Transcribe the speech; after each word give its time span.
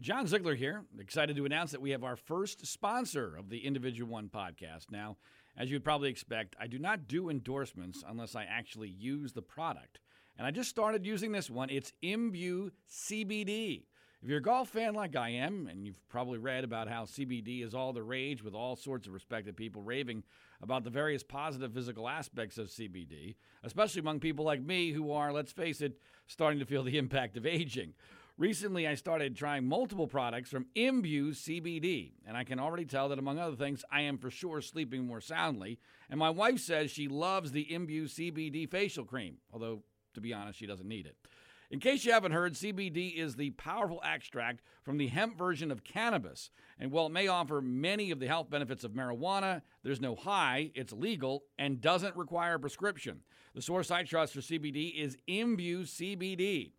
John 0.00 0.28
Ziegler 0.28 0.54
here. 0.54 0.84
Excited 1.00 1.34
to 1.34 1.44
announce 1.44 1.72
that 1.72 1.80
we 1.80 1.90
have 1.90 2.04
our 2.04 2.14
first 2.14 2.64
sponsor 2.64 3.34
of 3.36 3.50
the 3.50 3.66
Individual 3.66 4.08
One 4.08 4.28
podcast. 4.28 4.92
Now, 4.92 5.16
as 5.56 5.72
you'd 5.72 5.82
probably 5.82 6.08
expect, 6.08 6.54
I 6.60 6.68
do 6.68 6.78
not 6.78 7.08
do 7.08 7.28
endorsements 7.30 8.04
unless 8.06 8.36
I 8.36 8.44
actually 8.44 8.90
use 8.90 9.32
the 9.32 9.42
product. 9.42 9.98
And 10.36 10.46
I 10.46 10.52
just 10.52 10.70
started 10.70 11.04
using 11.04 11.32
this 11.32 11.50
one. 11.50 11.68
It's 11.68 11.92
Imbue 12.00 12.70
CBD. 12.88 13.86
If 14.22 14.28
you're 14.28 14.38
a 14.38 14.42
golf 14.42 14.68
fan 14.68 14.94
like 14.94 15.16
I 15.16 15.30
am, 15.30 15.66
and 15.68 15.84
you've 15.84 16.08
probably 16.08 16.38
read 16.38 16.62
about 16.62 16.88
how 16.88 17.04
CBD 17.04 17.64
is 17.64 17.74
all 17.74 17.92
the 17.92 18.02
rage 18.02 18.42
with 18.42 18.54
all 18.54 18.76
sorts 18.76 19.08
of 19.08 19.12
respected 19.12 19.56
people 19.56 19.82
raving 19.82 20.22
about 20.62 20.84
the 20.84 20.90
various 20.90 21.24
positive 21.24 21.72
physical 21.72 22.08
aspects 22.08 22.56
of 22.56 22.68
CBD, 22.68 23.34
especially 23.64 24.00
among 24.00 24.20
people 24.20 24.44
like 24.44 24.62
me 24.62 24.92
who 24.92 25.10
are, 25.12 25.32
let's 25.32 25.52
face 25.52 25.80
it, 25.80 26.00
starting 26.28 26.60
to 26.60 26.66
feel 26.66 26.84
the 26.84 26.98
impact 26.98 27.36
of 27.36 27.46
aging. 27.46 27.94
Recently, 28.38 28.86
I 28.86 28.94
started 28.94 29.34
trying 29.34 29.66
multiple 29.66 30.06
products 30.06 30.48
from 30.48 30.66
Imbue 30.76 31.30
CBD, 31.30 32.12
and 32.24 32.36
I 32.36 32.44
can 32.44 32.60
already 32.60 32.84
tell 32.84 33.08
that, 33.08 33.18
among 33.18 33.40
other 33.40 33.56
things, 33.56 33.84
I 33.90 34.02
am 34.02 34.16
for 34.16 34.30
sure 34.30 34.60
sleeping 34.60 35.04
more 35.04 35.20
soundly. 35.20 35.80
And 36.08 36.20
my 36.20 36.30
wife 36.30 36.60
says 36.60 36.92
she 36.92 37.08
loves 37.08 37.50
the 37.50 37.66
Imbue 37.74 38.04
CBD 38.04 38.70
facial 38.70 39.04
cream, 39.04 39.38
although, 39.52 39.82
to 40.14 40.20
be 40.20 40.32
honest, 40.32 40.56
she 40.56 40.66
doesn't 40.66 40.86
need 40.86 41.06
it. 41.06 41.16
In 41.72 41.80
case 41.80 42.04
you 42.04 42.12
haven't 42.12 42.30
heard, 42.30 42.54
CBD 42.54 43.16
is 43.16 43.34
the 43.34 43.50
powerful 43.50 44.00
extract 44.04 44.62
from 44.84 44.98
the 44.98 45.08
hemp 45.08 45.36
version 45.36 45.72
of 45.72 45.82
cannabis. 45.82 46.50
And 46.78 46.92
while 46.92 47.06
it 47.06 47.12
may 47.12 47.26
offer 47.26 47.60
many 47.60 48.12
of 48.12 48.20
the 48.20 48.28
health 48.28 48.50
benefits 48.50 48.84
of 48.84 48.92
marijuana, 48.92 49.62
there's 49.82 50.00
no 50.00 50.14
high, 50.14 50.70
it's 50.76 50.92
legal, 50.92 51.42
and 51.58 51.80
doesn't 51.80 52.16
require 52.16 52.54
a 52.54 52.60
prescription. 52.60 53.22
The 53.56 53.62
source 53.62 53.90
I 53.90 54.04
trust 54.04 54.34
for 54.34 54.40
CBD 54.40 54.94
is 54.94 55.18
Imbue 55.26 55.80
CBD. 55.80 56.70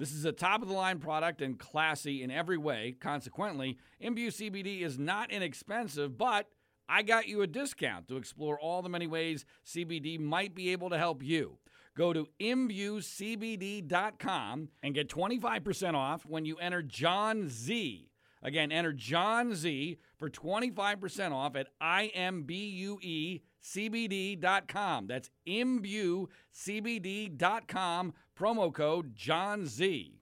This 0.00 0.12
is 0.14 0.24
a 0.24 0.32
top 0.32 0.62
of 0.62 0.68
the 0.68 0.74
line 0.74 0.98
product 0.98 1.42
and 1.42 1.58
classy 1.58 2.22
in 2.22 2.30
every 2.30 2.56
way. 2.56 2.96
Consequently, 2.98 3.76
Imbue 4.00 4.28
CBD 4.28 4.80
is 4.80 4.98
not 4.98 5.30
inexpensive, 5.30 6.16
but 6.16 6.46
I 6.88 7.02
got 7.02 7.28
you 7.28 7.42
a 7.42 7.46
discount 7.46 8.08
to 8.08 8.16
explore 8.16 8.58
all 8.58 8.80
the 8.80 8.88
many 8.88 9.06
ways 9.06 9.44
CBD 9.66 10.18
might 10.18 10.54
be 10.54 10.72
able 10.72 10.88
to 10.88 10.96
help 10.96 11.22
you. 11.22 11.58
Go 11.94 12.14
to 12.14 12.26
imbuecbd.com 12.40 13.08
and 14.82 14.94
get 14.94 15.10
25% 15.10 15.94
off 15.94 16.24
when 16.24 16.46
you 16.46 16.56
enter 16.56 16.80
John 16.80 17.50
Z. 17.50 18.10
Again, 18.42 18.72
enter 18.72 18.94
John 18.94 19.54
Z 19.54 19.98
for 20.16 20.30
25% 20.30 21.32
off 21.32 21.56
at 21.56 21.66
imbuecbd.com. 21.82 23.40
That's 25.06 25.30
imbuecbd.com 25.46 26.28
promo 28.40 28.72
code 28.72 29.14
John 29.14 29.66
Z. 29.66 30.14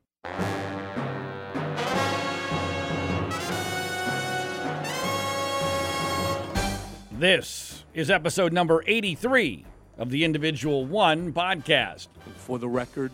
This 7.13 7.85
is 7.95 8.11
episode 8.11 8.53
number 8.53 8.83
83 8.89 9.65
of 9.99 10.11
the 10.11 10.25
Individual 10.25 10.85
One 10.85 11.33
podcast. 11.33 12.09
For 12.39 12.59
the 12.59 12.69
record, 12.69 13.13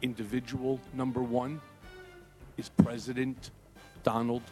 individual 0.00 0.80
number 0.94 1.20
one 1.20 1.60
is 2.56 2.70
President 2.70 3.50
Donald 4.02 4.42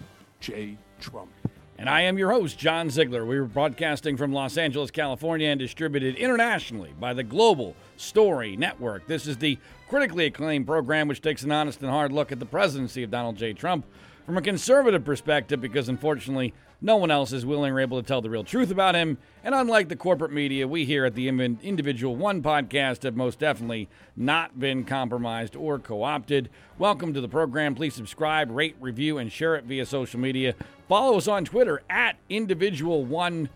J. 0.41 0.77
Trump. 1.01 1.31
And 1.77 1.89
I 1.89 2.03
am 2.03 2.19
your 2.19 2.31
host, 2.31 2.57
John 2.57 2.89
Ziegler. 2.89 3.27
We 3.27 3.37
are 3.37 3.45
broadcasting 3.47 4.17
from 4.17 4.33
Los 4.33 4.57
Angeles, 4.57 4.93
California, 4.93 5.49
and 5.49 5.59
distributed 5.59 6.15
internationally 6.15 6.95
by 7.01 7.15
the 7.15 7.25
Global 7.25 7.75
Story 7.97 8.57
Network. 8.57 9.09
This 9.09 9.27
is 9.27 9.39
the 9.39 9.59
critically 9.89 10.27
acclaimed 10.27 10.67
program 10.67 11.09
which 11.09 11.21
takes 11.21 11.43
an 11.43 11.51
honest 11.51 11.83
and 11.83 11.91
hard 11.91 12.13
look 12.13 12.31
at 12.31 12.39
the 12.39 12.47
presidency 12.47 13.03
of 13.03 13.11
Donald 13.11 13.37
J. 13.37 13.55
Trump 13.55 13.87
from 14.25 14.37
a 14.37 14.43
conservative 14.43 15.05
perspective 15.05 15.61
because, 15.61 15.89
unfortunately, 15.89 16.55
no 16.81 16.97
one 16.97 17.11
else 17.11 17.33
is 17.33 17.47
willing 17.47 17.73
or 17.73 17.81
able 17.81 18.01
to 18.01 18.07
tell 18.07 18.21
the 18.21 18.31
real 18.31 18.45
truth 18.45 18.71
about 18.71 18.95
him. 18.95 19.19
And 19.43 19.55
unlike 19.55 19.89
the 19.89 19.97
corporate 19.97 20.33
media, 20.33 20.69
we 20.69 20.85
here 20.85 21.05
at 21.05 21.15
the 21.15 21.29
Individual 21.29 22.17
One 22.17 22.43
podcast 22.43 23.03
have 23.03 23.17
most 23.17 23.39
definitely 23.39 23.89
not 24.17 24.59
been 24.59 24.85
compromised 24.85 25.57
or 25.57 25.79
co 25.79 26.03
opted. 26.03 26.51
Welcome 26.79 27.15
to 27.15 27.21
the 27.21 27.29
program. 27.29 27.75
Please 27.75 27.95
subscribe, 27.95 28.51
rate, 28.51 28.77
review, 28.81 29.19
and 29.19 29.31
share 29.31 29.55
it 29.57 29.65
via 29.65 29.87
social 29.87 30.21
media. 30.21 30.55
Follow 30.89 31.17
us 31.17 31.29
on 31.29 31.45
Twitter 31.45 31.83
at 31.89 32.17
Individual 32.29 33.05
One 33.05 33.49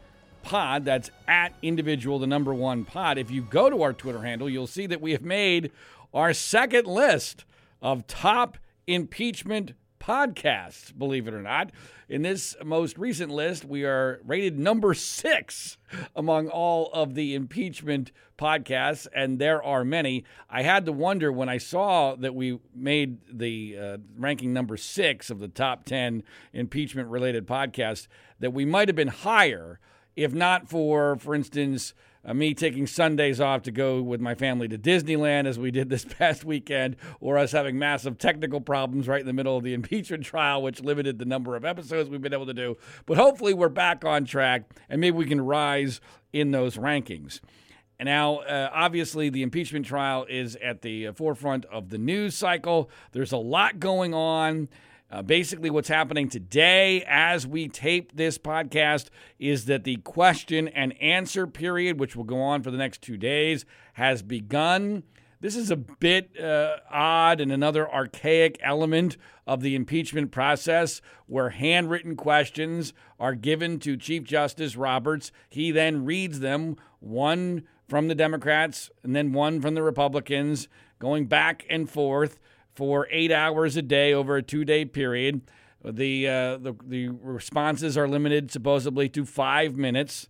Pod. 0.42 0.84
That's 0.84 1.10
at 1.26 1.52
Individual, 1.62 2.18
the 2.18 2.26
number 2.26 2.54
one 2.54 2.84
pod. 2.84 3.18
If 3.18 3.30
you 3.30 3.42
go 3.42 3.68
to 3.68 3.82
our 3.82 3.92
Twitter 3.92 4.22
handle, 4.22 4.48
you'll 4.48 4.66
see 4.66 4.86
that 4.86 5.00
we 5.00 5.12
have 5.12 5.22
made 5.22 5.70
our 6.14 6.32
second 6.32 6.86
list 6.86 7.44
of 7.82 8.06
top 8.06 8.56
impeachment 8.86 9.72
podcasts, 10.08 10.96
believe 10.96 11.28
it 11.28 11.34
or 11.34 11.42
not. 11.42 11.70
In 12.08 12.22
this 12.22 12.56
most 12.64 12.96
recent 12.96 13.30
list, 13.30 13.66
we 13.66 13.84
are 13.84 14.20
rated 14.24 14.58
number 14.58 14.94
six 14.94 15.76
among 16.16 16.48
all 16.48 16.90
of 16.94 17.14
the 17.14 17.34
impeachment 17.34 18.10
podcasts, 18.38 19.06
and 19.14 19.38
there 19.38 19.62
are 19.62 19.84
many. 19.84 20.24
I 20.48 20.62
had 20.62 20.86
to 20.86 20.92
wonder 20.92 21.30
when 21.30 21.50
I 21.50 21.58
saw 21.58 22.14
that 22.16 22.34
we 22.34 22.58
made 22.74 23.18
the 23.30 23.76
uh, 23.78 23.96
ranking 24.16 24.54
number 24.54 24.78
six 24.78 25.28
of 25.28 25.40
the 25.40 25.48
top 25.48 25.84
10 25.84 26.22
impeachment 26.54 27.10
related 27.10 27.46
podcasts 27.46 28.08
that 28.40 28.54
we 28.54 28.64
might 28.64 28.88
have 28.88 28.96
been 28.96 29.08
higher 29.08 29.78
if 30.18 30.34
not 30.34 30.68
for, 30.68 31.14
for 31.14 31.32
instance, 31.32 31.94
uh, 32.24 32.34
me 32.34 32.54
taking 32.54 32.86
Sundays 32.86 33.40
off 33.40 33.62
to 33.62 33.70
go 33.70 34.02
with 34.02 34.20
my 34.20 34.34
family 34.34 34.68
to 34.68 34.78
Disneyland 34.78 35.46
as 35.46 35.58
we 35.58 35.70
did 35.70 35.88
this 35.88 36.04
past 36.18 36.44
weekend, 36.44 36.96
or 37.20 37.38
us 37.38 37.52
having 37.52 37.78
massive 37.78 38.18
technical 38.18 38.60
problems 38.60 39.08
right 39.08 39.20
in 39.20 39.26
the 39.26 39.32
middle 39.32 39.56
of 39.56 39.64
the 39.64 39.74
impeachment 39.78 40.24
trial, 40.24 40.62
which 40.62 40.80
limited 40.80 41.18
the 41.18 41.24
number 41.24 41.56
of 41.56 41.64
episodes 41.64 42.08
we've 42.10 42.22
been 42.22 42.34
able 42.34 42.46
to 42.46 42.54
do. 42.54 42.76
But 43.06 43.16
hopefully, 43.16 43.54
we're 43.54 43.68
back 43.68 44.04
on 44.04 44.24
track 44.24 44.64
and 44.88 45.00
maybe 45.00 45.16
we 45.16 45.26
can 45.26 45.40
rise 45.40 46.00
in 46.32 46.50
those 46.50 46.76
rankings. 46.76 47.40
And 47.98 48.06
now, 48.06 48.36
uh, 48.38 48.70
obviously, 48.72 49.28
the 49.28 49.42
impeachment 49.42 49.84
trial 49.84 50.24
is 50.28 50.56
at 50.62 50.82
the 50.82 51.10
forefront 51.12 51.64
of 51.66 51.88
the 51.88 51.98
news 51.98 52.36
cycle. 52.36 52.90
There's 53.10 53.32
a 53.32 53.38
lot 53.38 53.80
going 53.80 54.14
on. 54.14 54.68
Uh, 55.10 55.22
basically, 55.22 55.70
what's 55.70 55.88
happening 55.88 56.28
today 56.28 57.02
as 57.08 57.46
we 57.46 57.66
tape 57.66 58.14
this 58.14 58.36
podcast 58.36 59.08
is 59.38 59.64
that 59.64 59.84
the 59.84 59.96
question 59.96 60.68
and 60.68 61.00
answer 61.00 61.46
period, 61.46 61.98
which 61.98 62.14
will 62.14 62.24
go 62.24 62.40
on 62.42 62.62
for 62.62 62.70
the 62.70 62.76
next 62.76 63.00
two 63.00 63.16
days, 63.16 63.64
has 63.94 64.20
begun. 64.20 65.02
This 65.40 65.56
is 65.56 65.70
a 65.70 65.76
bit 65.76 66.38
uh, 66.38 66.76
odd 66.90 67.40
and 67.40 67.50
another 67.50 67.90
archaic 67.90 68.58
element 68.60 69.16
of 69.46 69.62
the 69.62 69.74
impeachment 69.74 70.30
process 70.30 71.00
where 71.26 71.50
handwritten 71.50 72.14
questions 72.14 72.92
are 73.18 73.34
given 73.34 73.78
to 73.78 73.96
Chief 73.96 74.24
Justice 74.24 74.76
Roberts. 74.76 75.32
He 75.48 75.70
then 75.70 76.04
reads 76.04 76.40
them, 76.40 76.76
one 77.00 77.62
from 77.88 78.08
the 78.08 78.14
Democrats 78.14 78.90
and 79.02 79.16
then 79.16 79.32
one 79.32 79.62
from 79.62 79.74
the 79.74 79.82
Republicans, 79.82 80.68
going 80.98 81.26
back 81.26 81.64
and 81.70 81.88
forth 81.88 82.38
for 82.78 83.08
eight 83.10 83.32
hours 83.32 83.76
a 83.76 83.82
day 83.82 84.14
over 84.14 84.36
a 84.36 84.42
two 84.42 84.64
day 84.64 84.84
period. 84.84 85.42
The, 85.84 86.28
uh, 86.28 86.56
the, 86.58 86.74
the 86.86 87.08
responses 87.08 87.98
are 87.98 88.06
limited 88.06 88.52
supposedly 88.52 89.08
to 89.08 89.24
five 89.24 89.76
minutes. 89.76 90.28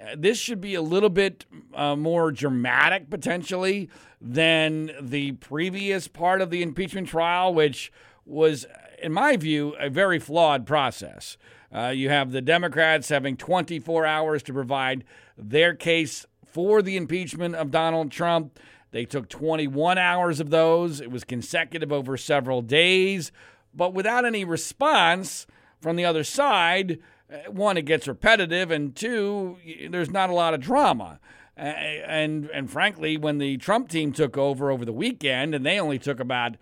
Uh, 0.00 0.16
this 0.18 0.36
should 0.36 0.60
be 0.60 0.74
a 0.74 0.82
little 0.82 1.08
bit 1.08 1.46
uh, 1.72 1.94
more 1.94 2.32
dramatic 2.32 3.10
potentially 3.10 3.88
than 4.20 4.90
the 5.00 5.32
previous 5.32 6.08
part 6.08 6.40
of 6.40 6.50
the 6.50 6.64
impeachment 6.64 7.06
trial, 7.06 7.54
which 7.54 7.92
was, 8.26 8.66
in 9.00 9.12
my 9.12 9.36
view, 9.36 9.76
a 9.78 9.88
very 9.88 10.18
flawed 10.18 10.66
process. 10.66 11.36
Uh, 11.72 11.90
you 11.90 12.08
have 12.08 12.32
the 12.32 12.42
Democrats 12.42 13.08
having 13.08 13.36
24 13.36 14.04
hours 14.04 14.42
to 14.42 14.52
provide 14.52 15.04
their 15.38 15.74
case 15.74 16.26
for 16.44 16.82
the 16.82 16.96
impeachment 16.96 17.54
of 17.54 17.70
Donald 17.70 18.10
Trump. 18.10 18.58
They 18.94 19.04
took 19.04 19.28
21 19.28 19.98
hours 19.98 20.38
of 20.38 20.50
those. 20.50 21.00
It 21.00 21.10
was 21.10 21.24
consecutive 21.24 21.90
over 21.90 22.16
several 22.16 22.62
days, 22.62 23.32
but 23.74 23.92
without 23.92 24.24
any 24.24 24.44
response 24.44 25.48
from 25.80 25.96
the 25.96 26.04
other 26.04 26.22
side. 26.22 27.00
Uh, 27.28 27.50
one, 27.50 27.76
it 27.76 27.86
gets 27.86 28.06
repetitive, 28.06 28.70
and 28.70 28.94
two, 28.94 29.56
there's 29.90 30.12
not 30.12 30.30
a 30.30 30.32
lot 30.32 30.54
of 30.54 30.60
drama. 30.60 31.18
And 31.56 32.48
and 32.54 32.70
frankly, 32.70 33.16
when 33.16 33.38
the 33.38 33.56
Trump 33.56 33.88
team 33.88 34.12
took 34.12 34.38
over 34.38 34.70
over 34.70 34.84
the 34.84 34.92
weekend, 34.92 35.56
and 35.56 35.66
they 35.66 35.80
only 35.80 35.98
took 35.98 36.20
about 36.20 36.56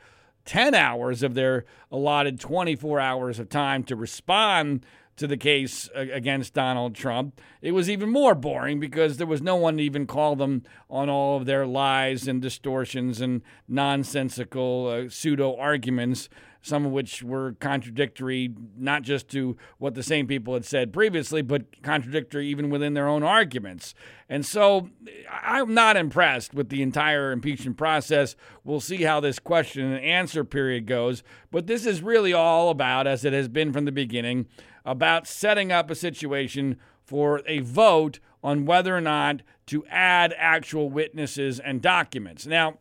10 0.47 0.75
hours 0.75 1.23
of 1.23 1.35
their 1.35 1.67
allotted 1.91 2.41
24 2.41 2.99
hours 2.99 3.39
of 3.41 3.51
time 3.51 3.85
to 3.85 3.95
respond 3.95 4.87
to 5.17 5.27
the 5.27 5.37
case 5.37 5.89
against 5.95 6.55
Donald 6.55 6.95
Trump, 6.95 7.41
it 7.61 7.73
was 7.73 7.91
even 7.91 8.11
more 8.11 8.35
boring 8.35 8.81
because 8.81 9.17
there 9.17 9.27
was 9.27 9.43
no 9.43 9.57
one 9.57 9.77
to 9.77 9.83
even 9.83 10.07
call 10.07 10.37
them 10.37 10.63
on 10.89 11.09
all 11.09 11.37
of 11.37 11.47
their 11.47 11.67
lies 11.67 12.27
and 12.27 12.41
distortions 12.41 13.21
and 13.21 13.43
nonsensical 13.69 14.89
uh, 14.89 15.09
pseudo 15.09 15.57
arguments 15.57 16.29
some 16.63 16.87
of 16.87 16.93
which 16.93 17.23
were 17.23 17.57
contradictory, 17.59 18.55
not 18.79 19.03
just 19.03 19.29
to 19.29 19.57
what 19.79 19.95
the 19.95 20.03
same 20.03 20.29
people 20.29 20.55
had 20.55 20.65
said 20.65 20.93
previously, 20.93 21.43
but 21.43 21.83
contradictory 21.83 22.47
even 22.47 22.71
within 22.71 22.95
their 22.95 23.09
own 23.09 23.25
arguments. 23.25 23.95
And 24.29 24.47
so 24.47 24.89
I'm 25.31 25.75
not 25.75 25.97
impressed 25.97 26.55
with 26.55 26.69
the 26.69 26.83
entire 26.83 27.33
impeachment 27.33 27.77
process. 27.77 28.37
We'll 28.63 28.81
see 28.81 29.03
how 29.03 29.19
this 29.19 29.41
question 29.41 29.93
and 29.93 30.05
answer 30.05 30.45
period 30.45 30.87
goes. 30.87 31.25
But 31.51 31.67
this 31.67 31.85
is 31.85 32.01
really 32.01 32.33
all 32.33 32.71
about, 32.71 33.09
as 33.09 33.25
it 33.25 33.33
has 33.33 33.49
been 33.49 33.73
from 33.73 33.85
the 33.85 33.93
beginning, 33.93 34.47
about 34.85 35.27
setting 35.27 35.71
up 35.73 35.91
a 35.91 35.95
situation 35.95 36.79
for 37.05 37.43
a 37.47 37.61
vote 37.61 38.19
on 38.43 38.65
whether 38.65 38.97
or 38.97 39.01
not 39.01 39.43
to 39.67 39.85
add 39.87 40.35
actual 40.37 40.91
witnesses 40.91 41.61
and 41.61 41.81
documents. 41.81 42.47
Now, 42.47 42.79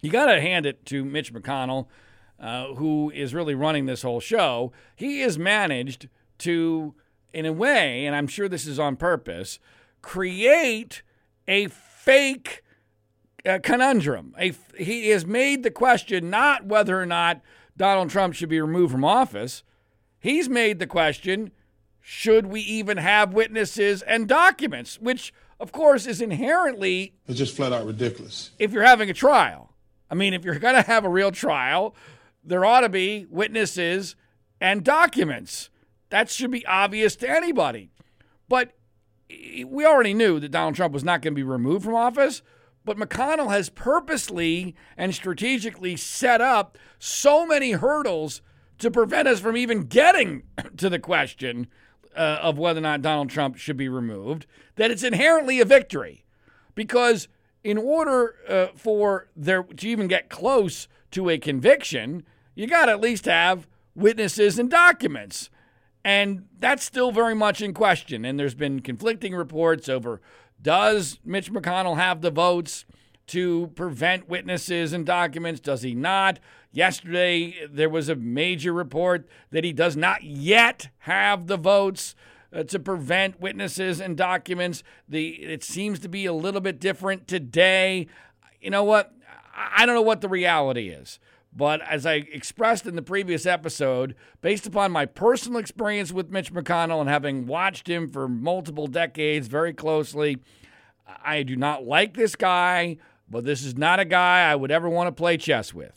you 0.00 0.10
got 0.10 0.26
to 0.26 0.40
hand 0.40 0.66
it 0.66 0.86
to 0.86 1.04
Mitch 1.04 1.32
McConnell 1.32 1.88
uh, 2.40 2.74
who 2.74 3.10
is 3.10 3.34
really 3.34 3.54
running 3.54 3.86
this 3.86 4.02
whole 4.02 4.20
show, 4.20 4.72
he 4.94 5.20
has 5.20 5.38
managed 5.38 6.08
to, 6.38 6.94
in 7.32 7.44
a 7.46 7.52
way, 7.52 8.06
and 8.06 8.14
I'm 8.14 8.28
sure 8.28 8.48
this 8.48 8.66
is 8.66 8.78
on 8.78 8.96
purpose, 8.96 9.58
create 10.02 11.02
a 11.48 11.66
fake 11.66 12.62
uh, 13.44 13.58
conundrum. 13.62 14.34
A, 14.38 14.54
he 14.78 15.08
has 15.08 15.26
made 15.26 15.62
the 15.62 15.70
question 15.70 16.30
not 16.30 16.66
whether 16.66 17.00
or 17.00 17.06
not 17.06 17.40
Donald 17.76 18.10
Trump 18.10 18.34
should 18.34 18.48
be 18.48 18.60
removed 18.60 18.92
from 18.92 19.04
office. 19.04 19.64
He's 20.20 20.48
made 20.48 20.78
the 20.78 20.86
question 20.86 21.52
should 22.00 22.46
we 22.46 22.60
even 22.62 22.96
have 22.96 23.34
witnesses 23.34 24.00
and 24.02 24.26
documents, 24.26 24.98
which, 24.98 25.32
of 25.60 25.72
course, 25.72 26.06
is 26.06 26.22
inherently. 26.22 27.14
It's 27.26 27.38
just 27.38 27.54
flat 27.54 27.72
out 27.72 27.86
ridiculous. 27.86 28.50
If 28.58 28.72
you're 28.72 28.82
having 28.82 29.10
a 29.10 29.14
trial. 29.14 29.74
I 30.10 30.14
mean, 30.14 30.32
if 30.32 30.44
you're 30.44 30.58
going 30.58 30.74
to 30.74 30.82
have 30.82 31.04
a 31.04 31.08
real 31.08 31.30
trial, 31.30 31.94
there 32.42 32.64
ought 32.64 32.80
to 32.80 32.88
be 32.88 33.26
witnesses 33.28 34.16
and 34.60 34.82
documents. 34.82 35.68
That 36.08 36.30
should 36.30 36.50
be 36.50 36.64
obvious 36.66 37.14
to 37.16 37.28
anybody. 37.28 37.90
But 38.48 38.72
we 39.28 39.84
already 39.84 40.14
knew 40.14 40.40
that 40.40 40.50
Donald 40.50 40.74
Trump 40.76 40.94
was 40.94 41.04
not 41.04 41.20
going 41.20 41.34
to 41.34 41.38
be 41.38 41.42
removed 41.42 41.84
from 41.84 41.94
office. 41.94 42.42
But 42.84 42.96
McConnell 42.96 43.50
has 43.50 43.68
purposely 43.68 44.74
and 44.96 45.14
strategically 45.14 45.96
set 45.96 46.40
up 46.40 46.78
so 46.98 47.46
many 47.46 47.72
hurdles 47.72 48.40
to 48.78 48.90
prevent 48.90 49.28
us 49.28 49.40
from 49.40 49.56
even 49.56 49.84
getting 49.84 50.42
to 50.76 50.88
the 50.88 50.98
question 50.98 51.68
uh, 52.16 52.38
of 52.42 52.58
whether 52.58 52.78
or 52.78 52.82
not 52.82 53.02
Donald 53.02 53.30
Trump 53.30 53.56
should 53.56 53.76
be 53.76 53.88
removed 53.88 54.46
that 54.76 54.90
it's 54.90 55.02
inherently 55.02 55.60
a 55.60 55.64
victory. 55.64 56.24
Because 56.74 57.28
in 57.64 57.76
order 57.76 58.34
uh, 58.48 58.68
for 58.74 59.28
there 59.36 59.62
to 59.62 59.88
even 59.88 60.08
get 60.08 60.28
close 60.28 60.88
to 61.10 61.28
a 61.28 61.38
conviction, 61.38 62.24
you 62.54 62.66
got 62.66 62.86
to 62.86 62.92
at 62.92 63.00
least 63.00 63.24
have 63.24 63.66
witnesses 63.94 64.58
and 64.58 64.70
documents. 64.70 65.50
And 66.04 66.46
that's 66.58 66.84
still 66.84 67.12
very 67.12 67.34
much 67.34 67.60
in 67.60 67.74
question. 67.74 68.24
And 68.24 68.38
there's 68.38 68.54
been 68.54 68.80
conflicting 68.80 69.34
reports 69.34 69.88
over 69.88 70.20
does 70.60 71.20
Mitch 71.24 71.52
McConnell 71.52 71.96
have 71.96 72.20
the 72.20 72.30
votes 72.30 72.84
to 73.28 73.68
prevent 73.74 74.28
witnesses 74.28 74.92
and 74.92 75.06
documents? 75.06 75.60
Does 75.60 75.82
he 75.82 75.94
not? 75.94 76.38
Yesterday, 76.72 77.66
there 77.70 77.88
was 77.88 78.08
a 78.08 78.16
major 78.16 78.72
report 78.72 79.26
that 79.50 79.64
he 79.64 79.72
does 79.72 79.96
not 79.96 80.22
yet 80.22 80.88
have 81.00 81.46
the 81.46 81.56
votes 81.56 82.14
uh, 82.52 82.62
to 82.64 82.78
prevent 82.78 83.40
witnesses 83.40 84.00
and 84.00 84.16
documents. 84.16 84.82
The 85.08 85.28
it 85.28 85.62
seems 85.64 85.98
to 86.00 86.08
be 86.08 86.26
a 86.26 86.32
little 86.32 86.60
bit 86.60 86.80
different 86.80 87.26
today. 87.26 88.06
You 88.60 88.70
know 88.70 88.84
what? 88.84 89.12
I 89.54 89.86
don't 89.86 89.94
know 89.94 90.02
what 90.02 90.20
the 90.20 90.28
reality 90.28 90.88
is. 90.88 91.18
But 91.54 91.80
as 91.82 92.06
I 92.06 92.14
expressed 92.14 92.86
in 92.86 92.94
the 92.94 93.02
previous 93.02 93.46
episode, 93.46 94.14
based 94.42 94.66
upon 94.66 94.92
my 94.92 95.06
personal 95.06 95.58
experience 95.58 96.12
with 96.12 96.30
Mitch 96.30 96.52
McConnell 96.52 97.00
and 97.00 97.08
having 97.08 97.46
watched 97.46 97.88
him 97.88 98.08
for 98.08 98.28
multiple 98.28 98.86
decades 98.86 99.48
very 99.48 99.72
closely, 99.72 100.38
I 101.24 101.42
do 101.42 101.56
not 101.56 101.84
like 101.84 102.14
this 102.14 102.36
guy, 102.36 102.98
but 103.30 103.44
this 103.44 103.64
is 103.64 103.76
not 103.76 104.00
a 104.00 104.04
guy 104.04 104.50
I 104.50 104.54
would 104.54 104.70
ever 104.70 104.88
want 104.88 105.08
to 105.08 105.12
play 105.12 105.36
chess 105.36 105.74
with. 105.74 105.92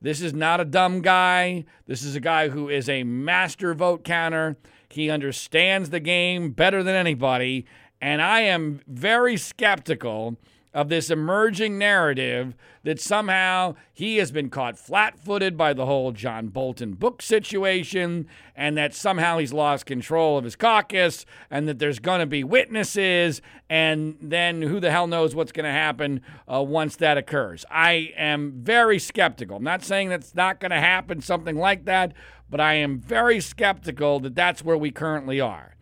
This 0.00 0.20
is 0.20 0.34
not 0.34 0.60
a 0.60 0.64
dumb 0.64 1.00
guy. 1.00 1.64
This 1.86 2.02
is 2.02 2.14
a 2.14 2.20
guy 2.20 2.48
who 2.48 2.68
is 2.68 2.88
a 2.88 3.02
master 3.04 3.74
vote 3.74 4.04
counter. 4.04 4.56
He 4.88 5.10
understands 5.10 5.90
the 5.90 6.00
game 6.00 6.50
better 6.50 6.82
than 6.82 6.94
anybody. 6.94 7.66
And 8.00 8.20
I 8.20 8.40
am 8.42 8.80
very 8.86 9.36
skeptical 9.36 10.36
of 10.76 10.90
this 10.90 11.08
emerging 11.08 11.78
narrative 11.78 12.54
that 12.82 13.00
somehow 13.00 13.74
he 13.94 14.18
has 14.18 14.30
been 14.30 14.50
caught 14.50 14.78
flat 14.78 15.18
footed 15.18 15.56
by 15.56 15.72
the 15.72 15.86
whole 15.86 16.12
John 16.12 16.48
Bolton 16.48 16.92
book 16.92 17.22
situation, 17.22 18.28
and 18.54 18.76
that 18.76 18.94
somehow 18.94 19.38
he's 19.38 19.54
lost 19.54 19.86
control 19.86 20.36
of 20.36 20.44
his 20.44 20.54
caucus, 20.54 21.24
and 21.50 21.66
that 21.66 21.78
there's 21.78 21.98
going 21.98 22.20
to 22.20 22.26
be 22.26 22.44
witnesses, 22.44 23.40
and 23.70 24.18
then 24.20 24.60
who 24.60 24.78
the 24.78 24.90
hell 24.90 25.06
knows 25.06 25.34
what's 25.34 25.50
going 25.50 25.64
to 25.64 25.70
happen 25.70 26.20
uh, 26.46 26.62
once 26.62 26.96
that 26.96 27.16
occurs. 27.16 27.64
I 27.70 28.12
am 28.14 28.52
very 28.52 28.98
skeptical. 28.98 29.56
I'm 29.56 29.64
not 29.64 29.82
saying 29.82 30.10
that's 30.10 30.34
not 30.34 30.60
going 30.60 30.72
to 30.72 30.80
happen, 30.80 31.22
something 31.22 31.56
like 31.56 31.86
that, 31.86 32.12
but 32.50 32.60
I 32.60 32.74
am 32.74 32.98
very 32.98 33.40
skeptical 33.40 34.20
that 34.20 34.34
that's 34.34 34.62
where 34.62 34.76
we 34.76 34.90
currently 34.90 35.40
are. 35.40 35.75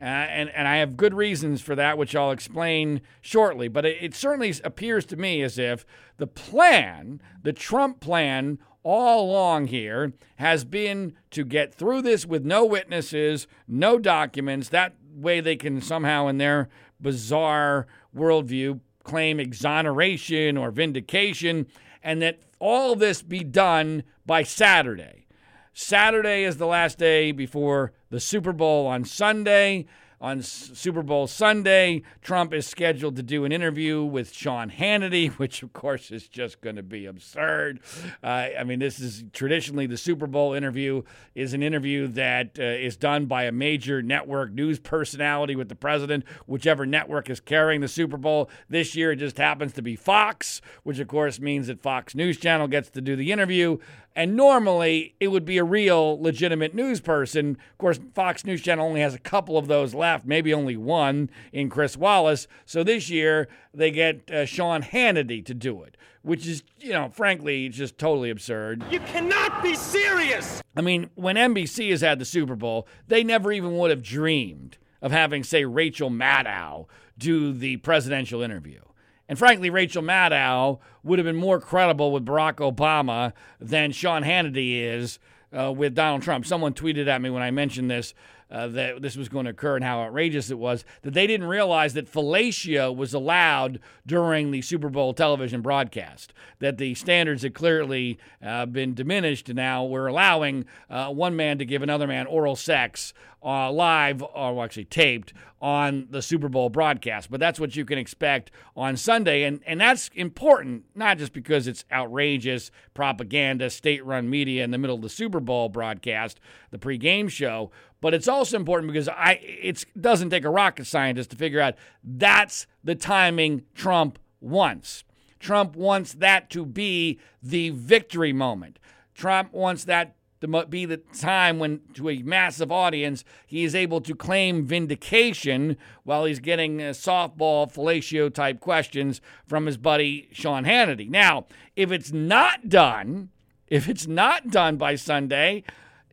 Uh, 0.00 0.04
and, 0.04 0.50
and 0.50 0.68
I 0.68 0.76
have 0.76 0.96
good 0.96 1.14
reasons 1.14 1.60
for 1.60 1.74
that, 1.74 1.98
which 1.98 2.14
I'll 2.14 2.30
explain 2.30 3.00
shortly. 3.20 3.66
But 3.68 3.84
it, 3.84 3.98
it 4.00 4.14
certainly 4.14 4.54
appears 4.62 5.04
to 5.06 5.16
me 5.16 5.42
as 5.42 5.58
if 5.58 5.84
the 6.18 6.26
plan, 6.26 7.20
the 7.42 7.52
Trump 7.52 8.00
plan, 8.00 8.58
all 8.84 9.28
along 9.30 9.66
here 9.66 10.12
has 10.36 10.64
been 10.64 11.14
to 11.32 11.44
get 11.44 11.74
through 11.74 12.02
this 12.02 12.24
with 12.24 12.44
no 12.44 12.64
witnesses, 12.64 13.46
no 13.66 13.98
documents. 13.98 14.68
That 14.68 14.94
way 15.12 15.40
they 15.40 15.56
can 15.56 15.80
somehow, 15.80 16.28
in 16.28 16.38
their 16.38 16.68
bizarre 17.00 17.86
worldview, 18.16 18.80
claim 19.02 19.40
exoneration 19.40 20.56
or 20.56 20.70
vindication, 20.70 21.66
and 22.02 22.22
that 22.22 22.38
all 22.60 22.94
this 22.94 23.22
be 23.22 23.42
done 23.42 24.04
by 24.24 24.42
Saturday. 24.42 25.26
Saturday 25.72 26.44
is 26.44 26.56
the 26.56 26.66
last 26.66 26.98
day 26.98 27.32
before 27.32 27.92
the 28.10 28.20
Super 28.20 28.52
Bowl 28.52 28.86
on 28.86 29.04
Sunday. 29.04 29.86
On 30.20 30.42
Super 30.42 31.04
Bowl 31.04 31.28
Sunday, 31.28 32.02
Trump 32.22 32.52
is 32.52 32.66
scheduled 32.66 33.14
to 33.14 33.22
do 33.22 33.44
an 33.44 33.52
interview 33.52 34.02
with 34.02 34.32
Sean 34.32 34.68
Hannity, 34.68 35.30
which 35.38 35.62
of 35.62 35.72
course 35.72 36.10
is 36.10 36.26
just 36.26 36.60
going 36.60 36.74
to 36.74 36.82
be 36.82 37.06
absurd. 37.06 37.78
Uh, 38.20 38.48
I 38.58 38.64
mean, 38.64 38.80
this 38.80 38.98
is 38.98 39.22
traditionally 39.32 39.86
the 39.86 39.96
Super 39.96 40.26
Bowl 40.26 40.54
interview 40.54 41.02
is 41.36 41.54
an 41.54 41.62
interview 41.62 42.08
that 42.08 42.58
uh, 42.58 42.62
is 42.64 42.96
done 42.96 43.26
by 43.26 43.44
a 43.44 43.52
major 43.52 44.02
network 44.02 44.50
news 44.50 44.80
personality 44.80 45.54
with 45.54 45.68
the 45.68 45.76
president, 45.76 46.24
whichever 46.46 46.84
network 46.84 47.30
is 47.30 47.38
carrying 47.38 47.80
the 47.80 47.86
Super 47.86 48.16
Bowl. 48.16 48.50
This 48.68 48.96
year, 48.96 49.12
it 49.12 49.16
just 49.16 49.38
happens 49.38 49.72
to 49.74 49.82
be 49.82 49.94
Fox, 49.94 50.60
which 50.82 50.98
of 50.98 51.06
course 51.06 51.38
means 51.38 51.68
that 51.68 51.80
Fox 51.80 52.16
News 52.16 52.38
Channel 52.38 52.66
gets 52.66 52.90
to 52.90 53.00
do 53.00 53.14
the 53.14 53.30
interview. 53.30 53.78
And 54.18 54.34
normally 54.34 55.14
it 55.20 55.28
would 55.28 55.44
be 55.44 55.58
a 55.58 55.64
real 55.64 56.20
legitimate 56.20 56.74
news 56.74 57.00
person. 57.00 57.50
Of 57.50 57.78
course, 57.78 58.00
Fox 58.14 58.44
News 58.44 58.60
Channel 58.60 58.84
only 58.84 59.00
has 59.00 59.14
a 59.14 59.18
couple 59.20 59.56
of 59.56 59.68
those 59.68 59.94
left, 59.94 60.26
maybe 60.26 60.52
only 60.52 60.76
one 60.76 61.30
in 61.52 61.70
Chris 61.70 61.96
Wallace. 61.96 62.48
So 62.66 62.82
this 62.82 63.08
year 63.08 63.46
they 63.72 63.92
get 63.92 64.28
uh, 64.28 64.44
Sean 64.44 64.82
Hannity 64.82 65.46
to 65.46 65.54
do 65.54 65.84
it, 65.84 65.96
which 66.22 66.48
is, 66.48 66.64
you 66.80 66.92
know, 66.94 67.10
frankly, 67.10 67.68
just 67.68 67.96
totally 67.96 68.30
absurd. 68.30 68.82
You 68.90 68.98
cannot 68.98 69.62
be 69.62 69.76
serious. 69.76 70.60
I 70.74 70.80
mean, 70.80 71.10
when 71.14 71.36
NBC 71.36 71.90
has 71.90 72.00
had 72.00 72.18
the 72.18 72.24
Super 72.24 72.56
Bowl, 72.56 72.88
they 73.06 73.22
never 73.22 73.52
even 73.52 73.78
would 73.78 73.90
have 73.90 74.02
dreamed 74.02 74.78
of 75.00 75.12
having, 75.12 75.44
say, 75.44 75.64
Rachel 75.64 76.10
Maddow 76.10 76.86
do 77.16 77.52
the 77.52 77.76
presidential 77.76 78.42
interview. 78.42 78.80
And 79.28 79.38
frankly, 79.38 79.70
Rachel 79.70 80.02
Maddow 80.02 80.78
would 81.02 81.18
have 81.18 81.26
been 81.26 81.36
more 81.36 81.60
credible 81.60 82.12
with 82.12 82.24
Barack 82.24 82.56
Obama 82.56 83.32
than 83.60 83.92
Sean 83.92 84.22
Hannity 84.22 84.82
is 84.82 85.18
uh, 85.56 85.72
with 85.72 85.94
Donald 85.94 86.22
Trump. 86.22 86.46
Someone 86.46 86.74
tweeted 86.74 87.06
at 87.06 87.20
me 87.20 87.30
when 87.30 87.42
I 87.42 87.50
mentioned 87.50 87.90
this 87.90 88.14
uh, 88.50 88.66
that 88.68 89.02
this 89.02 89.16
was 89.16 89.28
going 89.28 89.44
to 89.44 89.50
occur 89.50 89.76
and 89.76 89.84
how 89.84 90.00
outrageous 90.00 90.50
it 90.50 90.58
was 90.58 90.84
that 91.02 91.12
they 91.12 91.26
didn't 91.26 91.46
realize 91.46 91.94
that 91.94 92.10
fellatio 92.10 92.94
was 92.94 93.12
allowed 93.12 93.78
during 94.06 94.50
the 94.50 94.62
Super 94.62 94.88
Bowl 94.88 95.12
television 95.12 95.60
broadcast. 95.60 96.32
That 96.58 96.78
the 96.78 96.94
standards 96.94 97.42
had 97.42 97.54
clearly 97.54 98.18
uh, 98.42 98.66
been 98.66 98.94
diminished. 98.94 99.48
Now 99.48 99.84
we're 99.84 100.06
allowing 100.06 100.64
uh, 100.88 101.10
one 101.10 101.36
man 101.36 101.58
to 101.58 101.66
give 101.66 101.82
another 101.82 102.06
man 102.06 102.26
oral 102.26 102.56
sex 102.56 103.12
uh, 103.42 103.70
live, 103.70 104.22
or 104.22 104.64
actually 104.64 104.86
taped, 104.86 105.32
on 105.60 106.06
the 106.10 106.22
Super 106.22 106.48
Bowl 106.48 106.68
broadcast. 106.68 107.30
But 107.30 107.40
that's 107.40 107.58
what 107.58 107.76
you 107.76 107.84
can 107.84 107.98
expect 107.98 108.50
on 108.76 108.96
Sunday. 108.96 109.44
And, 109.44 109.60
and 109.66 109.80
that's 109.80 110.08
important, 110.14 110.84
not 110.94 111.18
just 111.18 111.32
because 111.32 111.66
it's 111.66 111.84
outrageous 111.90 112.70
propaganda, 112.94 113.70
state 113.70 114.04
run 114.04 114.30
media 114.30 114.64
in 114.64 114.70
the 114.70 114.78
middle 114.78 114.96
of 114.96 115.02
the 115.02 115.08
Super 115.08 115.40
Bowl 115.40 115.68
broadcast, 115.68 116.40
the 116.70 116.78
pregame 116.78 117.28
show, 117.28 117.70
but 118.00 118.14
it's 118.14 118.28
also 118.28 118.56
important 118.56 118.92
because 118.92 119.08
I 119.08 119.40
it 119.42 119.84
doesn't 120.00 120.30
take 120.30 120.44
a 120.44 120.50
rocket 120.50 120.86
scientist 120.86 121.30
to 121.30 121.36
figure 121.36 121.60
out 121.60 121.74
that's 122.04 122.66
the 122.84 122.94
timing 122.94 123.62
Trump 123.74 124.18
wants. 124.40 125.04
Trump 125.40 125.76
wants 125.76 126.14
that 126.14 126.50
to 126.50 126.64
be 126.64 127.18
the 127.42 127.70
victory 127.70 128.32
moment. 128.32 128.78
Trump 129.14 129.52
wants 129.52 129.84
that 129.84 130.14
to 130.40 130.66
be 130.66 130.84
the 130.84 130.96
time 130.96 131.58
when, 131.58 131.80
to 131.94 132.08
a 132.08 132.22
massive 132.22 132.70
audience, 132.70 133.24
he 133.46 133.64
is 133.64 133.74
able 133.74 134.00
to 134.02 134.14
claim 134.14 134.64
vindication 134.64 135.76
while 136.04 136.24
he's 136.24 136.40
getting 136.40 136.80
uh, 136.80 136.86
softball 136.86 137.72
fellatio 137.72 138.32
type 138.32 138.60
questions 138.60 139.20
from 139.46 139.66
his 139.66 139.76
buddy 139.76 140.28
Sean 140.32 140.64
Hannity. 140.64 141.08
Now, 141.08 141.46
if 141.76 141.90
it's 141.90 142.12
not 142.12 142.68
done, 142.68 143.30
if 143.66 143.88
it's 143.88 144.06
not 144.06 144.50
done 144.50 144.76
by 144.76 144.94
Sunday, 144.94 145.64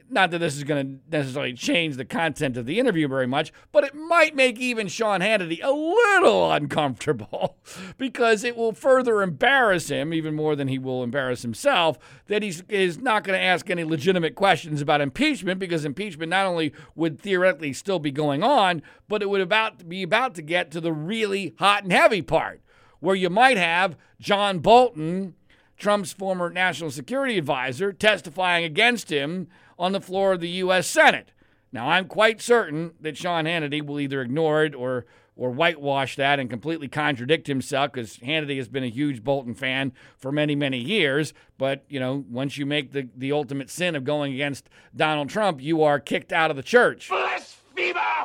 not 0.10 0.32
that 0.32 0.40
this 0.40 0.56
is 0.56 0.64
going 0.64 0.86
to 0.86 1.18
necessarily 1.18 1.54
change 1.54 1.96
the 1.96 2.06
content 2.06 2.58
of 2.58 2.66
the 2.66 2.80
interview 2.80 3.08
very 3.08 3.28
much, 3.28 3.52
but 3.72 3.84
it 3.84 3.96
might 3.96 4.36
make 4.36 4.60
even 4.60 4.88
Sean 4.88 5.22
Hannity 5.22 5.60
a 5.64 5.72
little 5.72 6.52
uncomfortable 6.52 7.58
because 7.98 8.44
it 8.44 8.56
will 8.56 8.72
further 8.72 9.22
embarrass 9.22 9.90
him, 9.90 10.14
even 10.14 10.36
more 10.36 10.56
than 10.56 10.68
he 10.68 10.78
will 10.78 11.04
embarrass 11.04 11.42
himself, 11.42 11.98
that 12.28 12.44
he 12.44 12.54
is 12.70 13.00
not 13.00 13.24
going 13.24 13.38
to 13.38 13.44
ask 13.44 13.70
any 13.70 13.84
legitimate 13.84 14.36
questions 14.36 14.82
about 14.82 15.02
impeachment 15.02 15.60
because 15.60 15.86
impeachment 15.86 16.30
not 16.30 16.46
only 16.46 16.74
would 16.96 17.20
theoretically 17.20 17.74
still 17.74 18.00
be 18.00 18.12
going 18.12 18.44
on, 18.44 18.82
but 19.08 19.22
it 19.22 19.30
would 19.30 19.42
about 19.42 19.88
be 19.88 20.04
about 20.04 20.36
to 20.36 20.42
get 20.42 20.72
to 20.72 20.82
the 20.82 20.94
really 20.94 21.56
hot 21.60 21.84
and 21.84 21.92
heavy 21.92 22.22
part 22.22 22.62
where 23.00 23.16
you 23.16 23.30
might 23.30 23.58
have 23.58 23.96
John 24.20 24.60
Bolton, 24.60 25.36
Trump's 25.78 26.14
former 26.14 26.50
national 26.50 26.92
security 26.92 27.38
advisor, 27.38 27.92
testifying 27.92 28.64
against 28.64 29.12
him 29.12 29.48
on 29.78 29.92
the 29.92 30.02
floor 30.02 30.34
of 30.34 30.40
the 30.40 30.50
U.S. 30.50 30.88
Senate. 30.88 31.32
Now, 31.72 31.90
I'm 31.90 32.08
quite 32.08 32.42
certain 32.42 32.94
that 33.02 33.18
Sean 33.18 33.46
Hannity 33.46 33.86
will 33.86 34.00
either 34.00 34.22
ignore 34.22 34.64
it 34.64 34.74
or 34.74 35.06
or 35.38 35.50
whitewash 35.52 36.16
that 36.16 36.40
and 36.40 36.50
completely 36.50 36.88
contradict 36.88 37.48
himself 37.48 37.92
because 37.92 38.18
Hannity 38.18 38.56
has 38.58 38.70
been 38.70 38.84
a 38.84 38.90
huge 38.90 39.24
Bolton 39.24 39.54
fan 39.54 39.92
for 40.18 40.32
many, 40.32 40.56
many 40.56 40.78
years. 40.78 41.34
But, 41.58 41.84
you 41.90 42.00
know, 42.00 42.24
once 42.30 42.58
you 42.58 42.66
make 42.66 42.94
the, 42.94 43.10
the 43.16 43.34
ultimate 43.34 43.70
sin 43.70 43.96
of 43.96 44.06
going 44.06 44.34
against 44.34 44.70
Donald 44.96 45.30
Trump, 45.30 45.62
you 45.62 45.84
are 45.84 46.00
kicked 46.00 46.32
out 46.32 46.52
of 46.52 46.58
the 46.58 46.64
church. 46.64 47.10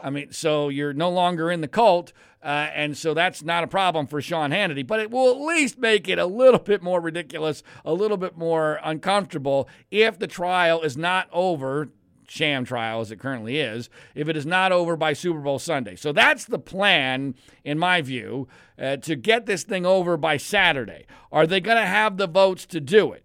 I 0.02 0.10
mean, 0.10 0.32
so 0.32 0.68
you're 0.68 0.92
no 0.92 1.10
longer 1.10 1.50
in 1.50 1.60
the 1.60 1.68
cult. 1.68 2.12
Uh, 2.42 2.68
and 2.74 2.96
so 2.96 3.12
that's 3.12 3.42
not 3.42 3.64
a 3.64 3.66
problem 3.66 4.06
for 4.06 4.22
Sean 4.22 4.50
Hannity, 4.50 4.86
but 4.86 4.98
it 4.98 5.10
will 5.10 5.30
at 5.30 5.40
least 5.40 5.78
make 5.78 6.08
it 6.08 6.18
a 6.18 6.24
little 6.24 6.60
bit 6.60 6.82
more 6.82 6.98
ridiculous, 6.98 7.62
a 7.84 7.92
little 7.92 8.16
bit 8.16 8.36
more 8.36 8.80
uncomfortable 8.82 9.68
if 9.90 10.18
the 10.18 10.26
trial 10.26 10.80
is 10.80 10.96
not 10.96 11.28
over 11.32 11.90
sham 12.26 12.64
trial 12.64 13.00
as 13.00 13.10
it 13.10 13.18
currently 13.18 13.58
is, 13.58 13.90
if 14.14 14.28
it 14.28 14.36
is 14.36 14.46
not 14.46 14.72
over 14.72 14.96
by 14.96 15.12
Super 15.12 15.40
Bowl 15.40 15.58
Sunday. 15.58 15.96
So 15.96 16.12
that's 16.12 16.44
the 16.44 16.60
plan, 16.60 17.34
in 17.64 17.78
my 17.78 18.00
view, 18.00 18.48
uh, 18.78 18.96
to 18.98 19.16
get 19.16 19.46
this 19.46 19.64
thing 19.64 19.84
over 19.84 20.16
by 20.16 20.36
Saturday. 20.36 21.06
Are 21.32 21.46
they 21.46 21.60
going 21.60 21.76
to 21.76 21.86
have 21.86 22.16
the 22.16 22.28
votes 22.28 22.64
to 22.66 22.80
do 22.80 23.12
it? 23.12 23.24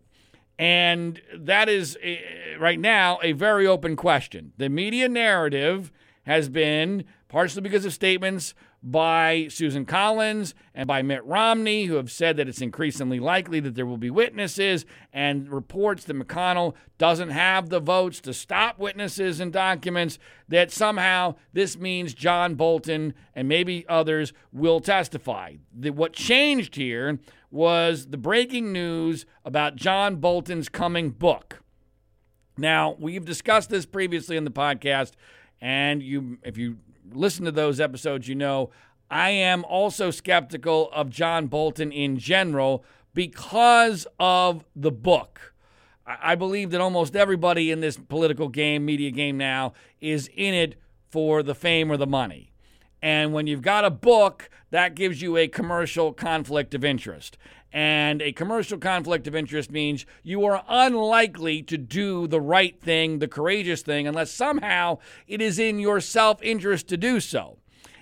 And 0.58 1.22
that 1.34 1.70
is, 1.70 1.98
uh, 1.98 2.60
right 2.60 2.79
now, 2.79 3.20
a 3.22 3.34
very 3.34 3.67
open 3.67 3.96
question. 3.96 4.53
The 4.58 4.70
media 4.70 5.08
narrative 5.08 5.91
has 6.25 6.50
been, 6.50 7.05
partially 7.27 7.62
because 7.62 7.86
of 7.86 7.94
statements 7.94 8.53
by 8.88 9.48
Susan 9.50 9.84
Collins 9.84 10.53
and 10.75 10.88
by 10.88 11.01
Mitt 11.01 11.25
Romney, 11.25 11.86
who 11.86 11.96
have 11.96 12.12
said 12.12 12.38
that 12.38 12.48
it's 12.48 12.62
increasingly 12.62 13.20
likely 13.20 13.60
that 13.60 13.74
there 13.74 13.86
will 13.86 13.98
be 13.98 14.12
witnesses, 14.12 14.86
and 15.12 15.50
reports 15.50 16.03
that 16.03 16.15
McConnell 16.15 16.75
doesn't 17.00 17.32
have 17.32 17.70
the 17.70 17.79
votes 17.79 18.20
to 18.22 18.34
stop 18.34 18.77
witnesses 18.77 19.39
and 19.39 19.51
documents, 19.51 20.20
that 20.48 20.72
somehow 20.72 21.34
this 21.51 21.77
means 21.79 22.13
John 22.13 22.53
Bolton 22.53 23.15
and 23.34 23.48
maybe 23.48 23.86
others 23.89 24.34
will 24.51 24.79
testify. 24.79 25.55
The, 25.74 25.89
what 25.89 26.13
changed 26.13 26.75
here 26.75 27.17
was 27.50 28.08
the 28.08 28.17
breaking 28.17 28.72
news 28.72 29.25
about 29.44 29.77
John 29.77 30.17
Bolton's 30.17 30.70
coming 30.70 31.10
book. 31.10 31.63
Now, 32.58 32.96
we've 33.00 33.25
discussed 33.25 33.70
this 33.70 33.86
previously 33.86 34.38
in 34.38 34.44
the 34.44 34.51
podcast, 34.51 35.13
and 35.62 36.01
you 36.01 36.38
if 36.43 36.57
you 36.57 36.77
listen 37.12 37.45
to 37.45 37.51
those 37.51 37.79
episodes, 37.79 38.27
you 38.27 38.35
know 38.35 38.71
I 39.09 39.29
am 39.29 39.63
also 39.65 40.12
skeptical 40.12 40.89
of 40.91 41.09
John 41.09 41.47
Bolton 41.47 41.91
in 41.91 42.17
general 42.17 42.83
because 43.13 44.07
of 44.19 44.65
the 44.75 44.91
book. 44.91 45.53
I 46.05 46.35
believe 46.35 46.71
that 46.71 46.81
almost 46.81 47.15
everybody 47.15 47.71
in 47.71 47.79
this 47.81 47.97
political 47.97 48.47
game, 48.47 48.85
media 48.85 49.12
game 49.12 49.38
now, 49.38 49.74
is 50.01 50.29
in 50.35 50.53
it 50.53 50.75
for 51.09 51.41
the 51.41 51.55
fame 51.55 51.91
or 51.91 51.97
the 51.97 52.07
money. 52.07 52.51
And 53.01 53.33
when 53.33 53.47
you've 53.47 53.62
got 53.62 53.85
a 53.85 53.89
book, 53.89 54.50
that 54.71 54.95
gives 54.95 55.21
you 55.21 55.38
a 55.38 55.47
commercial 55.47 56.13
conflict 56.13 56.74
of 56.74 56.83
interest. 56.83 57.38
And 57.75 58.22
a 58.22 58.32
commercial 58.32 58.77
conflict 58.77 59.27
of 59.27 59.36
interest 59.36 59.70
means 59.70 60.05
you 60.24 60.46
are 60.46 60.63
unlikely 60.70 61.62
to 61.63 61.77
do 61.77 62.25
the 62.25 62.39
right 62.39 62.82
thing, 62.82 63.20
the 63.20 63.27
courageous 63.27 63.82
thing, 63.82 64.08
unless 64.08 64.32
somehow 64.32 65.00
it 65.27 65.41
is 65.41 65.60
in 65.60 65.79
your 65.79 66.00
self 66.00 66.41
interest 66.41 66.88
to 66.88 66.96
do 66.96 67.20
so. 67.20 67.58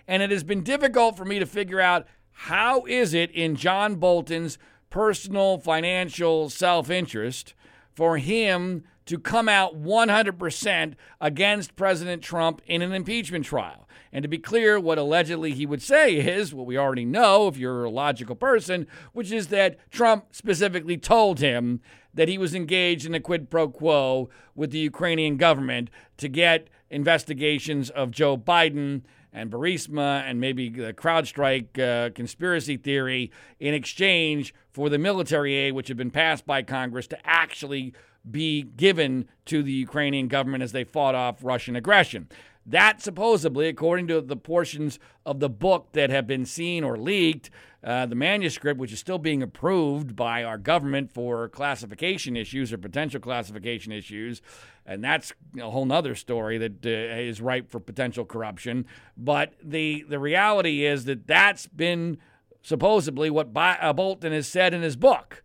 And 0.08 0.22
it 0.22 0.30
has 0.30 0.44
been 0.44 0.62
difficult 0.62 1.18
for 1.18 1.26
me 1.26 1.40
to 1.40 1.48
figure 1.48 1.82
out 1.82 2.06
how 2.34 2.86
is 2.86 3.16
it 3.16 3.32
in 3.32 3.56
John 3.56 3.96
Bolton's 3.96 4.60
personal 4.92 5.58
financial 5.58 6.52
self 6.52 6.92
interest 6.92 7.56
for 7.96 8.20
him 8.20 8.84
to 9.08 9.18
come 9.18 9.50
out 9.50 9.82
100% 9.82 10.94
against 11.20 11.76
President 11.76 12.22
Trump 12.22 12.62
in 12.68 12.84
an 12.84 12.94
impeachment 12.94 13.44
trial. 13.44 13.83
And 14.14 14.22
to 14.22 14.30
be 14.30 14.38
clear, 14.38 14.80
what 14.80 15.00
allegedly 15.00 15.54
he 15.54 15.66
would 15.66 15.82
say 15.82 16.18
is 16.18 16.54
what 16.54 16.68
we 16.68 16.78
already 16.78 17.04
know 17.04 17.48
if 17.48 17.58
you're 17.58 17.84
a 17.84 17.90
logical 17.90 18.36
person, 18.36 18.86
which 19.12 19.32
is 19.32 19.48
that 19.48 19.78
Trump 19.90 20.28
specifically 20.32 20.98
told 20.98 21.40
him 21.40 21.82
that 22.14 22.30
he 22.30 22.38
was 22.38 22.54
engaged 22.54 23.08
in 23.08 23.16
a 23.16 23.20
quid 23.20 23.50
pro 23.50 23.68
quo 23.68 24.30
with 24.54 24.70
the 24.70 24.78
Ukrainian 24.78 25.38
government 25.38 25.90
to 26.18 26.28
get 26.30 26.70
investigations 26.92 27.90
of 27.90 28.12
Joe 28.12 28.38
Biden 28.38 29.02
and 29.34 29.50
Burisma 29.52 30.22
and 30.22 30.40
maybe 30.40 30.70
the 30.70 30.94
CrowdStrike 30.94 31.80
uh, 31.80 32.12
conspiracy 32.12 32.78
theory 32.78 33.32
in 33.60 33.74
exchange 33.74 34.54
for 34.72 34.90
the 34.90 35.00
military 35.00 35.56
aid, 35.56 35.74
which 35.74 35.88
had 35.88 35.98
been 35.98 36.12
passed 36.12 36.46
by 36.46 36.62
Congress 36.62 37.08
to 37.08 37.18
actually 37.28 37.96
be 38.30 38.62
given 38.62 39.28
to 39.46 39.64
the 39.64 39.72
Ukrainian 39.72 40.28
government 40.28 40.64
as 40.64 40.72
they 40.72 40.84
fought 40.84 41.16
off 41.16 41.44
Russian 41.44 41.76
aggression. 41.76 42.30
That 42.66 43.02
supposedly, 43.02 43.68
according 43.68 44.08
to 44.08 44.22
the 44.22 44.38
portions 44.38 44.98
of 45.26 45.40
the 45.40 45.50
book 45.50 45.90
that 45.94 46.10
have 46.10 46.26
been 46.26 46.46
seen 46.46 46.84
or 46.84 46.98
leaked, 46.98 47.50
uh, 47.84 48.06
the 48.06 48.16
manuscript, 48.16 48.80
which 48.80 48.94
is 48.94 49.00
still 49.00 49.18
being 49.18 49.44
approved 49.44 50.16
by 50.16 50.44
our 50.44 50.58
government 50.58 51.12
for 51.12 51.50
classification 51.50 52.38
issues 52.38 52.72
or 52.72 52.78
potential 52.78 53.20
classification 53.20 53.92
issues, 53.92 54.42
and 54.86 55.04
that's 55.04 55.34
a 55.60 55.70
whole 55.70 55.92
other 55.92 56.16
story 56.16 56.58
that 56.58 56.86
uh, 56.86 56.90
is 56.90 57.42
ripe 57.42 57.70
for 57.70 57.82
potential 57.82 58.24
corruption. 58.24 58.86
But 59.18 59.54
the 59.62 60.06
the 60.08 60.20
reality 60.20 60.86
is 60.86 61.04
that 61.06 61.28
that's 61.28 61.68
been 61.68 62.18
supposedly 62.62 63.30
what 63.30 63.50
uh, 63.54 63.92
Bolton 63.92 64.32
has 64.32 64.48
said 64.48 64.74
in 64.74 64.82
his 64.82 64.96
book. 64.96 65.44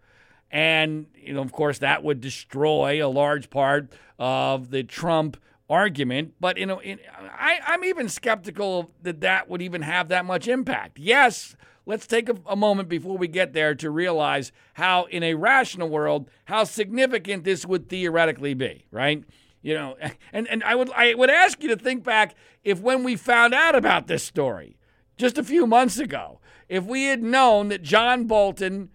And, 0.51 1.07
you 1.15 1.35
know, 1.35 1.43
of 1.43 1.53
course, 1.53 1.79
that 1.81 2.03
would 2.03 2.21
destroy 2.21 3.05
a 3.05 3.09
large 3.09 3.51
part 3.51 3.93
of 4.19 4.71
the 4.71 4.83
Trump 4.83 5.37
argument, 5.69 6.35
but 6.41 6.57
you 6.57 6.67
know, 6.67 6.81
in, 6.81 6.99
I, 7.19 7.61
I'm 7.67 7.85
even 7.85 8.09
skeptical 8.09 8.91
that 9.03 9.21
that 9.21 9.49
would 9.49 9.63
even 9.63 9.83
have 9.83 10.09
that 10.09 10.25
much 10.25 10.49
impact. 10.49 10.99
Yes, 10.99 11.57
let's 11.87 12.07
take 12.07 12.29
a, 12.29 12.37
a, 12.47 12.57
moment 12.57 12.89
before 12.89 13.19
we 13.19 13.29
get 13.29 13.53
there 13.53 13.75
to 13.75 13.91
realize 13.91 14.53
how, 14.75 15.05
in 15.05 15.23
a 15.23 15.35
rational 15.35 15.89
world, 15.89 16.31
how 16.47 16.65
significant 16.65 17.45
this 17.45 17.67
would 17.67 17.89
theoretically 17.89 18.55
be, 18.55 18.87
right? 18.91 19.25
You 19.63 19.75
know, 19.75 19.97
and, 20.33 20.49
and 20.49 20.65
I 20.65 20.75
would 20.75 20.91
I 20.93 21.15
would 21.15 21.31
ask 21.31 21.63
you 21.63 21.69
to 21.71 21.77
think 21.77 22.05
back 22.05 22.35
if 22.65 22.81
when 22.81 23.05
we 23.05 23.17
found 23.17 23.55
out 23.55 23.75
about 23.75 24.07
this 24.07 24.23
story 24.23 24.77
just 25.17 25.37
a 25.37 25.45
few 25.45 25.67
months 25.67 25.99
ago, 25.99 26.41
if 26.69 26.85
we 26.85 27.05
had 27.05 27.23
known 27.23 27.69
that 27.69 27.83
John 27.83 28.25
Bolton 28.25 28.91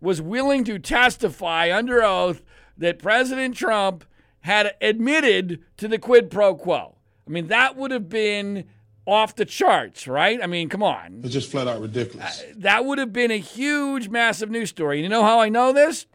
was 0.00 0.20
willing 0.20 0.64
to 0.64 0.78
testify 0.78 1.74
under 1.74 2.02
oath 2.02 2.42
that 2.76 2.98
President 2.98 3.56
Trump 3.56 4.04
had 4.48 4.74
admitted 4.80 5.62
to 5.76 5.86
the 5.86 5.98
quid 5.98 6.30
pro 6.30 6.54
quo. 6.54 6.96
I 7.26 7.30
mean, 7.30 7.48
that 7.48 7.76
would 7.76 7.90
have 7.90 8.08
been 8.08 8.64
off 9.06 9.36
the 9.36 9.44
charts, 9.44 10.08
right? 10.08 10.42
I 10.42 10.46
mean, 10.46 10.70
come 10.70 10.82
on. 10.82 11.20
It's 11.22 11.34
just 11.34 11.50
flat 11.50 11.68
out 11.68 11.82
ridiculous. 11.82 12.40
Uh, 12.40 12.54
that 12.56 12.86
would 12.86 12.96
have 12.96 13.12
been 13.12 13.30
a 13.30 13.38
huge, 13.38 14.08
massive 14.08 14.50
news 14.50 14.70
story. 14.70 14.96
And 14.96 15.02
you 15.02 15.10
know 15.10 15.22
how 15.22 15.38
I 15.38 15.50
know 15.50 15.74
this? 15.74 16.06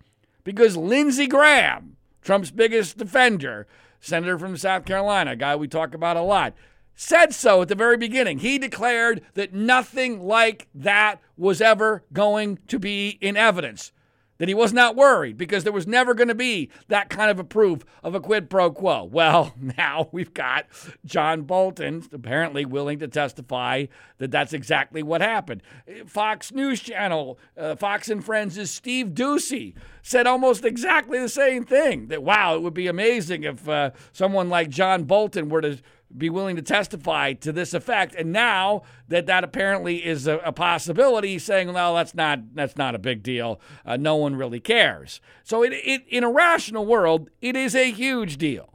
Because 0.43 0.75
Lindsey 0.75 1.27
Graham, 1.27 1.95
Trump's 2.23 2.49
biggest 2.49 2.97
defender, 2.97 3.67
senator 3.99 4.39
from 4.39 4.57
South 4.57 4.85
Carolina, 4.85 5.33
a 5.33 5.35
guy 5.35 5.55
we 5.55 5.67
talk 5.67 5.93
about 5.93 6.17
a 6.17 6.23
lot, 6.23 6.55
said 6.95 7.35
so 7.35 7.61
at 7.61 7.67
the 7.67 7.75
very 7.75 7.97
beginning. 7.97 8.39
He 8.39 8.57
declared 8.57 9.21
that 9.35 9.53
nothing 9.53 10.19
like 10.19 10.69
that 10.73 11.19
was 11.37 11.61
ever 11.61 12.03
going 12.11 12.57
to 12.67 12.79
be 12.79 13.19
in 13.21 13.37
evidence. 13.37 13.91
That 14.37 14.47
he 14.47 14.53
was 14.53 14.73
not 14.73 14.95
worried 14.95 15.37
because 15.37 15.63
there 15.63 15.73
was 15.73 15.87
never 15.87 16.13
going 16.13 16.27
to 16.27 16.35
be 16.35 16.69
that 16.87 17.09
kind 17.09 17.29
of 17.29 17.39
a 17.39 17.43
proof 17.43 17.83
of 18.03 18.15
a 18.15 18.19
quid 18.19 18.49
pro 18.49 18.71
quo. 18.71 19.03
Well, 19.03 19.53
now 19.77 20.09
we've 20.11 20.33
got 20.33 20.65
John 21.05 21.43
Bolton 21.43 22.03
apparently 22.11 22.65
willing 22.65 22.99
to 22.99 23.07
testify 23.07 23.85
that 24.17 24.31
that's 24.31 24.53
exactly 24.53 25.03
what 25.03 25.21
happened. 25.21 25.61
Fox 26.05 26.51
News 26.51 26.79
Channel, 26.79 27.39
uh, 27.57 27.75
Fox 27.75 28.09
and 28.09 28.23
Friends' 28.23 28.69
Steve 28.69 29.09
Doocy 29.09 29.75
said 30.01 30.27
almost 30.27 30.65
exactly 30.65 31.19
the 31.19 31.29
same 31.29 31.63
thing 31.63 32.07
that, 32.07 32.23
wow, 32.23 32.55
it 32.55 32.61
would 32.61 32.73
be 32.73 32.87
amazing 32.87 33.43
if 33.43 33.67
uh, 33.67 33.91
someone 34.11 34.49
like 34.49 34.69
John 34.69 35.03
Bolton 35.03 35.49
were 35.49 35.61
to 35.61 35.79
be 36.17 36.29
willing 36.29 36.55
to 36.55 36.61
testify 36.61 37.33
to 37.33 37.51
this 37.51 37.73
effect. 37.73 38.15
And 38.15 38.31
now 38.31 38.83
that 39.07 39.25
that 39.25 39.43
apparently 39.43 40.05
is 40.05 40.27
a, 40.27 40.37
a 40.39 40.51
possibility, 40.51 41.39
saying, 41.39 41.71
"Well, 41.73 41.95
that's 41.95 42.15
not 42.15 42.55
that's 42.55 42.77
not 42.77 42.95
a 42.95 42.99
big 42.99 43.23
deal. 43.23 43.59
Uh, 43.85 43.97
no 43.97 44.15
one 44.15 44.35
really 44.35 44.59
cares." 44.59 45.21
So, 45.43 45.63
it, 45.63 45.73
it, 45.73 46.03
in 46.07 46.23
a 46.23 46.31
rational 46.31 46.85
world, 46.85 47.29
it 47.41 47.55
is 47.55 47.75
a 47.75 47.91
huge 47.91 48.37
deal. 48.37 48.73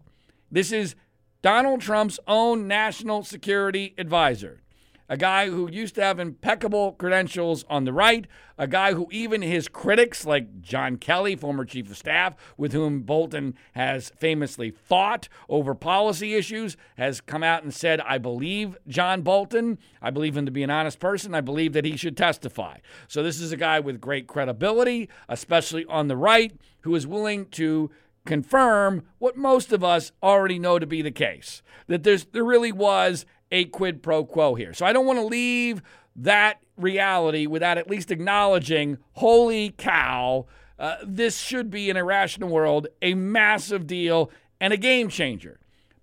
This 0.51 0.73
is 0.73 0.95
Donald 1.43 1.81
Trump's 1.81 2.19
own 2.27 2.67
national 2.67 3.23
security 3.23 3.95
advisor 3.99 4.61
a 5.09 5.17
guy 5.17 5.49
who 5.49 5.71
used 5.71 5.95
to 5.95 6.03
have 6.03 6.19
impeccable 6.19 6.93
credentials 6.93 7.65
on 7.69 7.85
the 7.85 7.93
right, 7.93 8.27
a 8.59 8.67
guy 8.67 8.93
who 8.93 9.09
even 9.11 9.43
his 9.43 9.69
critics, 9.69 10.27
like 10.27 10.61
John 10.61 10.97
Kelly, 10.97 11.37
former 11.37 11.65
chief 11.65 11.91
of 11.91 11.97
staff, 11.97 12.35
with 12.57 12.73
whom 12.73 13.03
Bolton 13.03 13.55
has 13.73 14.11
famously 14.19 14.71
fought 14.71 15.29
over 15.49 15.75
policy 15.75 16.35
issues, 16.35 16.77
has 16.97 17.21
come 17.21 17.43
out 17.43 17.63
and 17.63 17.73
said, 17.73 18.01
I 18.01 18.19
believe 18.19 18.77
John 18.87 19.23
Bolton. 19.23 19.79
I 20.03 20.11
believe 20.11 20.37
him 20.37 20.47
to 20.47 20.53
be 20.53 20.63
an 20.63 20.71
honest 20.71 20.99
person. 20.99 21.35
I 21.35 21.41
believe 21.41 21.73
that 21.73 21.85
he 21.85 21.97
should 21.97 22.17
testify. 22.17 22.79
So 23.07 23.23
this 23.23 23.41
is 23.41 23.53
a 23.53 23.57
guy 23.57 23.81
with 23.81 24.01
great 24.01 24.27
credibility, 24.27 25.09
especially 25.29 25.85
on 25.87 26.09
the 26.09 26.17
right, 26.17 26.53
who 26.81 26.95
is 26.95 27.07
willing 27.07 27.47
to 27.47 27.91
confirm 28.27 29.05
what 29.19 29.39
most 29.39 29.73
of 29.73 29.83
us 29.83 30.13
already 30.23 30.59
know 30.59 30.79
to 30.79 30.87
be 30.87 31.01
the 31.01 31.11
case 31.11 31.63
that 31.87 32.03
there's 32.03 32.27
there 32.27 32.45
really 32.45 32.73
was 32.73 33.25
a 33.51 33.65
quid 33.67 34.03
pro 34.03 34.25
quo 34.25 34.55
here. 34.55 34.73
So 34.75 34.87
I 34.87 34.93
don't 34.93 35.07
want 35.07 35.19
to 35.19 35.25
leave 35.25 35.83
that 36.17 36.61
reality 36.77 37.47
without 37.47 37.79
at 37.79 37.89
least 37.89 38.11
acknowledging, 38.11 38.99
holy 39.13 39.71
cow, 39.71 40.47
uh, 40.79 40.97
this 41.05 41.39
should 41.39 41.71
be 41.71 41.91
in 41.91 41.97
a 41.97 42.05
rational 42.05 42.49
world 42.49 42.87
a 43.03 43.15
massive 43.15 43.87
deal 43.87 44.31
and 44.61 44.73
a 44.73 44.77
game 44.77 45.09
changer. 45.09 45.59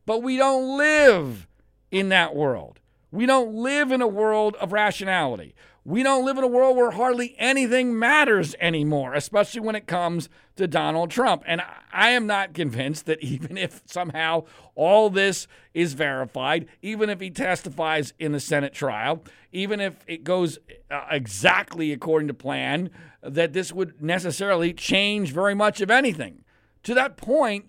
But 0.06 0.22
we 0.22 0.38
don't 0.38 0.78
live 0.78 1.48
in 1.92 2.10
that 2.10 2.36
world. 2.36 2.80
We 3.12 3.26
don't 3.26 3.54
live 3.56 3.92
in 3.92 4.02
a 4.02 4.08
world 4.08 4.56
of 4.56 4.74
rationality. 4.74 5.56
We 5.86 6.04
don't 6.04 6.26
live 6.26 6.38
in 6.38 6.44
a 6.44 6.48
world 6.48 6.76
where 6.76 6.92
hardly 6.92 7.36
anything 7.38 7.98
matters 7.98 8.56
anymore, 8.60 9.14
especially 9.14 9.62
when 9.62 9.76
it 9.76 9.88
comes 9.88 10.30
to 10.56 10.68
Donald 10.68 11.12
Trump. 11.12 11.44
And 11.46 11.62
I 11.92 12.10
am 12.10 12.28
not 12.28 12.54
convinced 12.54 13.06
that 13.06 13.20
even 13.24 13.58
if 13.58 13.82
somehow 13.86 14.46
all 14.76 15.10
this 15.10 15.48
is 15.74 15.94
verified, 15.94 16.68
even 16.82 17.10
if 17.10 17.20
he 17.20 17.30
testifies 17.30 18.14
in 18.20 18.32
the 18.32 18.40
Senate 18.40 18.74
trial, 18.74 19.24
even 19.52 19.80
if 19.80 20.04
it 20.08 20.24
goes 20.24 20.60
uh, 20.92 21.06
exactly 21.12 21.92
according 21.92 22.28
to 22.28 22.34
plan, 22.34 22.90
that 23.22 23.54
this 23.54 23.72
would 23.72 24.02
necessarily 24.02 24.74
change 24.74 25.32
very 25.32 25.56
much 25.56 25.82
of 25.82 25.90
anything. 25.90 26.44
To 26.84 26.94
that 26.94 27.18
point, 27.18 27.66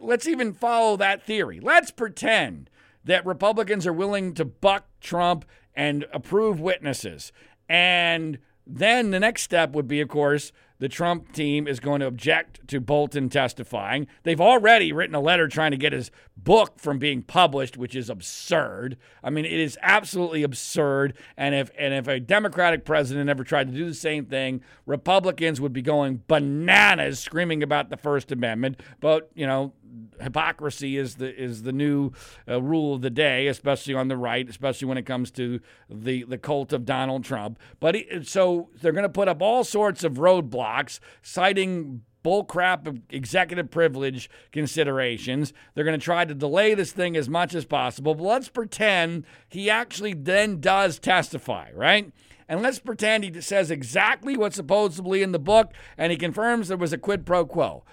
let's 0.00 0.26
even 0.26 0.52
follow 0.52 0.96
that 0.96 1.22
theory. 1.22 1.60
Let's 1.60 1.90
pretend 1.90 2.68
that 3.04 3.26
Republicans 3.26 3.86
are 3.86 3.92
willing 3.92 4.34
to 4.34 4.44
buck 4.44 4.86
Trump 5.00 5.44
and 5.74 6.06
approve 6.12 6.60
witnesses. 6.60 7.32
And 7.68 8.38
then 8.66 9.10
the 9.10 9.20
next 9.20 9.42
step 9.42 9.72
would 9.72 9.88
be, 9.88 10.00
of 10.00 10.08
course, 10.08 10.52
the 10.82 10.88
Trump 10.88 11.32
team 11.32 11.68
is 11.68 11.78
going 11.78 12.00
to 12.00 12.08
object 12.08 12.66
to 12.66 12.80
Bolton 12.80 13.28
testifying. 13.28 14.08
They've 14.24 14.40
already 14.40 14.92
written 14.92 15.14
a 15.14 15.20
letter 15.20 15.46
trying 15.46 15.70
to 15.70 15.76
get 15.76 15.92
his 15.92 16.10
book 16.44 16.78
from 16.78 16.98
being 16.98 17.22
published, 17.22 17.76
which 17.76 17.94
is 17.94 18.10
absurd. 18.10 18.96
I 19.22 19.30
mean, 19.30 19.44
it 19.44 19.52
is 19.52 19.78
absolutely 19.82 20.42
absurd. 20.42 21.16
And 21.36 21.54
if 21.54 21.70
and 21.78 21.94
if 21.94 22.08
a 22.08 22.20
Democratic 22.20 22.84
president 22.84 23.30
ever 23.30 23.44
tried 23.44 23.68
to 23.68 23.74
do 23.74 23.86
the 23.86 23.94
same 23.94 24.26
thing, 24.26 24.62
Republicans 24.86 25.60
would 25.60 25.72
be 25.72 25.82
going 25.82 26.22
bananas, 26.26 27.18
screaming 27.20 27.62
about 27.62 27.90
the 27.90 27.96
First 27.96 28.32
Amendment. 28.32 28.80
But 29.00 29.30
you 29.34 29.46
know, 29.46 29.72
hypocrisy 30.20 30.96
is 30.96 31.16
the 31.16 31.34
is 31.34 31.62
the 31.62 31.72
new 31.72 32.12
uh, 32.48 32.60
rule 32.62 32.94
of 32.94 33.02
the 33.02 33.10
day, 33.10 33.46
especially 33.46 33.94
on 33.94 34.08
the 34.08 34.16
right, 34.16 34.48
especially 34.48 34.88
when 34.88 34.98
it 34.98 35.06
comes 35.06 35.30
to 35.32 35.60
the 35.88 36.24
the 36.24 36.38
cult 36.38 36.72
of 36.72 36.84
Donald 36.84 37.24
Trump. 37.24 37.58
But 37.80 37.94
he, 37.94 38.24
so 38.24 38.70
they're 38.80 38.92
going 38.92 39.02
to 39.02 39.08
put 39.08 39.28
up 39.28 39.42
all 39.42 39.64
sorts 39.64 40.04
of 40.04 40.14
roadblocks, 40.14 40.98
citing 41.22 42.02
bullcrap 42.24 43.02
executive 43.10 43.70
privilege 43.70 44.30
considerations. 44.52 45.52
They're 45.74 45.84
going 45.84 45.98
to 45.98 46.04
try 46.04 46.24
to 46.24 46.34
delay 46.34 46.74
this 46.74 46.92
thing 46.92 47.16
as 47.16 47.28
much 47.28 47.54
as 47.54 47.64
possible. 47.64 48.14
But 48.14 48.24
let's 48.24 48.48
pretend 48.48 49.24
he 49.48 49.68
actually 49.68 50.14
then 50.14 50.60
does 50.60 50.98
testify, 50.98 51.70
right? 51.74 52.12
And 52.48 52.62
let's 52.62 52.78
pretend 52.78 53.24
he 53.24 53.40
says 53.40 53.70
exactly 53.70 54.36
what's 54.36 54.56
supposedly 54.56 55.22
in 55.22 55.32
the 55.32 55.38
book 55.38 55.72
and 55.96 56.10
he 56.10 56.18
confirms 56.18 56.68
there 56.68 56.76
was 56.76 56.92
a 56.92 56.98
quid 56.98 57.24
pro 57.24 57.46
quo. 57.46 57.84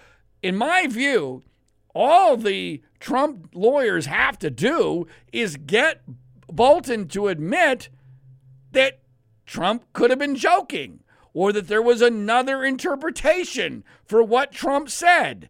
In 0.42 0.56
my 0.56 0.88
view, 0.88 1.44
all 1.96 2.38
the 2.38 2.82
Trump 3.00 3.50
lawyers 3.54 4.06
have 4.06 4.38
to 4.40 4.50
do 4.50 5.08
is 5.32 5.58
get 5.58 6.02
Bolton 6.48 7.08
to 7.10 7.28
admit 7.28 7.90
that 8.72 9.00
Trump 9.46 9.86
could 9.94 10.10
have 10.10 10.20
been 10.20 10.36
joking 10.36 11.02
or 11.34 11.52
that 11.54 11.68
there 11.68 11.82
was 11.82 12.02
another 12.02 12.64
interpretation 12.64 13.84
for 14.06 14.24
what 14.24 14.52
Trump 14.52 14.90
said. 14.90 15.50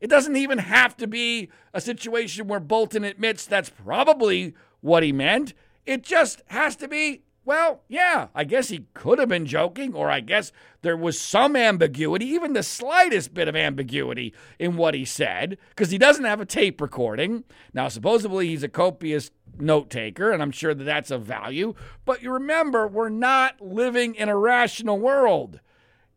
It 0.00 0.08
doesn't 0.08 0.36
even 0.36 0.58
have 0.58 0.96
to 0.98 1.06
be 1.06 1.50
a 1.74 1.80
situation 1.80 2.46
where 2.46 2.60
Bolton 2.60 3.04
admits 3.04 3.46
that's 3.46 3.70
probably 3.70 4.54
what 4.80 5.02
he 5.02 5.12
meant. 5.12 5.54
It 5.86 6.02
just 6.02 6.42
has 6.46 6.76
to 6.76 6.88
be 6.88 7.22
well, 7.48 7.80
yeah, 7.88 8.28
I 8.34 8.44
guess 8.44 8.68
he 8.68 8.84
could 8.92 9.18
have 9.18 9.30
been 9.30 9.46
joking, 9.46 9.94
or 9.94 10.10
I 10.10 10.20
guess 10.20 10.52
there 10.82 10.98
was 10.98 11.18
some 11.18 11.56
ambiguity, 11.56 12.26
even 12.26 12.52
the 12.52 12.62
slightest 12.62 13.32
bit 13.32 13.48
of 13.48 13.56
ambiguity 13.56 14.34
in 14.58 14.76
what 14.76 14.92
he 14.92 15.06
said, 15.06 15.56
because 15.70 15.90
he 15.90 15.96
doesn't 15.96 16.26
have 16.26 16.42
a 16.42 16.44
tape 16.44 16.78
recording. 16.78 17.44
Now, 17.72 17.88
supposedly 17.88 18.48
he's 18.48 18.62
a 18.62 18.68
copious 18.68 19.30
note 19.60 19.90
taker, 19.90 20.30
and 20.30 20.42
I'm 20.42 20.50
sure 20.50 20.74
that 20.74 20.84
that's 20.84 21.10
of 21.10 21.22
value. 21.22 21.74
But 22.04 22.22
you 22.22 22.32
remember, 22.32 22.86
we're 22.86 23.08
not 23.08 23.60
living 23.60 24.14
in 24.14 24.28
a 24.28 24.36
rational 24.36 24.98
world. 24.98 25.60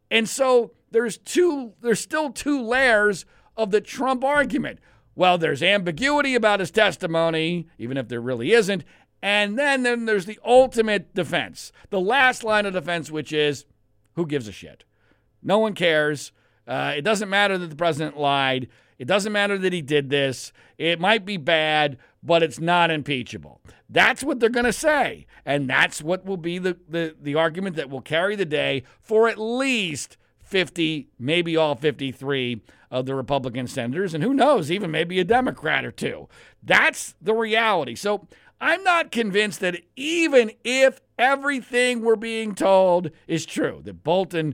And 0.10 0.28
so 0.28 0.72
there's 0.92 1.18
two, 1.18 1.74
there's 1.82 2.00
still 2.00 2.32
two 2.32 2.62
layers 2.62 3.26
of 3.56 3.72
the 3.72 3.82
Trump 3.82 4.24
argument. 4.24 4.80
Well, 5.16 5.38
there's 5.38 5.62
ambiguity 5.62 6.36
about 6.36 6.60
his 6.60 6.72
testimony, 6.72 7.68
even 7.78 7.98
if 7.98 8.08
there 8.08 8.22
really 8.22 8.54
isn't. 8.54 8.84
And 9.22 9.58
then, 9.58 9.84
then 9.84 10.06
there's 10.06 10.26
the 10.26 10.40
ultimate 10.44 11.14
defense, 11.14 11.72
the 11.90 12.00
last 12.00 12.44
line 12.44 12.66
of 12.66 12.74
defense, 12.74 13.12
which 13.12 13.32
is 13.32 13.66
who 14.16 14.26
gives 14.26 14.48
a 14.48 14.52
shit? 14.52 14.84
No 15.44 15.60
one 15.60 15.74
cares. 15.74 16.32
Uh, 16.68 16.94
it 16.98 17.02
doesn't 17.02 17.30
matter 17.30 17.58
that 17.58 17.70
the 17.70 17.76
president 17.76 18.18
lied. 18.18 18.68
It 18.98 19.06
doesn't 19.06 19.32
matter 19.32 19.58
that 19.58 19.74
he 19.74 19.82
did 19.82 20.10
this. 20.10 20.54
It 20.78 21.00
might 21.00 21.26
be 21.26 21.38
bad, 21.38 21.98
but 22.24 22.44
it's 22.44 22.60
not 22.60 22.92
impeachable. 22.92 23.62
That's 23.90 24.24
what 24.24 24.40
they're 24.40 24.50
going 24.50 24.66
to 24.66 24.74
say. 24.74 25.26
And 25.46 25.70
that's 25.70 26.02
what 26.02 26.26
will 26.26 26.38
be 26.38 26.60
the, 26.60 26.78
the, 26.88 27.16
the 27.20 27.36
argument 27.36 27.76
that 27.76 27.90
will 27.90 28.02
carry 28.02 28.36
the 28.36 28.46
day 28.46 28.84
for 29.02 29.28
at 29.28 29.38
least 29.38 30.18
50, 30.44 31.10
maybe 31.18 31.58
all 31.58 31.76
53 31.76 32.62
of 32.92 33.06
the 33.06 33.16
Republican 33.16 33.68
senators. 33.68 34.14
And 34.14 34.24
who 34.24 34.34
knows, 34.34 34.70
even 34.70 34.92
maybe 34.92 35.20
a 35.20 35.24
Democrat 35.24 35.86
or 35.86 35.92
two. 35.92 36.28
That's 36.62 37.16
the 37.22 37.34
reality. 37.34 37.96
So 37.96 38.28
I'm 38.60 38.84
not 38.84 39.12
convinced 39.12 39.60
that 39.62 39.82
even 39.96 40.52
if 40.64 41.02
everything 41.18 42.02
we're 42.02 42.16
being 42.16 42.54
told 42.54 43.10
is 43.28 43.46
true, 43.46 43.82
that 43.86 44.04
Bolton 44.04 44.54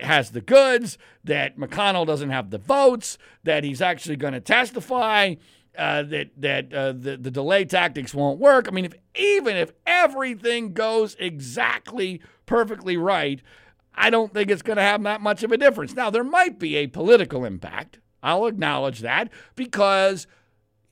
has 0.00 0.30
the 0.30 0.40
goods, 0.40 0.96
that 1.24 1.58
McConnell 1.58 2.06
doesn't 2.06 2.30
have 2.30 2.50
the 2.50 2.58
votes, 2.58 3.18
that 3.44 3.64
he's 3.64 3.82
actually 3.82 4.16
going 4.16 4.32
to 4.32 4.40
testify, 4.40 5.34
uh, 5.76 6.02
that 6.04 6.30
that 6.36 6.72
uh, 6.72 6.92
the 6.92 7.16
the 7.16 7.30
delay 7.30 7.64
tactics 7.64 8.14
won't 8.14 8.38
work. 8.38 8.66
I 8.68 8.70
mean, 8.70 8.84
if 8.84 8.94
even 9.14 9.56
if 9.56 9.72
everything 9.86 10.72
goes 10.72 11.16
exactly 11.18 12.20
perfectly 12.46 12.96
right, 12.96 13.40
I 13.94 14.10
don't 14.10 14.32
think 14.32 14.50
it's 14.50 14.62
going 14.62 14.76
to 14.76 14.82
have 14.82 15.02
that 15.04 15.20
much 15.20 15.42
of 15.42 15.52
a 15.52 15.56
difference. 15.56 15.94
Now, 15.94 16.10
there 16.10 16.24
might 16.24 16.58
be 16.58 16.76
a 16.76 16.86
political 16.86 17.44
impact. 17.44 17.98
I'll 18.22 18.46
acknowledge 18.46 19.00
that 19.00 19.30
because 19.54 20.26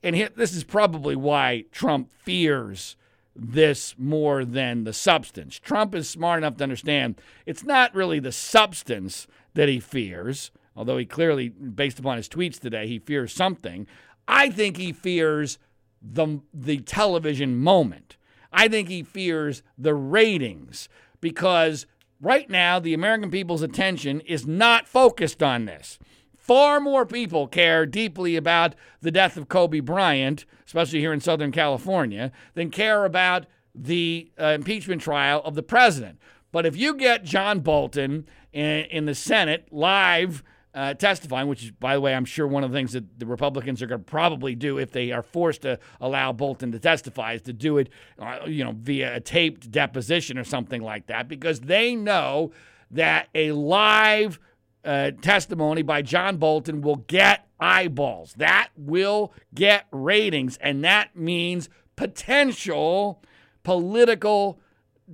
and 0.04 0.30
this 0.36 0.54
is 0.54 0.64
probably 0.64 1.16
why 1.16 1.64
Trump 1.72 2.12
fears 2.12 2.94
this 3.34 3.94
more 3.98 4.44
than 4.44 4.84
the 4.84 4.92
substance. 4.92 5.58
Trump 5.58 5.94
is 5.94 6.08
smart 6.08 6.38
enough 6.38 6.58
to 6.58 6.62
understand 6.62 7.20
it's 7.46 7.64
not 7.64 7.94
really 7.94 8.20
the 8.20 8.30
substance 8.30 9.26
that 9.54 9.68
he 9.68 9.80
fears, 9.80 10.50
although 10.76 10.98
he 10.98 11.06
clearly, 11.06 11.48
based 11.48 11.98
upon 11.98 12.18
his 12.18 12.28
tweets 12.28 12.60
today, 12.60 12.86
he 12.86 12.98
fears 12.98 13.32
something. 13.32 13.86
I 14.26 14.50
think 14.50 14.76
he 14.76 14.92
fears 14.92 15.58
the, 16.02 16.40
the 16.52 16.78
television 16.78 17.56
moment. 17.56 18.16
I 18.52 18.68
think 18.68 18.88
he 18.88 19.02
fears 19.02 19.62
the 19.76 19.94
ratings 19.94 20.88
because 21.20 21.86
right 22.20 22.48
now, 22.48 22.78
the 22.78 22.94
American 22.94 23.30
people's 23.30 23.62
attention 23.62 24.20
is 24.20 24.46
not 24.46 24.86
focused 24.86 25.42
on 25.42 25.64
this. 25.64 25.98
Far 26.36 26.78
more 26.78 27.06
people 27.06 27.48
care 27.48 27.86
deeply 27.86 28.36
about 28.36 28.74
the 29.00 29.10
death 29.10 29.36
of 29.36 29.48
Kobe 29.48 29.80
Bryant, 29.80 30.44
especially 30.66 31.00
here 31.00 31.12
in 31.12 31.20
Southern 31.20 31.52
California, 31.52 32.32
than 32.52 32.70
care 32.70 33.04
about 33.06 33.46
the 33.74 34.30
uh, 34.38 34.48
impeachment 34.48 35.00
trial 35.00 35.40
of 35.44 35.54
the 35.54 35.62
president. 35.62 36.18
But 36.52 36.66
if 36.66 36.76
you 36.76 36.94
get 36.94 37.24
John 37.24 37.60
Bolton 37.60 38.26
in, 38.52 38.84
in 38.84 39.06
the 39.06 39.14
Senate 39.14 39.68
live 39.72 40.44
uh, 40.74 40.94
testifying, 40.94 41.46
which 41.46 41.62
is, 41.62 41.70
by 41.70 41.94
the 41.94 42.00
way, 42.00 42.14
I'm 42.14 42.24
sure 42.24 42.46
one 42.46 42.64
of 42.64 42.72
the 42.72 42.76
things 42.76 42.92
that 42.92 43.18
the 43.18 43.26
Republicans 43.26 43.80
are 43.80 43.86
going 43.86 44.00
to 44.00 44.04
probably 44.04 44.54
do 44.54 44.78
if 44.78 44.90
they 44.90 45.12
are 45.12 45.22
forced 45.22 45.62
to 45.62 45.78
allow 46.00 46.32
Bolton 46.32 46.72
to 46.72 46.78
testify 46.80 47.34
is 47.34 47.42
to 47.42 47.52
do 47.52 47.78
it, 47.78 47.88
uh, 48.18 48.40
you 48.46 48.64
know, 48.64 48.74
via 48.76 49.16
a 49.16 49.20
taped 49.20 49.70
deposition 49.70 50.36
or 50.36 50.44
something 50.44 50.82
like 50.82 51.06
that, 51.06 51.28
because 51.28 51.60
they 51.60 51.94
know 51.94 52.50
that 52.90 53.28
a 53.34 53.52
live 53.52 54.40
uh, 54.84 55.12
testimony 55.22 55.82
by 55.82 56.02
John 56.02 56.36
Bolton 56.36 56.80
will 56.82 56.96
get 56.96 57.46
eyeballs. 57.60 58.34
That 58.34 58.70
will 58.76 59.32
get 59.54 59.86
ratings, 59.92 60.56
and 60.58 60.84
that 60.84 61.16
means 61.16 61.68
potential 61.96 63.22
political 63.62 64.58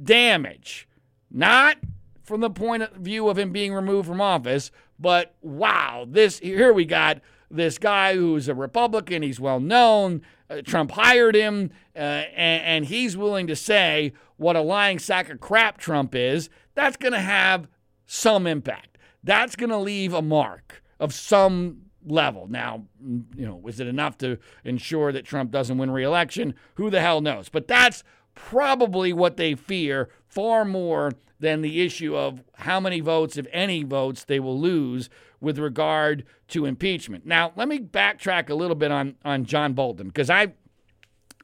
damage. 0.03 0.89
Not 1.31 1.77
from 2.23 2.41
the 2.41 2.51
point 2.51 2.83
of 2.83 2.93
view 2.93 3.29
of 3.29 3.39
him 3.39 3.53
being 3.53 3.73
removed 3.75 4.09
from 4.09 4.21
office, 4.21 4.71
but 5.01 5.35
wow, 5.41 6.07
this 6.09 6.39
here 6.39 6.73
we 6.73 6.85
got 6.85 7.21
this 7.51 7.79
guy 7.79 8.15
who's 8.15 8.49
a 8.49 8.55
Republican. 8.55 9.23
He's 9.23 9.41
well 9.41 9.61
known. 9.61 10.23
Uh, 10.49 10.63
Trump 10.63 10.91
hired 10.93 11.35
him, 11.35 11.71
uh, 11.95 11.99
and, 11.99 12.63
and 12.65 12.85
he's 12.87 13.17
willing 13.17 13.47
to 13.47 13.57
say 13.57 14.13
what 14.37 14.57
a 14.57 14.61
lying 14.61 14.99
sack 14.99 15.31
of 15.31 15.41
crap 15.41 15.79
Trump 15.79 16.15
is. 16.15 16.51
That's 16.75 16.97
going 16.97 17.13
to 17.13 17.21
have 17.21 17.69
some 18.07 18.47
impact 18.47 18.91
that's 19.23 19.57
going 19.57 19.71
to 19.71 19.79
leave 19.79 20.13
a 20.13 20.23
mark 20.23 20.83
of 20.99 21.13
some 21.13 21.83
level. 22.05 22.47
Now, 22.49 22.85
you 23.01 23.47
know, 23.47 23.63
is 23.67 23.81
it 23.81 23.87
enough 23.87 24.19
to 24.19 24.39
ensure 24.65 25.13
that 25.13 25.25
Trump 25.25 25.51
doesn't 25.51 25.77
win 25.79 25.91
re-election? 25.91 26.55
Who 26.75 26.91
the 26.91 27.01
hell 27.01 27.21
knows? 27.21 27.49
But 27.49 27.69
that's 27.69 28.03
probably 28.35 29.13
what 29.13 29.37
they 29.37 29.55
fear 29.55 30.09
far 30.27 30.65
more 30.65 31.13
than 31.39 31.63
the 31.63 31.81
issue 31.81 32.15
of 32.17 32.45
how 32.55 32.79
many 32.79 33.01
votes, 33.01 33.37
if 33.37 33.47
any 33.51 33.83
votes, 33.83 34.25
they 34.25 34.39
will 34.39 34.59
lose 34.59 35.09
with 35.41 35.59
regard 35.59 36.25
to 36.49 36.67
impeachment. 36.67 37.25
Now, 37.25 37.53
let 37.57 37.67
me 37.67 37.79
backtrack 37.79 38.51
a 38.51 38.55
little 38.55 38.77
bit 38.77 38.93
on 38.93 39.17
on 39.25 39.45
John 39.45 39.73
Bolton 39.73 40.09
because 40.09 40.31
I 40.31 40.53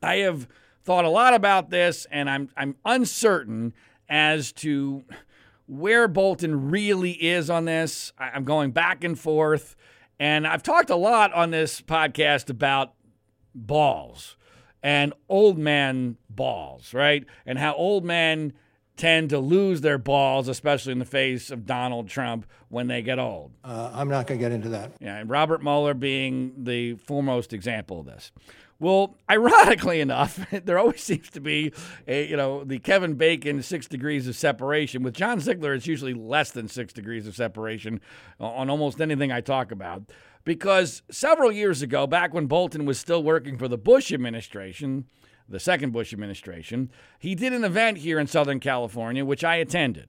I 0.03 0.17
have 0.17 0.47
thought 0.85 1.05
a 1.05 1.11
lot 1.11 1.35
about 1.35 1.71
this 1.71 2.07
and 2.11 2.29
I'm 2.29 2.51
I'm 2.57 2.77
uncertain 2.85 3.73
as 4.09 4.53
to 4.53 5.05
where 5.67 6.07
Bolton 6.07 6.71
really 6.71 7.13
is 7.13 7.51
on 7.51 7.65
this. 7.65 8.13
I'm 8.19 8.45
going 8.45 8.71
back 8.71 9.03
and 9.03 9.19
forth. 9.19 9.77
And 10.19 10.47
I've 10.47 10.63
talked 10.63 10.91
a 10.91 10.97
lot 10.97 11.33
on 11.33 11.51
this 11.51 11.81
podcast 11.81 12.49
about 12.49 12.95
balls 13.55 14.37
and 14.83 15.13
old 15.29 15.59
man 15.59 16.17
balls, 16.29 16.95
right? 16.95 17.25
And 17.45 17.59
how 17.59 17.75
old 17.75 18.05
men 18.05 18.53
tend 18.97 19.31
to 19.31 19.39
lose 19.39 19.83
their 19.83 19.99
balls, 19.99 20.49
especially 20.49 20.93
in 20.93 20.99
the 20.99 21.05
face 21.05 21.51
of 21.51 21.67
Donald 21.67 22.09
Trump 22.09 22.47
when 22.69 22.87
they 22.87 23.03
get 23.03 23.19
old. 23.19 23.53
Uh, 23.63 23.91
I'm 23.93 24.09
not 24.09 24.27
going 24.27 24.41
to 24.41 24.45
get 24.45 24.53
into 24.53 24.71
that. 24.71 24.93
Yeah, 25.01 25.17
and 25.17 25.29
Robert 25.29 25.63
Mueller 25.63 25.95
being 25.95 26.65
the 26.65 26.95
foremost 26.95 27.53
example 27.53 28.01
of 28.01 28.07
this. 28.07 28.33
Well, 28.79 29.17
ironically 29.31 30.01
enough, 30.01 30.45
there 30.65 30.79
always 30.79 31.03
seems 31.03 31.31
to 31.31 31.41
be 31.41 31.73
a, 32.07 32.27
you 32.27 32.37
know, 32.37 32.65
the 32.65 32.79
Kevin 32.79 33.15
Bacon 33.15 33.63
six 33.63 33.87
degrees 33.87 34.27
of 34.27 34.37
separation. 34.37 35.03
With 35.03 35.15
John 35.15 35.41
Ziegler, 35.41 35.75
it's 35.75 35.87
usually 35.87 36.15
less 36.15 36.51
than 36.51 36.69
six 36.69 36.93
degrees 36.93 37.27
of 37.27 37.37
separation 37.37 38.01
on 38.41 38.71
almost 38.71 39.01
anything 39.01 39.31
I 39.31 39.41
talk 39.41 39.73
about. 39.73 40.05
Because 40.47 41.03
several 41.11 41.51
years 41.51 41.83
ago, 41.83 42.07
back 42.07 42.33
when 42.33 42.47
Bolton 42.47 42.87
was 42.87 43.01
still 43.01 43.21
working 43.21 43.59
for 43.59 43.67
the 43.67 43.77
Bush 43.77 44.13
administration, 44.13 45.07
the 45.49 45.59
second 45.59 45.93
Bush 45.93 46.13
administration, 46.13 46.89
he 47.19 47.35
did 47.35 47.53
an 47.53 47.65
event 47.65 47.99
here 47.99 48.21
in 48.21 48.29
Southern 48.29 48.61
California, 48.61 49.25
which 49.25 49.43
I 49.43 49.57
attended. 49.57 50.07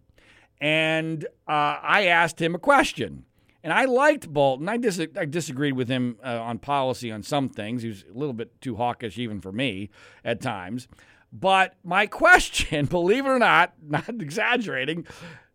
And 0.62 1.26
uh, 1.48 1.80
I 1.82 2.06
asked 2.06 2.40
him 2.40 2.54
a 2.54 2.60
question. 2.60 3.26
And 3.64 3.74
I 3.74 3.86
liked 3.86 4.30
Bolton. 4.32 4.70
I, 4.70 4.78
dis- 4.78 5.08
I 5.18 5.26
disagreed 5.26 5.74
with 5.74 5.90
him 5.90 6.18
uh, 6.24 6.40
on 6.40 6.60
policy 6.60 7.12
on 7.12 7.24
some 7.24 7.50
things. 7.50 7.82
He 7.82 7.90
was 7.90 8.06
a 8.08 8.16
little 8.16 8.34
bit 8.34 8.62
too 8.62 8.76
hawkish, 8.76 9.18
even 9.18 9.42
for 9.42 9.52
me, 9.52 9.90
at 10.24 10.40
times. 10.40 10.88
But 11.34 11.74
my 11.84 12.06
question, 12.06 12.86
believe 12.92 13.26
it 13.26 13.30
or 13.30 13.40
not, 13.40 13.74
not 13.82 14.08
exaggerating, 14.08 15.08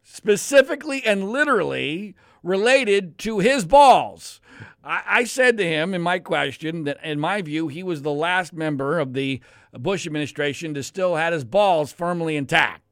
specifically 0.03 1.05
and 1.07 1.31
literally 1.31 2.17
related 2.43 3.17
to 3.19 3.39
his 3.39 3.65
balls. 3.65 4.41
I, 4.85 5.03
I 5.07 5.25
said 5.25 5.57
to 5.59 5.65
him 5.65 5.95
in 5.95 6.03
my 6.03 6.19
question 6.19 6.85
that, 6.85 6.99
in 7.03 7.21
my 7.21 7.43
view, 7.43 7.69
he 7.69 7.83
was 7.83 8.03
the 8.03 8.13
last 8.13 8.53
member 8.53 8.99
of 8.99 9.15
the 9.15 9.41
Bush 9.73 10.07
administration 10.07 10.75
to 10.75 10.83
still 10.83 11.17
had 11.17 11.33
his 11.33 11.45
balls 11.45 11.93
firmly 11.93 12.37
intact 12.37 12.83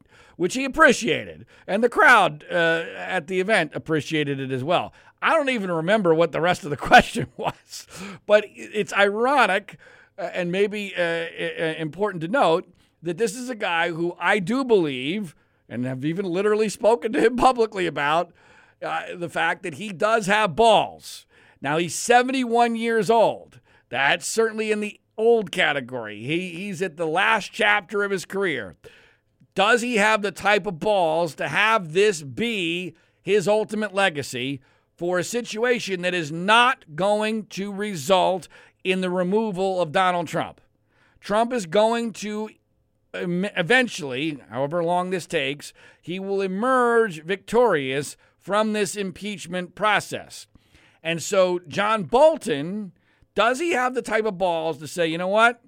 which 0.41 0.55
he 0.55 0.65
appreciated. 0.65 1.45
And 1.67 1.83
the 1.83 1.89
crowd 1.89 2.43
uh, 2.49 2.85
at 2.97 3.27
the 3.27 3.39
event 3.39 3.73
appreciated 3.75 4.39
it 4.39 4.51
as 4.51 4.63
well. 4.63 4.91
I 5.21 5.35
don't 5.35 5.49
even 5.49 5.71
remember 5.71 6.15
what 6.15 6.31
the 6.31 6.41
rest 6.41 6.63
of 6.63 6.71
the 6.71 6.77
question 6.89 7.27
was, 7.37 7.85
but 8.25 8.45
it's 8.47 8.91
ironic 8.91 9.77
uh, 10.17 10.31
and 10.33 10.51
maybe 10.51 10.95
uh, 10.97 11.01
uh, 11.01 11.75
important 11.77 12.21
to 12.21 12.27
note 12.27 12.67
that 13.03 13.19
this 13.19 13.35
is 13.35 13.51
a 13.51 13.55
guy 13.55 13.91
who 13.91 14.15
I 14.19 14.39
do 14.39 14.63
believe, 14.63 15.35
and 15.69 15.85
have 15.85 16.03
even 16.03 16.25
literally 16.25 16.69
spoken 16.69 17.13
to 17.13 17.19
him 17.19 17.35
publicly 17.37 17.85
about, 17.85 18.31
uh, 18.81 19.15
the 19.15 19.29
fact 19.29 19.61
that 19.61 19.75
he 19.75 19.89
does 19.89 20.25
have 20.25 20.55
balls. 20.55 21.27
Now, 21.61 21.77
he's 21.77 21.95
71 21.95 22.75
years 22.75 23.09
old. 23.09 23.59
That's 23.89 24.25
certainly 24.25 24.71
in 24.71 24.79
the 24.79 24.99
old 25.17 25.51
category. 25.51 26.23
He, 26.23 26.49
he's 26.51 26.81
at 26.81 26.97
the 26.97 27.05
last 27.05 27.51
chapter 27.51 28.03
of 28.03 28.11
his 28.11 28.25
career. 28.25 28.75
Does 29.53 29.81
he 29.81 29.97
have 29.97 30.21
the 30.21 30.31
type 30.31 30.65
of 30.65 30.79
balls 30.79 31.35
to 31.35 31.47
have 31.47 31.93
this 31.93 32.23
be 32.23 32.95
his 33.21 33.47
ultimate 33.47 33.93
legacy 33.93 34.61
for 34.95 35.19
a 35.19 35.23
situation 35.23 36.01
that 36.01 36.13
is 36.13 36.31
not 36.31 36.95
going 36.95 37.45
to 37.47 37.71
result 37.71 38.47
in 38.83 39.01
the 39.01 39.09
removal 39.09 39.81
of 39.81 39.91
Donald 39.91 40.27
Trump? 40.27 40.61
Trump 41.19 41.53
is 41.53 41.65
going 41.65 42.13
to 42.13 42.49
eventually, 43.13 44.41
however 44.49 44.83
long 44.83 45.09
this 45.09 45.27
takes, 45.27 45.73
he 46.01 46.19
will 46.19 46.41
emerge 46.41 47.23
victorious 47.23 48.15
from 48.39 48.73
this 48.73 48.95
impeachment 48.95 49.75
process. 49.75 50.47
And 51.03 51.21
so, 51.21 51.59
John 51.67 52.03
Bolton, 52.03 52.91
does 53.33 53.59
he 53.59 53.71
have 53.71 53.95
the 53.95 54.01
type 54.01 54.25
of 54.25 54.37
balls 54.37 54.77
to 54.79 54.87
say, 54.87 55.07
you 55.07 55.17
know 55.17 55.27
what? 55.27 55.61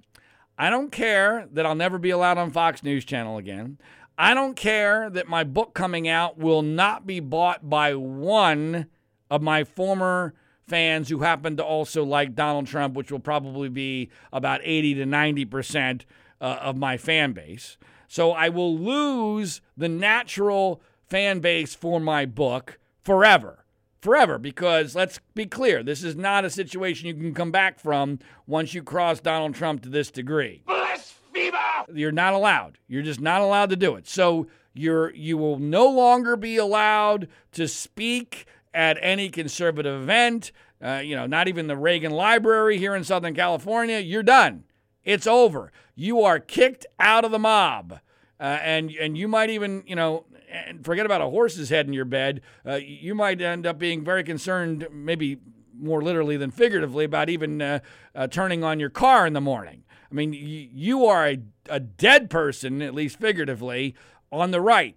I 0.58 0.70
don't 0.70 0.92
care 0.92 1.48
that 1.52 1.66
I'll 1.66 1.76
never 1.76 1.98
be 1.98 2.12
allowed 2.12 2.38
on 2.38 2.52
Fox 2.52 2.84
News 2.84 3.06
Channel 3.06 3.38
again. 3.38 3.80
I 4.18 4.36
don't 4.36 4.56
care 4.56 5.10
that 5.10 5.28
my 5.28 5.44
book 5.44 5.74
coming 5.74 6.08
out 6.08 6.38
will 6.38 6.62
not 6.62 7.08
be 7.08 7.20
bought 7.20 7.68
by 7.68 7.96
one 7.96 8.88
of 9.32 9.42
my 9.42 9.64
former 9.64 10.36
fans 10.68 11.10
who 11.10 11.20
happen 11.20 11.58
to 11.58 11.64
also 11.64 12.04
like 12.04 12.36
Donald 12.36 12.68
Trump, 12.68 12.94
which 12.94 13.12
will 13.12 13.20
probably 13.20 13.70
be 13.70 14.10
about 14.32 14.62
80 14.64 14.96
to 14.96 15.06
90% 15.06 16.02
uh, 16.40 16.44
of 16.62 16.78
my 16.78 16.98
fan 16.98 17.34
base. 17.34 17.78
So 18.08 18.32
I 18.32 18.50
will 18.50 18.78
lose 18.78 19.62
the 19.76 19.90
natural 19.90 20.82
fan 21.10 21.40
base 21.40 21.74
for 21.74 22.00
my 22.00 22.28
book 22.28 22.78
forever 23.04 23.63
forever 24.04 24.38
because 24.38 24.96
let's 24.96 25.20
be 25.34 25.46
clear, 25.46 25.82
this 25.82 26.04
is 26.04 26.16
not 26.16 26.46
a 26.46 26.50
situation 26.50 27.08
you 27.08 27.14
can 27.14 27.34
come 27.34 27.52
back 27.52 27.80
from 27.80 28.20
once 28.46 28.74
you 28.74 28.84
cross 28.84 29.20
Donald 29.22 29.56
Trump 29.56 29.82
to 29.84 29.90
this 29.90 30.12
degree. 30.12 30.62
Blasphemer! 30.66 31.58
You're 31.94 32.12
not 32.12 32.34
allowed. 32.34 32.78
You're 32.88 33.02
just 33.02 33.22
not 33.22 33.42
allowed 33.42 33.70
to 33.70 33.76
do 33.76 33.96
it. 33.96 34.08
So 34.08 34.48
you're 34.74 35.14
you 35.14 35.38
will 35.38 35.58
no 35.58 35.90
longer 35.90 36.36
be 36.36 36.58
allowed 36.58 37.30
to 37.54 37.68
speak 37.68 38.46
at 38.74 38.98
any 39.02 39.30
conservative 39.30 40.02
event. 40.02 40.52
Uh, 40.84 41.02
you 41.04 41.16
know, 41.16 41.26
not 41.26 41.48
even 41.48 41.68
the 41.68 41.78
Reagan 41.78 42.12
Library 42.12 42.78
here 42.78 42.96
in 42.96 43.04
Southern 43.06 43.34
California. 43.34 44.00
You're 44.00 44.24
done. 44.24 44.66
It's 45.06 45.28
over. 45.28 45.72
You 45.96 46.22
are 46.22 46.40
kicked 46.40 46.86
out 47.00 47.24
of 47.24 47.32
the 47.32 47.40
mob. 47.40 48.00
Uh, 48.40 48.60
and 48.62 48.92
and 48.92 49.18
you 49.18 49.28
might 49.28 49.50
even 49.50 49.84
you 49.88 49.96
know 49.96 50.26
and 50.54 50.86
forget 50.86 51.06
about 51.06 51.22
a 51.22 51.30
horse's 51.30 51.70
head 51.70 51.88
in 51.88 51.94
your 51.94 52.06
bed, 52.06 52.42
uh, 52.66 52.76
you 52.76 53.16
might 53.16 53.42
end 53.42 53.66
up 53.66 53.80
being 53.80 54.04
very 54.04 54.24
concerned, 54.24 54.88
maybe 54.92 55.40
more 55.78 56.02
literally 56.02 56.38
than 56.38 56.52
figuratively, 56.52 57.06
about 57.06 57.30
even 57.30 57.62
uh, 57.62 57.80
uh, 58.14 58.28
turning 58.28 58.64
on 58.64 58.80
your 58.80 58.92
car 58.92 59.26
in 59.26 59.34
the 59.34 59.42
morning. 59.42 59.84
I 60.12 60.14
mean, 60.14 60.32
y- 60.32 60.70
you 60.72 61.06
are 61.06 61.28
a, 61.28 61.40
a 61.68 61.80
dead 61.80 62.30
person, 62.30 62.82
at 62.82 62.94
least 62.94 63.20
figuratively, 63.20 63.96
on 64.32 64.52
the 64.52 64.62
right. 64.62 64.96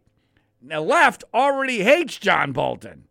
The 0.62 0.80
left 0.80 1.24
already 1.32 1.82
hates 1.82 2.18
John 2.18 2.52
Bolton. 2.52 3.04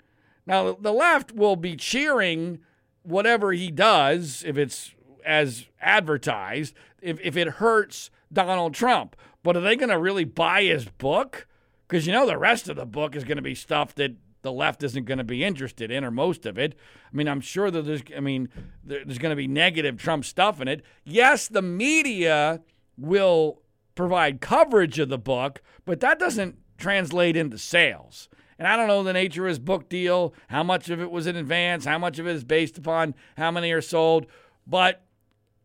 Now, 0.46 0.74
the 0.74 0.94
left 0.94 1.32
will 1.32 1.56
be 1.56 1.76
cheering 1.76 2.60
whatever 3.02 3.52
he 3.52 3.72
does 3.72 4.44
if 4.46 4.58
it's 4.58 4.94
as 5.26 5.66
advertised, 5.82 6.76
if, 7.02 7.20
if 7.22 7.36
it 7.36 7.48
hurts 7.48 8.12
Donald 8.32 8.76
Trump. 8.76 9.16
But 9.42 9.58
are 9.58 9.62
they 9.62 9.76
going 9.76 9.90
to 9.90 10.00
really 10.00 10.24
buy 10.24 10.64
his 10.64 10.86
book? 10.86 11.48
Because 11.88 12.08
you 12.08 12.14
know 12.14 12.26
the 12.26 12.38
rest 12.38 12.70
of 12.70 12.76
the 12.76 12.86
book 12.86 13.16
is 13.16 13.24
going 13.24 13.38
to 13.38 13.42
be 13.42 13.56
stuff 13.56 13.94
that 13.96 14.16
the 14.42 14.52
left 14.52 14.84
isn't 14.84 15.06
going 15.06 15.18
to 15.18 15.24
be 15.24 15.44
interested 15.44 15.92
in, 15.92 16.04
or 16.04 16.12
most 16.12 16.46
of 16.46 16.58
it. 16.58 16.76
I 17.12 17.16
mean, 17.16 17.28
I'm 17.28 17.42
sure 17.42 17.72
that 17.72 17.82
there's, 17.82 18.04
I 18.16 18.20
mean, 18.20 18.48
there's 18.84 19.18
going 19.18 19.32
to 19.32 19.36
be 19.36 19.48
negative 19.48 19.98
Trump 19.98 20.24
stuff 20.24 20.62
in 20.62 20.68
it. 20.68 20.84
Yes, 21.04 21.48
the 21.48 21.64
media 21.64 22.62
will 22.98 23.62
provide 23.96 24.42
coverage 24.42 25.00
of 25.00 25.10
the 25.10 25.18
book, 25.18 25.62
but 25.84 26.00
that 26.02 26.20
doesn't 26.20 26.58
translate 26.78 27.36
into 27.36 27.58
sales. 27.58 28.30
And 28.58 28.68
I 28.68 28.78
don't 28.78 28.88
know 28.88 29.04
the 29.04 29.14
nature 29.14 29.46
of 29.46 29.50
his 29.50 29.60
book 29.60 29.90
deal, 29.90 30.34
how 30.48 30.64
much 30.64 30.90
of 30.90 31.02
it 31.02 31.12
was 31.12 31.28
in 31.28 31.36
advance, 31.36 31.86
how 31.86 31.98
much 31.98 32.20
of 32.20 32.28
it 32.28 32.36
is 32.36 32.44
based 32.44 32.78
upon 32.78 33.16
how 33.38 33.52
many 33.52 33.72
are 33.72 33.82
sold, 33.82 34.28
but 34.68 35.02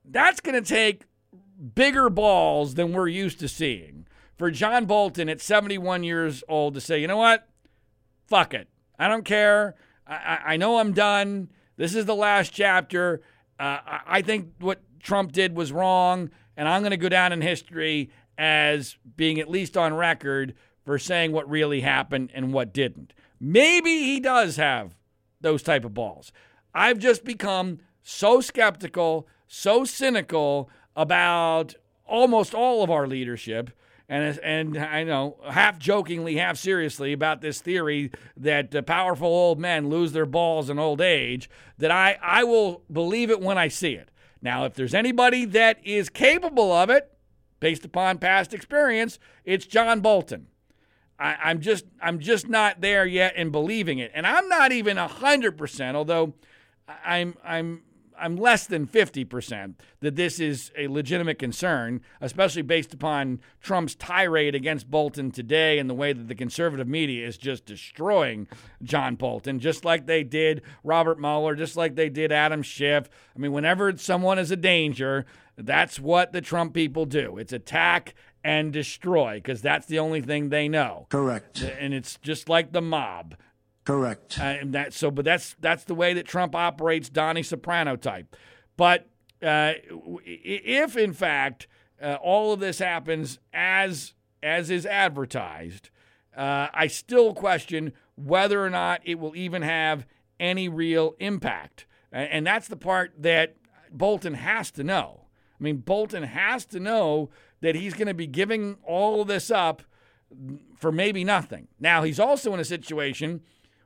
that's 0.04 0.40
going 0.40 0.61
to 0.61 0.68
take 0.68 1.04
bigger 1.74 2.11
balls 2.11 2.74
than 2.74 2.92
we're 2.92 3.09
used 3.09 3.38
to 3.40 3.48
seeing. 3.48 4.06
For 4.40 4.50
John 4.50 4.87
Bolton 4.87 5.29
at 5.29 5.38
71 5.42 6.03
years 6.03 6.42
old 6.48 6.72
to 6.72 6.81
say, 6.81 6.98
you 6.98 7.07
know 7.07 7.18
what? 7.18 7.46
Fuck 8.26 8.55
it. 8.55 8.68
I 8.98 9.07
don't 9.07 9.26
care. 9.26 9.74
I, 10.07 10.38
I 10.46 10.57
know 10.57 10.79
I'm 10.79 10.94
done. 10.94 11.50
This 11.76 11.94
is 11.94 12.07
the 12.07 12.14
last 12.14 12.50
chapter. 12.50 13.20
Uh, 13.59 13.81
I 13.85 14.22
think 14.22 14.53
what 14.59 14.81
Trump 14.98 15.33
did 15.33 15.55
was 15.55 15.72
wrong, 15.72 16.31
and 16.57 16.66
I'm 16.66 16.81
going 16.81 16.92
to 16.92 16.96
go 16.96 17.11
down 17.11 17.35
in 17.35 17.42
history 17.42 18.09
as 18.38 18.96
being 19.14 19.38
at 19.38 19.50
least 19.50 19.76
on 19.76 19.92
record 19.92 20.55
for 20.87 20.98
saying 20.98 21.33
what 21.33 21.46
really 21.50 21.83
happened 21.83 22.31
and 22.33 22.50
what 22.55 22.72
didn't. 22.72 23.12
Maybe 23.38 24.05
he 24.05 24.20
does 24.20 24.57
have 24.57 24.96
those 25.42 25.62
type 25.62 25.85
of 25.85 25.92
balls. 25.92 26.33
I've 26.74 26.98
just 26.98 27.26
become 27.26 27.81
so 28.03 28.40
skeptical, 28.40 29.29
so 29.46 29.85
cynical 29.85 30.70
about 30.96 31.74
almost 32.07 32.55
all 32.55 32.83
of 32.83 32.90
our 32.90 33.07
leadership. 33.07 33.72
And, 34.11 34.40
and 34.40 34.77
I 34.77 35.05
know, 35.05 35.37
half 35.49 35.79
jokingly, 35.79 36.35
half 36.35 36.57
seriously, 36.57 37.12
about 37.12 37.42
this 37.42 37.61
theory 37.61 38.11
that 38.37 38.75
uh, 38.75 38.83
powerful 38.83 39.29
old 39.29 39.61
men 39.61 39.88
lose 39.88 40.11
their 40.11 40.27
balls 40.27 40.68
in 40.68 40.81
old 40.81 41.01
age, 41.01 41.49
that 41.79 41.92
I, 41.92 42.18
I 42.20 42.42
will 42.42 42.83
believe 42.92 43.31
it 43.31 43.40
when 43.40 43.57
I 43.57 43.68
see 43.68 43.92
it. 43.92 44.11
Now, 44.42 44.64
if 44.64 44.75
there's 44.75 44.94
anybody 44.94 45.44
that 45.44 45.79
is 45.87 46.09
capable 46.09 46.73
of 46.73 46.90
it, 46.90 47.16
based 47.61 47.85
upon 47.85 48.18
past 48.18 48.53
experience, 48.53 49.20
it's 49.44 49.64
John 49.64 50.01
Bolton. 50.01 50.49
I, 51.16 51.53
am 51.53 51.61
just 51.61 51.85
I'm 52.03 52.18
just 52.18 52.49
not 52.49 52.81
there 52.81 53.07
yet 53.07 53.37
in 53.37 53.51
believing 53.51 54.01
it, 54.01 54.11
and 54.12 54.27
I'm 54.27 54.49
not 54.49 54.73
even 54.73 54.96
hundred 54.96 55.57
percent. 55.57 55.96
Although 55.96 56.35
I'm 57.05 57.37
I'm 57.44 57.83
I'm 58.20 58.37
less 58.37 58.66
than 58.66 58.87
50% 58.87 59.74
that 60.00 60.16
this 60.16 60.38
is 60.38 60.70
a 60.76 60.88
legitimate 60.88 61.38
concern, 61.38 62.00
especially 62.20 62.62
based 62.62 62.92
upon 62.94 63.40
Trump's 63.61 63.94
tirade 63.94 64.54
against 64.54 64.90
Bolton 64.90 65.30
today 65.30 65.78
and 65.78 65.88
the 65.88 65.94
way 65.94 66.12
that 66.12 66.28
the 66.28 66.35
conservative 66.35 66.87
media 66.87 67.26
is 67.26 67.38
just 67.38 67.64
destroying 67.64 68.46
John 68.83 69.16
Bolton, 69.16 69.59
just 69.59 69.85
like 69.85 70.06
they 70.06 70.22
did 70.22 70.62
Robert 70.85 71.18
Mueller, 71.18 71.54
just 71.54 71.76
like 71.76 71.96
they 71.96 72.09
did 72.09 72.30
Adam 72.33 72.62
Schiff. 72.62 73.09
I 73.35 73.38
mean, 73.38 73.52
whenever 73.52 73.96
someone 73.96 74.38
is 74.38 74.50
a 74.50 74.56
danger, 74.56 75.24
that's 75.56 75.98
what 75.98 76.33
the 76.33 76.40
Trump 76.40 76.74
people 76.74 77.06
do. 77.06 77.38
It's 77.38 77.52
attack 77.52 78.14
and 78.42 78.72
destroy 78.72 79.37
because 79.37 79.61
that's 79.62 79.87
the 79.87 79.98
only 79.98 80.20
thing 80.20 80.48
they 80.48 80.68
know. 80.68 81.06
Correct. 81.11 81.62
And 81.62 81.92
it's 81.92 82.16
just 82.22 82.48
like 82.48 82.72
the 82.72 82.80
mob. 82.80 83.35
Correct. 83.90 84.38
Uh, 84.38 84.44
and 84.44 84.72
that 84.72 84.94
so, 84.94 85.11
but 85.11 85.24
that's 85.24 85.57
that's 85.59 85.85
the 85.85 85.96
way 85.96 86.14
that 86.14 86.26
Trump 86.26 86.55
operates, 86.55 87.09
Donnie 87.09 87.42
Soprano 87.42 87.96
type. 87.96 88.37
But 88.76 89.09
uh, 89.42 89.72
if 90.24 90.96
in 90.96 91.12
fact 91.12 91.66
uh, 92.00 92.16
all 92.22 92.53
of 92.53 92.61
this 92.61 92.79
happens 92.79 93.40
as 93.53 94.14
as 94.42 94.70
is 94.70 94.87
advertised, 94.87 95.90
uh, 96.37 96.68
I 96.72 96.87
still 96.87 97.35
question 97.35 97.92
whether 98.14 98.64
or 98.64 98.70
not 98.70 99.00
it 99.05 99.18
will 99.18 99.35
even 99.35 99.62
have 99.62 100.07
any 100.38 100.68
real 100.68 101.16
impact. 101.18 101.87
And 102.12 102.46
that's 102.46 102.68
the 102.68 102.76
part 102.76 103.12
that 103.18 103.57
Bolton 103.92 104.35
has 104.35 104.70
to 104.72 104.85
know. 104.85 105.26
I 105.59 105.62
mean, 105.62 105.79
Bolton 105.79 106.24
has 106.24 106.64
to 106.66 106.81
know 106.81 107.31
that 107.61 107.74
he's 107.74 107.94
going 107.94 108.09
to 108.09 108.14
be 108.14 108.26
giving 108.26 108.79
all 108.83 109.22
of 109.22 109.29
this 109.29 109.50
up 109.50 109.83
for 110.76 110.90
maybe 110.90 111.22
nothing. 111.22 111.68
Now, 111.79 112.03
he's 112.03 112.18
also 112.18 112.53
in 112.53 112.61
a 112.61 112.64
situation 112.64 113.42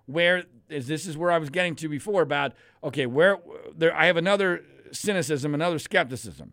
where 0.07 0.45
is 0.69 0.87
this 0.87 1.07
is 1.07 1.17
where 1.17 1.31
I 1.31 1.39
was 1.39 1.51
getting 1.51 1.75
to 1.77 1.89
before 1.89 2.23
about 2.23 2.53
okay 2.83 3.07
where 3.07 3.39
there 3.77 3.95
I 3.95 4.07
have 4.07 4.17
another 4.17 4.65
cynicism 4.93 5.55
another 5.55 5.79
skepticism. 5.79 6.53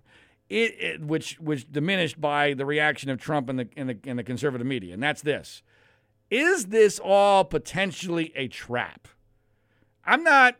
It, 0.49 0.75
it, 0.81 1.01
which 1.01 1.39
was 1.39 1.63
diminished 1.63 2.19
by 2.19 2.53
the 2.53 2.65
reaction 2.65 3.09
of 3.09 3.21
Trump 3.21 3.47
and 3.47 3.57
the, 3.57 3.69
and 3.77 3.87
the 3.87 3.97
and 4.05 4.19
the 4.19 4.23
conservative 4.23 4.67
media 4.67 4.93
and 4.93 5.01
that's 5.01 5.21
this. 5.21 5.63
Is 6.29 6.67
this 6.67 6.99
all 6.99 7.43
potentially 7.45 8.31
a 8.35 8.47
trap? 8.47 9.07
I'm 10.05 10.23
not 10.23 10.57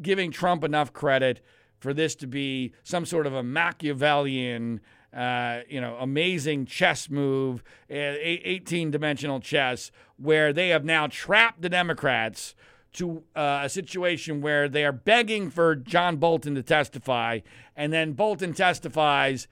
giving 0.00 0.30
Trump 0.30 0.64
enough 0.64 0.92
credit 0.92 1.40
for 1.78 1.94
this 1.94 2.14
to 2.16 2.26
be 2.26 2.72
some 2.82 3.04
sort 3.04 3.26
of 3.26 3.34
a 3.34 3.42
Machiavellian 3.42 4.80
uh, 5.14 5.60
you 5.68 5.80
know, 5.80 5.96
amazing 6.00 6.66
chess 6.66 7.08
move, 7.08 7.62
18 7.90 8.90
dimensional 8.90 9.40
chess, 9.40 9.90
where 10.16 10.52
they 10.52 10.68
have 10.68 10.84
now 10.84 11.06
trapped 11.06 11.62
the 11.62 11.68
Democrats 11.68 12.54
to 12.94 13.22
uh, 13.36 13.60
a 13.64 13.68
situation 13.68 14.40
where 14.40 14.68
they 14.68 14.84
are 14.84 14.92
begging 14.92 15.50
for 15.50 15.74
John 15.76 16.16
Bolton 16.16 16.54
to 16.54 16.62
testify, 16.62 17.40
and 17.76 17.92
then 17.92 18.12
Bolton 18.12 18.52
testifies, 18.52 19.46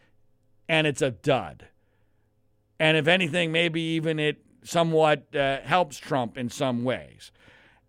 and 0.68 0.86
it's 0.86 1.02
a 1.02 1.10
dud. 1.10 1.68
And 2.78 2.96
if 2.96 3.06
anything, 3.06 3.52
maybe 3.52 3.80
even 3.80 4.18
it 4.18 4.38
somewhat 4.62 5.34
uh, 5.34 5.60
helps 5.60 5.96
Trump 5.96 6.36
in 6.36 6.50
some 6.50 6.84
ways. 6.84 7.30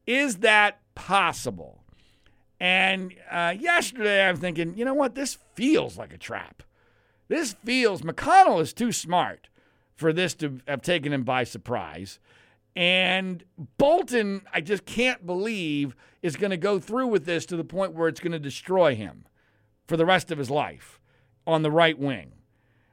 Is 0.06 0.38
that 0.38 0.80
possible? 0.96 1.84
And 2.60 3.14
uh, 3.30 3.54
yesterday, 3.58 4.28
I'm 4.28 4.38
thinking, 4.38 4.78
you 4.78 4.86
know 4.86 4.94
what? 4.94 5.16
This 5.16 5.38
feels 5.56 5.98
like 5.98 6.14
a 6.14 6.18
trap. 6.18 6.64
This 7.28 7.54
feels 7.66 8.02
McConnell 8.02 8.62
is 8.62 8.74
too 8.74 8.92
smart 8.92 9.50
for 9.96 10.14
this 10.14 10.34
to 10.36 10.60
have 10.68 10.82
taken 10.82 11.12
him 11.12 11.24
by 11.24 11.44
surprise. 11.44 12.20
And 12.76 13.44
Bolton, 13.78 14.42
I 14.54 14.62
just 14.62 14.86
can't 14.86 15.26
believe, 15.26 15.96
is 16.22 16.36
going 16.36 16.52
to 16.52 16.58
go 16.58 16.80
through 16.80 17.08
with 17.08 17.26
this 17.26 17.46
to 17.48 17.58
the 17.58 17.64
point 17.64 17.94
where 17.94 18.08
it's 18.08 18.20
going 18.20 18.34
to 18.34 18.40
destroy 18.40 18.96
him 18.96 19.26
for 19.88 19.98
the 19.98 20.06
rest 20.06 20.32
of 20.32 20.38
his 20.38 20.52
life 20.52 21.00
on 21.48 21.64
the 21.64 21.72
right 21.72 21.98
wing. 21.98 22.34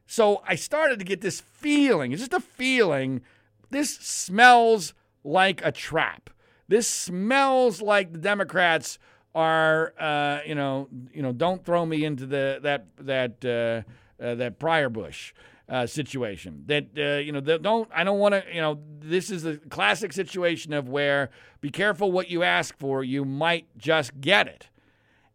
So 0.06 0.42
I 0.46 0.54
started 0.54 0.98
to 1.00 1.04
get 1.04 1.20
this 1.20 1.40
feeling, 1.40 2.12
it's 2.12 2.22
just 2.22 2.32
a 2.32 2.40
feeling, 2.40 3.22
this 3.70 3.94
smells 3.96 4.94
like 5.22 5.64
a 5.64 5.72
trap. 5.72 6.30
This 6.68 6.88
smells 6.88 7.82
like 7.82 8.12
the 8.12 8.18
Democrats 8.18 8.98
are, 9.34 9.92
uh, 9.98 10.38
you 10.46 10.54
know, 10.54 10.88
you 11.12 11.22
know, 11.22 11.32
don't 11.32 11.64
throw 11.64 11.84
me 11.84 12.04
into 12.04 12.26
the 12.26 12.60
that 12.62 12.86
that 13.00 13.44
uh, 13.44 13.90
uh, 14.24 14.34
that 14.36 14.58
Prior 14.58 14.88
Bush 14.88 15.32
uh, 15.68 15.86
situation. 15.86 16.64
That 16.66 16.86
uh, 16.96 17.20
you 17.20 17.32
know, 17.32 17.40
don't 17.40 17.88
I 17.94 18.04
don't 18.04 18.18
want 18.18 18.34
to. 18.34 18.44
You 18.52 18.60
know, 18.60 18.80
this 19.00 19.30
is 19.30 19.44
a 19.44 19.56
classic 19.56 20.12
situation 20.12 20.72
of 20.72 20.88
where 20.88 21.30
be 21.60 21.70
careful 21.70 22.12
what 22.12 22.30
you 22.30 22.42
ask 22.42 22.76
for. 22.78 23.04
You 23.04 23.24
might 23.24 23.66
just 23.76 24.20
get 24.20 24.46
it, 24.46 24.68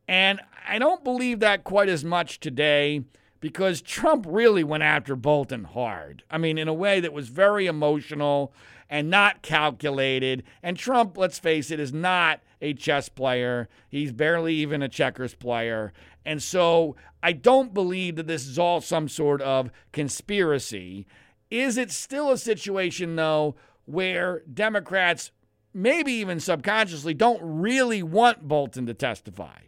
and 0.07 0.41
I 0.67 0.79
don't 0.79 1.03
believe 1.03 1.39
that 1.39 1.63
quite 1.63 1.89
as 1.89 2.03
much 2.03 2.39
today 2.39 3.03
because 3.39 3.81
Trump 3.81 4.25
really 4.27 4.63
went 4.63 4.83
after 4.83 5.15
Bolton 5.15 5.63
hard. 5.63 6.23
I 6.29 6.37
mean, 6.37 6.57
in 6.57 6.67
a 6.67 6.73
way 6.73 6.99
that 6.99 7.13
was 7.13 7.29
very 7.29 7.67
emotional 7.67 8.53
and 8.89 9.09
not 9.09 9.41
calculated. 9.41 10.43
And 10.63 10.75
Trump, 10.75 11.17
let's 11.17 11.39
face 11.39 11.71
it, 11.71 11.79
is 11.79 11.93
not 11.93 12.41
a 12.61 12.73
chess 12.73 13.07
player. 13.07 13.69
He's 13.87 14.11
barely 14.11 14.55
even 14.55 14.81
a 14.81 14.89
checkers 14.89 15.35
player. 15.35 15.93
And 16.25 16.41
so 16.41 16.95
I 17.23 17.33
don't 17.33 17.73
believe 17.73 18.15
that 18.15 18.27
this 18.27 18.47
is 18.47 18.59
all 18.59 18.81
some 18.81 19.07
sort 19.07 19.41
of 19.41 19.71
conspiracy. 19.91 21.05
Is 21.49 21.77
it 21.77 21.91
still 21.91 22.31
a 22.31 22.37
situation, 22.37 23.15
though, 23.15 23.55
where 23.85 24.43
Democrats, 24.51 25.31
maybe 25.73 26.11
even 26.13 26.39
subconsciously, 26.39 27.13
don't 27.13 27.41
really 27.41 28.03
want 28.03 28.47
Bolton 28.47 28.85
to 28.87 28.93
testify? 28.93 29.59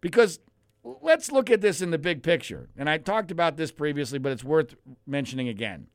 Because 0.00 0.38
let's 0.84 1.32
look 1.32 1.50
at 1.50 1.62
this 1.62 1.80
in 1.80 1.90
the 1.90 1.98
big 1.98 2.22
picture. 2.22 2.68
And 2.76 2.88
I 2.88 2.98
talked 2.98 3.30
about 3.30 3.56
this 3.56 3.72
previously, 3.72 4.18
but 4.18 4.32
it's 4.32 4.44
worth 4.44 4.74
mentioning 5.06 5.48
again. 5.48 5.88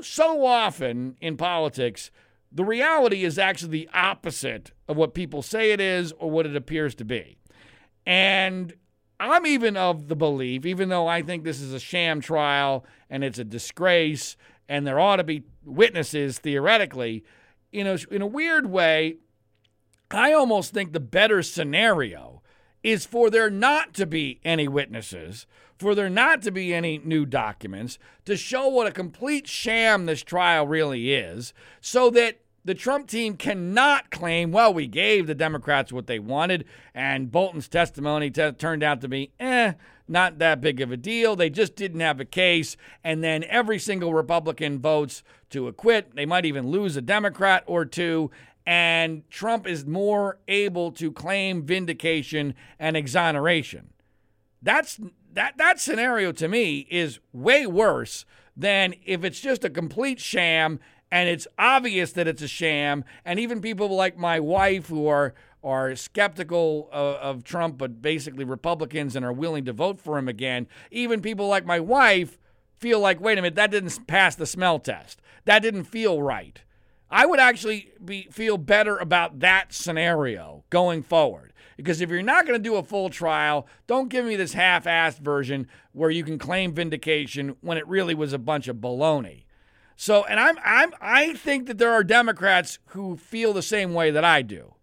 So 0.00 0.44
often 0.44 1.16
in 1.20 1.36
politics, 1.36 2.10
the 2.52 2.64
reality 2.64 3.24
is 3.24 3.38
actually 3.38 3.70
the 3.70 3.90
opposite 3.94 4.72
of 4.86 4.96
what 4.96 5.14
people 5.14 5.42
say 5.42 5.72
it 5.72 5.80
is 5.80 6.12
or 6.18 6.30
what 6.30 6.46
it 6.46 6.54
appears 6.54 6.94
to 6.96 7.04
be. 7.04 7.38
And 8.06 8.74
I'm 9.18 9.46
even 9.46 9.76
of 9.76 10.08
the 10.08 10.16
belief, 10.16 10.66
even 10.66 10.88
though 10.90 11.06
I 11.06 11.22
think 11.22 11.42
this 11.42 11.60
is 11.60 11.72
a 11.72 11.80
sham 11.80 12.20
trial 12.20 12.84
and 13.08 13.24
it's 13.24 13.38
a 13.38 13.44
disgrace 13.44 14.36
and 14.68 14.86
there 14.86 15.00
ought 15.00 15.16
to 15.16 15.24
be 15.24 15.44
witnesses 15.64 16.38
theoretically, 16.38 17.24
you 17.72 17.84
know, 17.84 17.96
in 18.10 18.22
a 18.22 18.26
weird 18.26 18.70
way, 18.70 19.16
I 20.10 20.32
almost 20.32 20.72
think 20.72 20.92
the 20.92 21.00
better 21.00 21.42
scenario 21.42 22.33
is 22.84 23.06
for 23.06 23.30
there 23.30 23.50
not 23.50 23.94
to 23.94 24.06
be 24.06 24.38
any 24.44 24.68
witnesses, 24.68 25.46
for 25.76 25.96
there 25.96 26.10
not 26.10 26.42
to 26.42 26.52
be 26.52 26.72
any 26.72 26.98
new 26.98 27.26
documents, 27.26 27.98
to 28.26 28.36
show 28.36 28.68
what 28.68 28.86
a 28.86 28.92
complete 28.92 29.48
sham 29.48 30.06
this 30.06 30.22
trial 30.22 30.68
really 30.68 31.12
is, 31.12 31.52
so 31.80 32.10
that 32.10 32.38
the 32.64 32.74
Trump 32.74 33.08
team 33.08 33.36
cannot 33.36 34.10
claim, 34.10 34.52
well, 34.52 34.72
we 34.72 34.86
gave 34.86 35.26
the 35.26 35.34
Democrats 35.34 35.92
what 35.92 36.06
they 36.06 36.18
wanted, 36.18 36.64
and 36.94 37.32
Bolton's 37.32 37.68
testimony 37.68 38.30
t- 38.30 38.52
turned 38.52 38.82
out 38.82 39.00
to 39.00 39.08
be, 39.08 39.32
eh, 39.40 39.72
not 40.06 40.38
that 40.38 40.60
big 40.60 40.80
of 40.80 40.92
a 40.92 40.96
deal. 40.96 41.36
They 41.36 41.50
just 41.50 41.76
didn't 41.76 42.00
have 42.00 42.20
a 42.20 42.24
case. 42.24 42.76
And 43.02 43.24
then 43.24 43.44
every 43.44 43.78
single 43.78 44.12
Republican 44.12 44.78
votes 44.78 45.22
to 45.50 45.68
acquit. 45.68 46.14
They 46.14 46.26
might 46.26 46.44
even 46.44 46.68
lose 46.68 46.96
a 46.96 47.02
Democrat 47.02 47.64
or 47.66 47.84
two. 47.84 48.30
And 48.66 49.28
Trump 49.30 49.66
is 49.66 49.84
more 49.84 50.38
able 50.48 50.90
to 50.92 51.12
claim 51.12 51.62
vindication 51.62 52.54
and 52.78 52.96
exoneration. 52.96 53.90
That's 54.62 54.98
that 55.32 55.58
that 55.58 55.80
scenario 55.80 56.32
to 56.32 56.48
me 56.48 56.86
is 56.90 57.18
way 57.32 57.66
worse 57.66 58.24
than 58.56 58.94
if 59.04 59.24
it's 59.24 59.40
just 59.40 59.64
a 59.64 59.70
complete 59.70 60.20
sham 60.20 60.80
and 61.10 61.28
it's 61.28 61.46
obvious 61.58 62.12
that 62.12 62.26
it's 62.26 62.42
a 62.42 62.48
sham. 62.48 63.04
And 63.24 63.38
even 63.38 63.60
people 63.60 63.88
like 63.94 64.16
my 64.16 64.40
wife 64.40 64.88
who 64.88 65.06
are 65.06 65.34
are 65.62 65.96
skeptical 65.96 66.90
of, 66.92 67.16
of, 67.16 67.44
Trump, 67.44 67.78
but 67.78 68.02
basically 68.02 68.44
Republicans 68.44 69.16
and 69.16 69.24
are 69.24 69.32
willing 69.32 69.64
to 69.64 69.72
vote 69.72 69.98
for 69.98 70.18
him 70.18 70.28
again. 70.28 70.66
Even 70.90 71.22
people 71.22 71.48
like 71.48 71.64
my 71.64 71.80
wife 71.80 72.38
feel 72.76 73.00
like, 73.00 73.18
wait 73.18 73.38
a 73.38 73.42
minute, 73.42 73.54
that 73.54 73.70
didn't 73.70 74.06
pass 74.06 74.34
the 74.34 74.44
smell 74.44 74.78
test. 74.78 75.22
That 75.46 75.60
didn't 75.60 75.84
feel 75.84 76.20
right. 76.20 76.60
I 77.14 77.26
would 77.26 77.38
actually 77.38 77.92
be 78.04 78.26
feel 78.32 78.58
better 78.58 78.96
about 78.96 79.38
that 79.38 79.72
scenario 79.72 80.64
going 80.68 81.04
forward. 81.04 81.52
Because 81.76 82.00
if 82.00 82.10
you're 82.10 82.22
not 82.22 82.44
going 82.44 82.58
to 82.58 82.62
do 82.62 82.74
a 82.74 82.82
full 82.82 83.08
trial, 83.08 83.68
don't 83.86 84.08
give 84.08 84.24
me 84.24 84.34
this 84.34 84.54
half-assed 84.54 85.20
version 85.20 85.68
where 85.92 86.10
you 86.10 86.24
can 86.24 86.38
claim 86.38 86.72
vindication 86.72 87.54
when 87.60 87.78
it 87.78 87.86
really 87.86 88.16
was 88.16 88.32
a 88.32 88.38
bunch 88.38 88.66
of 88.66 88.78
baloney. 88.78 89.44
So, 89.94 90.24
and 90.24 90.40
I'm 90.40 90.58
I'm 90.64 90.92
I 91.00 91.34
think 91.34 91.68
that 91.68 91.78
there 91.78 91.92
are 91.92 92.02
Democrats 92.02 92.80
who 92.86 93.16
feel 93.16 93.52
the 93.52 93.62
same 93.62 93.94
way 93.94 94.10
that 94.10 94.24
I 94.24 94.42
do 94.42 94.74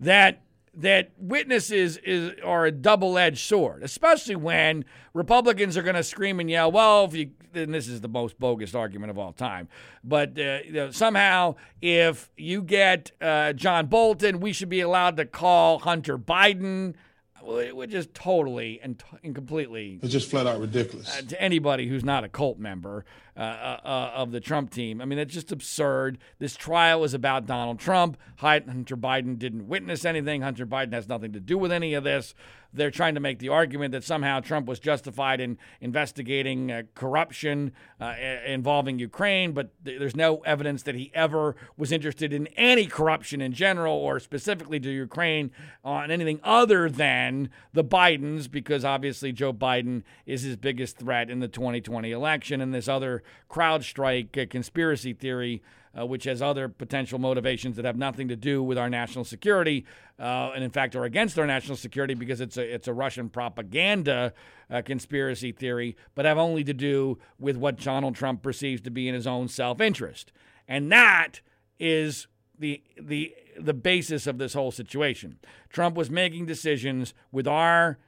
that 0.00 0.40
that 0.78 1.10
witnesses 1.18 1.96
is 1.98 2.32
are 2.44 2.64
a 2.64 2.70
double-edged 2.70 3.38
sword, 3.38 3.82
especially 3.82 4.36
when 4.36 4.84
Republicans 5.12 5.76
are 5.76 5.82
going 5.82 5.96
to 5.96 6.04
scream 6.04 6.38
and 6.38 6.48
yell, 6.48 6.70
"Well, 6.70 7.04
if 7.04 7.14
you," 7.14 7.30
and 7.52 7.74
this 7.74 7.88
is 7.88 8.00
the 8.00 8.08
most 8.08 8.38
bogus 8.38 8.74
argument 8.74 9.10
of 9.10 9.18
all 9.18 9.32
time, 9.32 9.68
but 10.04 10.38
uh, 10.38 10.58
you 10.64 10.72
know, 10.72 10.90
somehow 10.92 11.56
if 11.82 12.30
you 12.36 12.62
get 12.62 13.10
uh, 13.20 13.52
John 13.54 13.86
Bolton, 13.86 14.38
we 14.38 14.52
should 14.52 14.68
be 14.68 14.80
allowed 14.80 15.16
to 15.16 15.24
call 15.24 15.80
Hunter 15.80 16.16
Biden 16.16 16.94
which 17.42 17.94
is 17.94 18.08
totally 18.14 18.80
and, 18.82 19.02
and 19.22 19.34
completely 19.34 19.98
it's 20.02 20.12
just 20.12 20.30
flat 20.30 20.46
out 20.46 20.60
ridiculous 20.60 21.16
uh, 21.16 21.22
to 21.22 21.40
anybody 21.40 21.86
who's 21.86 22.04
not 22.04 22.24
a 22.24 22.28
cult 22.28 22.58
member 22.58 23.04
uh, 23.38 23.40
uh, 23.40 23.80
uh, 23.84 24.12
of 24.16 24.32
the 24.32 24.40
Trump 24.40 24.68
team. 24.68 25.00
I 25.00 25.04
mean, 25.04 25.16
it's 25.16 25.32
just 25.32 25.52
absurd. 25.52 26.18
This 26.40 26.56
trial 26.56 27.04
is 27.04 27.14
about 27.14 27.46
Donald 27.46 27.78
Trump. 27.78 28.16
Hunter 28.38 28.96
Biden 28.96 29.38
didn't 29.38 29.68
witness 29.68 30.04
anything. 30.04 30.42
Hunter 30.42 30.66
Biden 30.66 30.92
has 30.92 31.08
nothing 31.08 31.32
to 31.34 31.40
do 31.40 31.56
with 31.56 31.70
any 31.70 31.94
of 31.94 32.02
this. 32.02 32.34
They're 32.72 32.90
trying 32.90 33.14
to 33.14 33.20
make 33.20 33.38
the 33.38 33.48
argument 33.48 33.92
that 33.92 34.04
somehow 34.04 34.40
Trump 34.40 34.66
was 34.66 34.78
justified 34.78 35.40
in 35.40 35.56
investigating 35.80 36.70
uh, 36.70 36.82
corruption 36.94 37.72
uh, 38.00 38.14
involving 38.46 38.98
Ukraine, 38.98 39.52
but 39.52 39.70
th- 39.84 39.98
there's 39.98 40.16
no 40.16 40.38
evidence 40.38 40.82
that 40.82 40.94
he 40.94 41.10
ever 41.14 41.56
was 41.76 41.92
interested 41.92 42.32
in 42.32 42.46
any 42.48 42.86
corruption 42.86 43.40
in 43.40 43.52
general 43.52 43.94
or 43.94 44.20
specifically 44.20 44.78
to 44.80 44.90
Ukraine 44.90 45.50
on 45.82 46.10
anything 46.10 46.40
other 46.44 46.90
than 46.90 47.48
the 47.72 47.84
Bidens, 47.84 48.50
because 48.50 48.84
obviously 48.84 49.32
Joe 49.32 49.52
Biden 49.52 50.02
is 50.26 50.42
his 50.42 50.56
biggest 50.56 50.98
threat 50.98 51.30
in 51.30 51.40
the 51.40 51.48
2020 51.48 52.12
election, 52.12 52.60
and 52.60 52.74
this 52.74 52.88
other 52.88 53.22
CrowdStrike 53.50 54.42
uh, 54.42 54.46
conspiracy 54.48 55.14
theory 55.14 55.62
uh, 55.98 56.06
which 56.06 56.24
has 56.24 56.42
other 56.42 56.68
potential 56.68 57.18
motivations 57.18 57.76
that 57.76 57.84
have 57.84 57.96
nothing 57.96 58.28
to 58.28 58.36
do 58.36 58.62
with 58.62 58.78
our 58.78 58.88
national 58.88 59.24
security, 59.24 59.84
uh, 60.18 60.52
and 60.54 60.62
in 60.62 60.70
fact 60.70 60.94
are 60.94 61.04
against 61.04 61.38
our 61.38 61.46
national 61.46 61.76
security 61.76 62.14
because 62.14 62.40
it's 62.40 62.56
a 62.56 62.74
it's 62.74 62.88
a 62.88 62.92
Russian 62.92 63.28
propaganda 63.28 64.32
uh, 64.70 64.82
conspiracy 64.82 65.52
theory, 65.52 65.96
but 66.14 66.24
have 66.24 66.38
only 66.38 66.64
to 66.64 66.74
do 66.74 67.18
with 67.38 67.56
what 67.56 67.76
Donald 67.76 68.14
Trump 68.14 68.42
perceives 68.42 68.80
to 68.82 68.90
be 68.90 69.08
in 69.08 69.14
his 69.14 69.26
own 69.26 69.48
self 69.48 69.80
interest, 69.80 70.32
and 70.66 70.90
that 70.92 71.40
is 71.78 72.26
the 72.58 72.82
the 73.00 73.34
the 73.58 73.74
basis 73.74 74.26
of 74.26 74.38
this 74.38 74.54
whole 74.54 74.70
situation. 74.70 75.38
Trump 75.68 75.96
was 75.96 76.10
making 76.10 76.46
decisions 76.46 77.14
with 77.32 77.46
our 77.46 77.98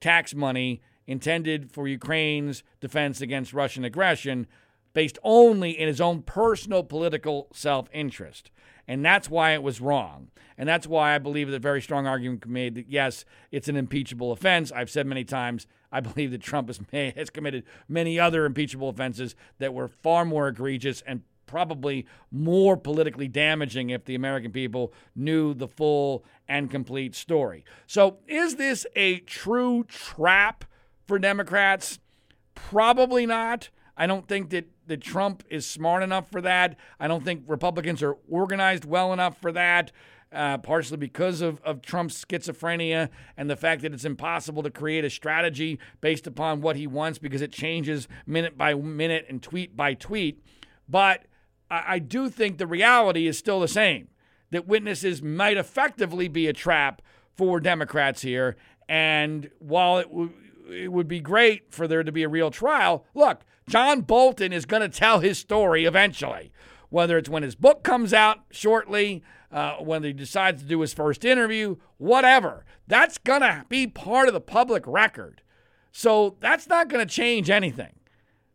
tax 0.00 0.34
money 0.34 0.82
intended 1.06 1.70
for 1.70 1.86
Ukraine's 1.86 2.62
defense 2.80 3.20
against 3.20 3.52
Russian 3.52 3.84
aggression 3.84 4.46
based 4.94 5.18
only 5.22 5.78
in 5.78 5.86
his 5.88 6.00
own 6.00 6.22
personal 6.22 6.82
political 6.82 7.48
self 7.52 7.88
interest. 7.92 8.50
And 8.88 9.04
that's 9.04 9.28
why 9.28 9.52
it 9.52 9.62
was 9.62 9.80
wrong. 9.80 10.28
And 10.56 10.68
that's 10.68 10.86
why 10.86 11.14
I 11.14 11.18
believe 11.18 11.50
that 11.50 11.56
a 11.56 11.60
very 11.60 11.82
strong 11.82 12.06
argument 12.06 12.42
can 12.42 12.50
be 12.50 12.54
made 12.54 12.74
that, 12.76 12.88
yes, 12.88 13.24
it's 13.50 13.68
an 13.68 13.76
impeachable 13.76 14.30
offense. 14.30 14.70
I've 14.70 14.90
said 14.90 15.06
many 15.06 15.24
times, 15.24 15.66
I 15.90 16.00
believe 16.00 16.30
that 16.30 16.42
Trump 16.42 16.68
has, 16.68 16.80
has 17.16 17.30
committed 17.30 17.64
many 17.88 18.18
other 18.18 18.44
impeachable 18.44 18.88
offenses 18.88 19.34
that 19.58 19.74
were 19.74 19.88
far 19.88 20.24
more 20.24 20.48
egregious 20.48 21.02
and 21.06 21.22
probably 21.46 22.06
more 22.30 22.76
politically 22.76 23.28
damaging 23.28 23.90
if 23.90 24.04
the 24.04 24.14
American 24.14 24.50
people 24.50 24.92
knew 25.14 25.54
the 25.54 25.68
full 25.68 26.24
and 26.48 26.70
complete 26.70 27.14
story. 27.14 27.64
So, 27.86 28.18
is 28.26 28.56
this 28.56 28.86
a 28.96 29.20
true 29.20 29.84
trap 29.84 30.64
for 31.06 31.18
Democrats? 31.18 31.98
Probably 32.54 33.26
not. 33.26 33.70
I 33.96 34.06
don't 34.06 34.26
think 34.26 34.50
that 34.50 34.68
that 34.86 35.00
Trump 35.00 35.42
is 35.50 35.66
smart 35.66 36.02
enough 36.02 36.30
for 36.30 36.40
that. 36.40 36.76
I 37.00 37.08
don't 37.08 37.24
think 37.24 37.44
Republicans 37.46 38.02
are 38.02 38.16
organized 38.28 38.84
well 38.84 39.12
enough 39.12 39.40
for 39.40 39.52
that. 39.52 39.92
Uh, 40.32 40.58
partially 40.58 40.96
because 40.96 41.40
of, 41.40 41.60
of 41.62 41.80
Trump's 41.80 42.24
schizophrenia 42.24 43.08
and 43.36 43.48
the 43.48 43.54
fact 43.54 43.82
that 43.82 43.94
it's 43.94 44.04
impossible 44.04 44.64
to 44.64 44.70
create 44.70 45.04
a 45.04 45.10
strategy 45.10 45.78
based 46.00 46.26
upon 46.26 46.60
what 46.60 46.74
he 46.74 46.88
wants 46.88 47.20
because 47.20 47.40
it 47.40 47.52
changes 47.52 48.08
minute 48.26 48.58
by 48.58 48.74
minute 48.74 49.26
and 49.28 49.40
tweet 49.40 49.76
by 49.76 49.94
tweet. 49.94 50.42
But 50.88 51.26
I, 51.70 51.84
I 51.86 51.98
do 52.00 52.28
think 52.28 52.58
the 52.58 52.66
reality 52.66 53.28
is 53.28 53.38
still 53.38 53.60
the 53.60 53.68
same 53.68 54.08
that 54.50 54.66
witnesses 54.66 55.22
might 55.22 55.56
effectively 55.56 56.26
be 56.26 56.48
a 56.48 56.52
trap 56.52 57.00
for 57.36 57.60
Democrats 57.60 58.22
here. 58.22 58.56
And 58.88 59.50
while 59.58 59.98
it, 59.98 60.08
w- 60.08 60.32
it 60.70 60.92
would 60.92 61.08
be 61.08 61.20
great 61.20 61.72
for 61.72 61.86
there 61.86 62.02
to 62.02 62.12
be 62.12 62.22
a 62.22 62.28
real 62.28 62.50
trial, 62.50 63.04
look, 63.14 63.44
John 63.68 64.02
Bolton 64.02 64.52
is 64.52 64.66
going 64.66 64.82
to 64.82 64.88
tell 64.88 65.20
his 65.20 65.38
story 65.38 65.84
eventually, 65.84 66.52
whether 66.90 67.18
it's 67.18 67.28
when 67.28 67.42
his 67.42 67.54
book 67.54 67.82
comes 67.82 68.12
out 68.12 68.40
shortly, 68.50 69.22
uh, 69.50 69.76
when 69.76 70.02
he 70.02 70.12
decides 70.12 70.62
to 70.62 70.68
do 70.68 70.80
his 70.80 70.92
first 70.92 71.24
interview, 71.24 71.76
whatever. 71.96 72.64
That's 72.86 73.18
going 73.18 73.40
to 73.40 73.64
be 73.68 73.86
part 73.86 74.28
of 74.28 74.34
the 74.34 74.40
public 74.40 74.86
record. 74.86 75.42
So 75.92 76.36
that's 76.40 76.68
not 76.68 76.88
going 76.88 77.06
to 77.06 77.12
change 77.12 77.48
anything. 77.50 77.94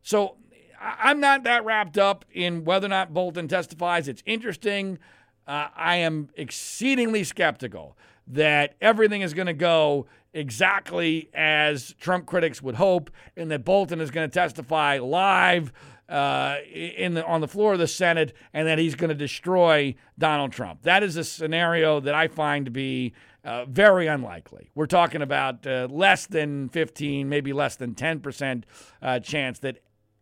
So 0.02 0.36
I'm 0.80 1.20
not 1.20 1.44
that 1.44 1.66
wrapped 1.66 1.98
up 1.98 2.26
in 2.32 2.64
whether 2.64 2.86
or 2.86 2.90
not 2.90 3.14
Bolton 3.14 3.48
testifies. 3.48 4.08
It's 4.08 4.24
interesting. 4.26 5.00
Uh, 5.48 5.70
I 5.76 5.96
am 5.98 6.30
exceedingly 6.36 7.24
skeptical 7.24 7.98
that 8.30 8.76
everything 8.80 9.22
is 9.22 9.34
going 9.34 9.48
to 9.48 9.54
go 9.54 10.08
exactly 10.34 11.30
as 11.34 11.94
Trump 12.00 12.26
critics 12.26 12.62
would 12.62 12.76
hope, 12.76 13.10
and 13.36 13.50
that 13.52 13.66
Bolton 13.66 14.00
is 14.00 14.12
going 14.12 14.30
to 14.30 14.34
testify 14.34 15.00
live 15.00 15.74
uh, 16.08 16.58
in 16.74 17.14
the, 17.14 17.26
on 17.26 17.42
the 17.42 17.48
floor 17.48 17.74
of 17.74 17.80
the 17.80 17.88
Senate, 17.88 18.34
and 18.54 18.68
that 18.68 18.80
he's 18.80 18.96
going 18.96 19.10
to 19.10 19.16
destroy 19.16 19.96
Donald 20.18 20.52
Trump. 20.52 20.82
That 20.84 21.04
is 21.04 21.18
a 21.18 21.24
scenario 21.24 22.00
that 22.00 22.16
I 22.16 22.28
find 22.28 22.66
to 22.66 22.72
be 22.72 23.14
uh, 23.44 23.66
very 23.66 24.08
unlikely. 24.08 24.70
We're 24.76 24.86
talking 24.86 25.22
about 25.22 25.66
uh, 25.66 25.88
less 25.90 26.26
than 26.26 26.70
15, 26.70 27.30
maybe 27.30 27.54
less 27.54 27.76
than 27.76 27.96
10% 27.96 28.64
uh, 29.02 29.20
chance 29.20 29.60
that 29.60 29.80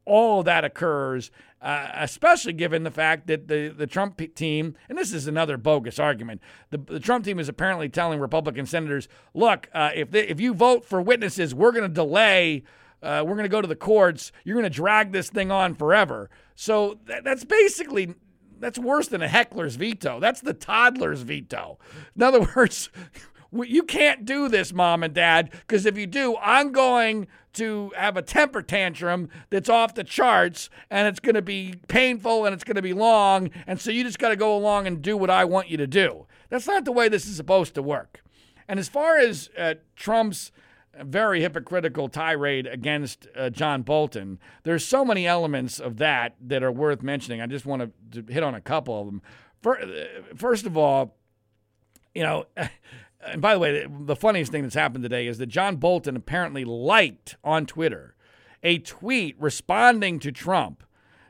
all 0.07 0.39
of 0.39 0.45
that 0.45 0.63
occurs, 0.63 1.29
uh, 1.61 1.89
especially 1.95 2.53
given 2.53 2.83
the 2.83 2.91
fact 2.91 3.27
that 3.27 3.47
the, 3.47 3.67
the 3.67 3.85
Trump 3.85 4.21
team, 4.35 4.75
and 4.89 4.97
this 4.97 5.13
is 5.13 5.27
another 5.27 5.57
bogus 5.57 5.99
argument, 5.99 6.41
the, 6.69 6.77
the 6.77 6.99
Trump 6.99 7.25
team 7.25 7.39
is 7.39 7.49
apparently 7.49 7.89
telling 7.89 8.19
Republican 8.19 8.65
senators, 8.65 9.07
look, 9.33 9.67
uh, 9.73 9.91
if, 9.93 10.11
they, 10.11 10.27
if 10.27 10.39
you 10.39 10.53
vote 10.53 10.85
for 10.85 11.01
witnesses, 11.01 11.53
we're 11.53 11.71
going 11.71 11.87
to 11.87 11.93
delay. 11.93 12.63
Uh, 13.03 13.23
we're 13.23 13.33
going 13.33 13.43
to 13.43 13.49
go 13.49 13.61
to 13.61 13.67
the 13.67 13.75
courts. 13.75 14.31
You're 14.43 14.55
going 14.55 14.63
to 14.63 14.69
drag 14.69 15.11
this 15.11 15.29
thing 15.29 15.51
on 15.51 15.75
forever. 15.75 16.29
So 16.55 16.97
th- 17.05 17.23
that's 17.23 17.45
basically 17.45 18.15
that's 18.59 18.79
worse 18.79 19.07
than 19.07 19.21
a 19.21 19.27
heckler's 19.27 19.75
veto. 19.75 20.19
That's 20.19 20.41
the 20.41 20.53
toddler's 20.53 21.21
veto. 21.21 21.77
In 22.15 22.23
other 22.23 22.47
words, 22.55 22.89
you 23.51 23.83
can't 23.83 24.25
do 24.25 24.49
this, 24.49 24.73
mom 24.73 25.03
and 25.03 25.13
dad, 25.13 25.51
because 25.51 25.85
if 25.85 25.97
you 25.97 26.07
do, 26.07 26.37
I'm 26.41 26.71
going 26.71 27.27
to 27.57 27.91
have 27.95 28.17
a 28.17 28.21
temper 28.21 28.61
tantrum 28.61 29.29
that's 29.49 29.69
off 29.69 29.93
the 29.93 30.03
charts 30.03 30.69
and 30.89 31.07
it's 31.07 31.19
going 31.19 31.35
to 31.35 31.41
be 31.41 31.75
painful 31.87 32.45
and 32.45 32.53
it's 32.53 32.63
going 32.63 32.75
to 32.75 32.81
be 32.81 32.93
long. 32.93 33.49
And 33.65 33.79
so 33.79 33.91
you 33.91 34.03
just 34.03 34.19
got 34.19 34.29
to 34.29 34.35
go 34.35 34.55
along 34.55 34.87
and 34.87 35.01
do 35.01 35.17
what 35.17 35.29
I 35.29 35.45
want 35.45 35.69
you 35.69 35.77
to 35.77 35.87
do. 35.87 36.25
That's 36.49 36.67
not 36.67 36.85
the 36.85 36.91
way 36.91 37.09
this 37.09 37.27
is 37.27 37.35
supposed 37.35 37.75
to 37.75 37.81
work. 37.81 38.23
And 38.67 38.79
as 38.79 38.89
far 38.89 39.17
as 39.17 39.49
uh, 39.57 39.75
Trump's 39.95 40.51
very 40.99 41.41
hypocritical 41.41 42.09
tirade 42.09 42.67
against 42.67 43.27
uh, 43.35 43.49
John 43.49 43.81
Bolton, 43.81 44.39
there's 44.63 44.83
so 44.83 45.05
many 45.05 45.27
elements 45.27 45.79
of 45.79 45.97
that 45.97 46.35
that 46.41 46.63
are 46.63 46.71
worth 46.71 47.01
mentioning. 47.01 47.41
I 47.41 47.47
just 47.47 47.65
want 47.65 47.93
to, 48.11 48.21
to 48.21 48.33
hit 48.33 48.43
on 48.43 48.55
a 48.55 48.61
couple 48.61 48.99
of 48.99 49.05
them. 49.05 49.21
First 50.35 50.65
of 50.65 50.77
all, 50.77 51.15
you 52.13 52.23
know, 52.23 52.45
and 53.25 53.41
by 53.41 53.53
the 53.53 53.59
way, 53.59 53.87
the 53.87 54.15
funniest 54.15 54.51
thing 54.51 54.63
that's 54.63 54.75
happened 54.75 55.03
today 55.03 55.27
is 55.27 55.37
that 55.37 55.47
John 55.47 55.77
Bolton 55.77 56.15
apparently 56.15 56.65
liked 56.65 57.35
on 57.43 57.65
Twitter 57.65 58.15
a 58.63 58.79
tweet 58.79 59.35
responding 59.39 60.19
to 60.19 60.31
Trump 60.31 60.83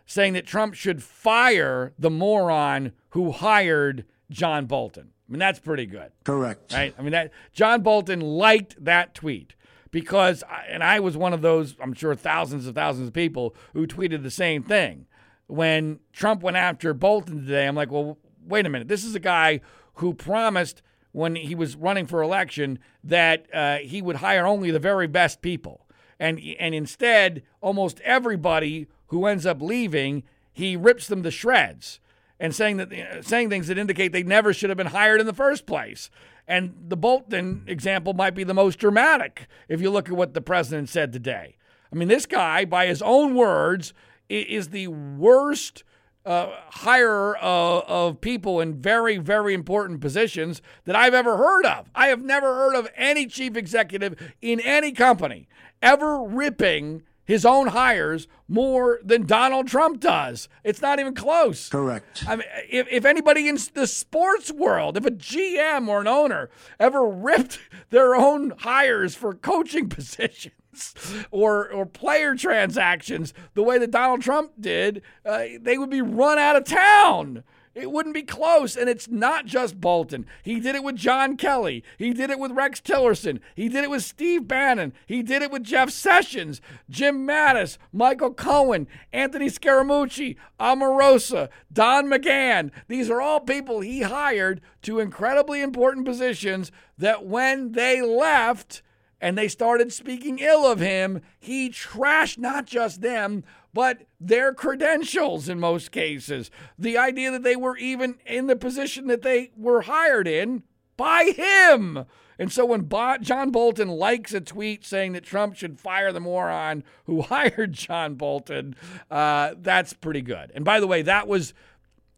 saying 0.05 0.33
that 0.33 0.45
Trump 0.45 0.73
should 0.73 1.03
fire 1.03 1.93
the 1.99 2.09
moron 2.09 2.93
who 3.09 3.31
hired 3.31 4.05
John 4.29 4.65
Bolton. 4.65 5.11
I 5.27 5.31
mean, 5.31 5.39
that's 5.39 5.59
pretty 5.59 5.85
good. 5.85 6.11
Correct. 6.23 6.73
Right? 6.73 6.95
I 6.97 7.01
mean, 7.01 7.11
that 7.11 7.31
John 7.51 7.81
Bolton 7.81 8.21
liked 8.21 8.83
that 8.83 9.13
tweet 9.13 9.55
because, 9.91 10.43
and 10.69 10.81
I 10.83 10.99
was 11.01 11.17
one 11.17 11.33
of 11.33 11.41
those, 11.41 11.75
I'm 11.81 11.93
sure, 11.93 12.15
thousands 12.15 12.65
of 12.67 12.75
thousands 12.75 13.09
of 13.09 13.13
people 13.13 13.55
who 13.73 13.85
tweeted 13.85 14.23
the 14.23 14.31
same 14.31 14.63
thing. 14.63 15.05
When 15.47 15.99
Trump 16.13 16.43
went 16.43 16.57
after 16.57 16.93
Bolton 16.93 17.41
today, 17.41 17.67
I'm 17.67 17.75
like, 17.75 17.91
well, 17.91 18.17
wait 18.45 18.65
a 18.65 18.69
minute. 18.69 18.87
This 18.87 19.03
is 19.03 19.15
a 19.15 19.19
guy 19.19 19.61
who 19.95 20.13
promised 20.13 20.81
when 21.17 21.33
he 21.33 21.55
was 21.55 21.75
running 21.75 22.05
for 22.05 22.21
election 22.21 22.77
that 23.03 23.47
uh, 23.51 23.77
he 23.77 24.03
would 24.03 24.17
hire 24.17 24.45
only 24.45 24.69
the 24.69 24.77
very 24.77 25.07
best 25.07 25.41
people. 25.41 25.87
And, 26.19 26.39
and 26.59 26.75
instead, 26.75 27.41
almost 27.59 27.99
everybody 28.01 28.85
who 29.07 29.25
ends 29.25 29.43
up 29.43 29.59
leaving, 29.59 30.21
he 30.53 30.75
rips 30.75 31.07
them 31.07 31.23
to 31.23 31.31
shreds 31.31 31.99
and 32.39 32.53
saying 32.53 32.77
that 32.77 32.93
uh, 32.93 33.23
saying 33.23 33.49
things 33.49 33.67
that 33.67 33.79
indicate 33.79 34.11
they 34.11 34.21
never 34.21 34.53
should 34.53 34.69
have 34.69 34.77
been 34.77 34.85
hired 34.85 35.19
in 35.19 35.25
the 35.25 35.33
first 35.33 35.65
place. 35.65 36.11
And 36.47 36.75
the 36.87 36.95
Bolton 36.95 37.63
example 37.65 38.13
might 38.13 38.35
be 38.35 38.43
the 38.43 38.53
most 38.53 38.77
dramatic 38.77 39.47
if 39.67 39.81
you 39.81 39.89
look 39.89 40.09
at 40.09 40.15
what 40.15 40.35
the 40.35 40.41
president 40.41 40.87
said 40.87 41.11
today. 41.11 41.55
I 41.91 41.95
mean, 41.95 42.09
this 42.09 42.27
guy, 42.27 42.63
by 42.63 42.85
his 42.85 43.01
own 43.01 43.33
words, 43.33 43.91
is 44.29 44.69
the 44.69 44.89
worst 44.89 45.83
uh, 46.27 46.49
hirer 46.73 47.37
of, 47.41 47.83
of 47.87 48.21
people 48.21 48.59
in 48.59 48.81
very, 48.81 49.17
very 49.17 49.53
important 49.53 50.01
positions 50.01 50.61
that 50.83 50.95
I've 50.95 51.13
ever 51.13 51.37
heard 51.37 51.65
of. 51.65 51.89
I 51.95 52.07
have 52.07 52.21
never 52.21 52.53
heard 52.53 52.75
of 52.75 52.89
any 52.95 53.25
chief 53.27 53.55
executive 53.55 54.33
in 54.41 54.59
any 54.59 54.91
company 54.91 55.47
ever 55.81 56.21
ripping 56.21 57.03
his 57.23 57.45
own 57.45 57.67
hires 57.67 58.27
more 58.47 58.99
than 59.03 59.25
Donald 59.25 59.67
Trump 59.67 59.99
does. 59.99 60.47
It's 60.63 60.81
not 60.81 60.99
even 60.99 61.13
close. 61.13 61.67
Correct. 61.69 62.23
I 62.27 62.37
mean, 62.37 62.47
if, 62.69 62.87
if 62.89 63.05
anybody 63.05 63.49
in 63.49 63.57
the 63.73 63.85
sports 63.85 64.51
world, 64.51 64.95
if 64.95 65.05
a 65.05 65.11
GM 65.11 65.89
or 65.89 65.99
an 66.01 66.07
owner 66.07 66.49
ever 66.79 67.05
ripped 67.05 67.59
their 67.89 68.15
own 68.15 68.53
hires 68.59 69.13
for 69.13 69.33
coaching 69.33 69.89
positions, 69.89 70.53
or 71.31 71.69
or 71.69 71.85
player 71.85 72.35
transactions 72.35 73.33
the 73.53 73.63
way 73.63 73.77
that 73.77 73.91
Donald 73.91 74.21
Trump 74.21 74.51
did, 74.59 75.01
uh, 75.25 75.43
they 75.59 75.77
would 75.77 75.89
be 75.89 76.01
run 76.01 76.37
out 76.37 76.55
of 76.55 76.63
town. 76.63 77.43
It 77.77 77.91
wouldn't 77.91 78.15
be 78.15 78.23
close. 78.23 78.75
And 78.75 78.89
it's 78.89 79.07
not 79.07 79.45
just 79.45 79.79
Bolton. 79.79 80.25
He 80.41 80.59
did 80.59 80.73
it 80.73 80.83
with 80.83 80.95
John 80.95 81.37
Kelly. 81.37 81.83
He 81.99 82.11
did 82.11 82.31
it 82.31 82.39
with 82.39 82.51
Rex 82.51 82.81
Tillerson. 82.81 83.39
He 83.55 83.69
did 83.69 83.83
it 83.83 83.91
with 83.91 84.03
Steve 84.03 84.47
Bannon. 84.47 84.93
He 85.05 85.21
did 85.21 85.43
it 85.43 85.51
with 85.51 85.63
Jeff 85.63 85.91
Sessions, 85.91 86.59
Jim 86.89 87.27
Mattis, 87.27 87.77
Michael 87.93 88.33
Cohen, 88.33 88.87
Anthony 89.13 89.45
Scaramucci, 89.45 90.37
Omarosa, 90.59 91.49
Don 91.71 92.07
McGahn. 92.07 92.71
These 92.87 93.11
are 93.11 93.21
all 93.21 93.41
people 93.41 93.81
he 93.81 94.01
hired 94.01 94.59
to 94.81 94.99
incredibly 94.99 95.61
important 95.61 96.07
positions 96.07 96.71
that 96.97 97.27
when 97.27 97.73
they 97.73 98.01
left, 98.01 98.81
and 99.19 99.37
they 99.37 99.47
started 99.47 99.91
speaking 99.91 100.39
ill 100.39 100.65
of 100.65 100.79
him, 100.79 101.21
he 101.39 101.69
trashed 101.69 102.37
not 102.37 102.65
just 102.65 103.01
them, 103.01 103.43
but 103.73 104.03
their 104.19 104.53
credentials 104.53 105.49
in 105.49 105.59
most 105.59 105.91
cases. 105.91 106.51
The 106.77 106.97
idea 106.97 107.31
that 107.31 107.43
they 107.43 107.55
were 107.55 107.77
even 107.77 108.15
in 108.25 108.47
the 108.47 108.55
position 108.55 109.07
that 109.07 109.21
they 109.21 109.51
were 109.55 109.81
hired 109.81 110.27
in 110.27 110.63
by 110.97 111.33
him. 111.35 112.05
And 112.39 112.51
so 112.51 112.65
when 112.65 112.89
John 113.21 113.51
Bolton 113.51 113.87
likes 113.87 114.33
a 114.33 114.41
tweet 114.41 114.85
saying 114.85 115.13
that 115.13 115.23
Trump 115.23 115.55
should 115.55 115.79
fire 115.79 116.11
the 116.11 116.19
moron 116.19 116.83
who 117.05 117.21
hired 117.23 117.73
John 117.73 118.15
Bolton, 118.15 118.75
uh, 119.09 119.55
that's 119.57 119.93
pretty 119.93 120.21
good. 120.21 120.51
And 120.53 120.63
by 120.63 120.79
the 120.79 120.87
way, 120.87 121.01
that 121.03 121.27
was 121.27 121.53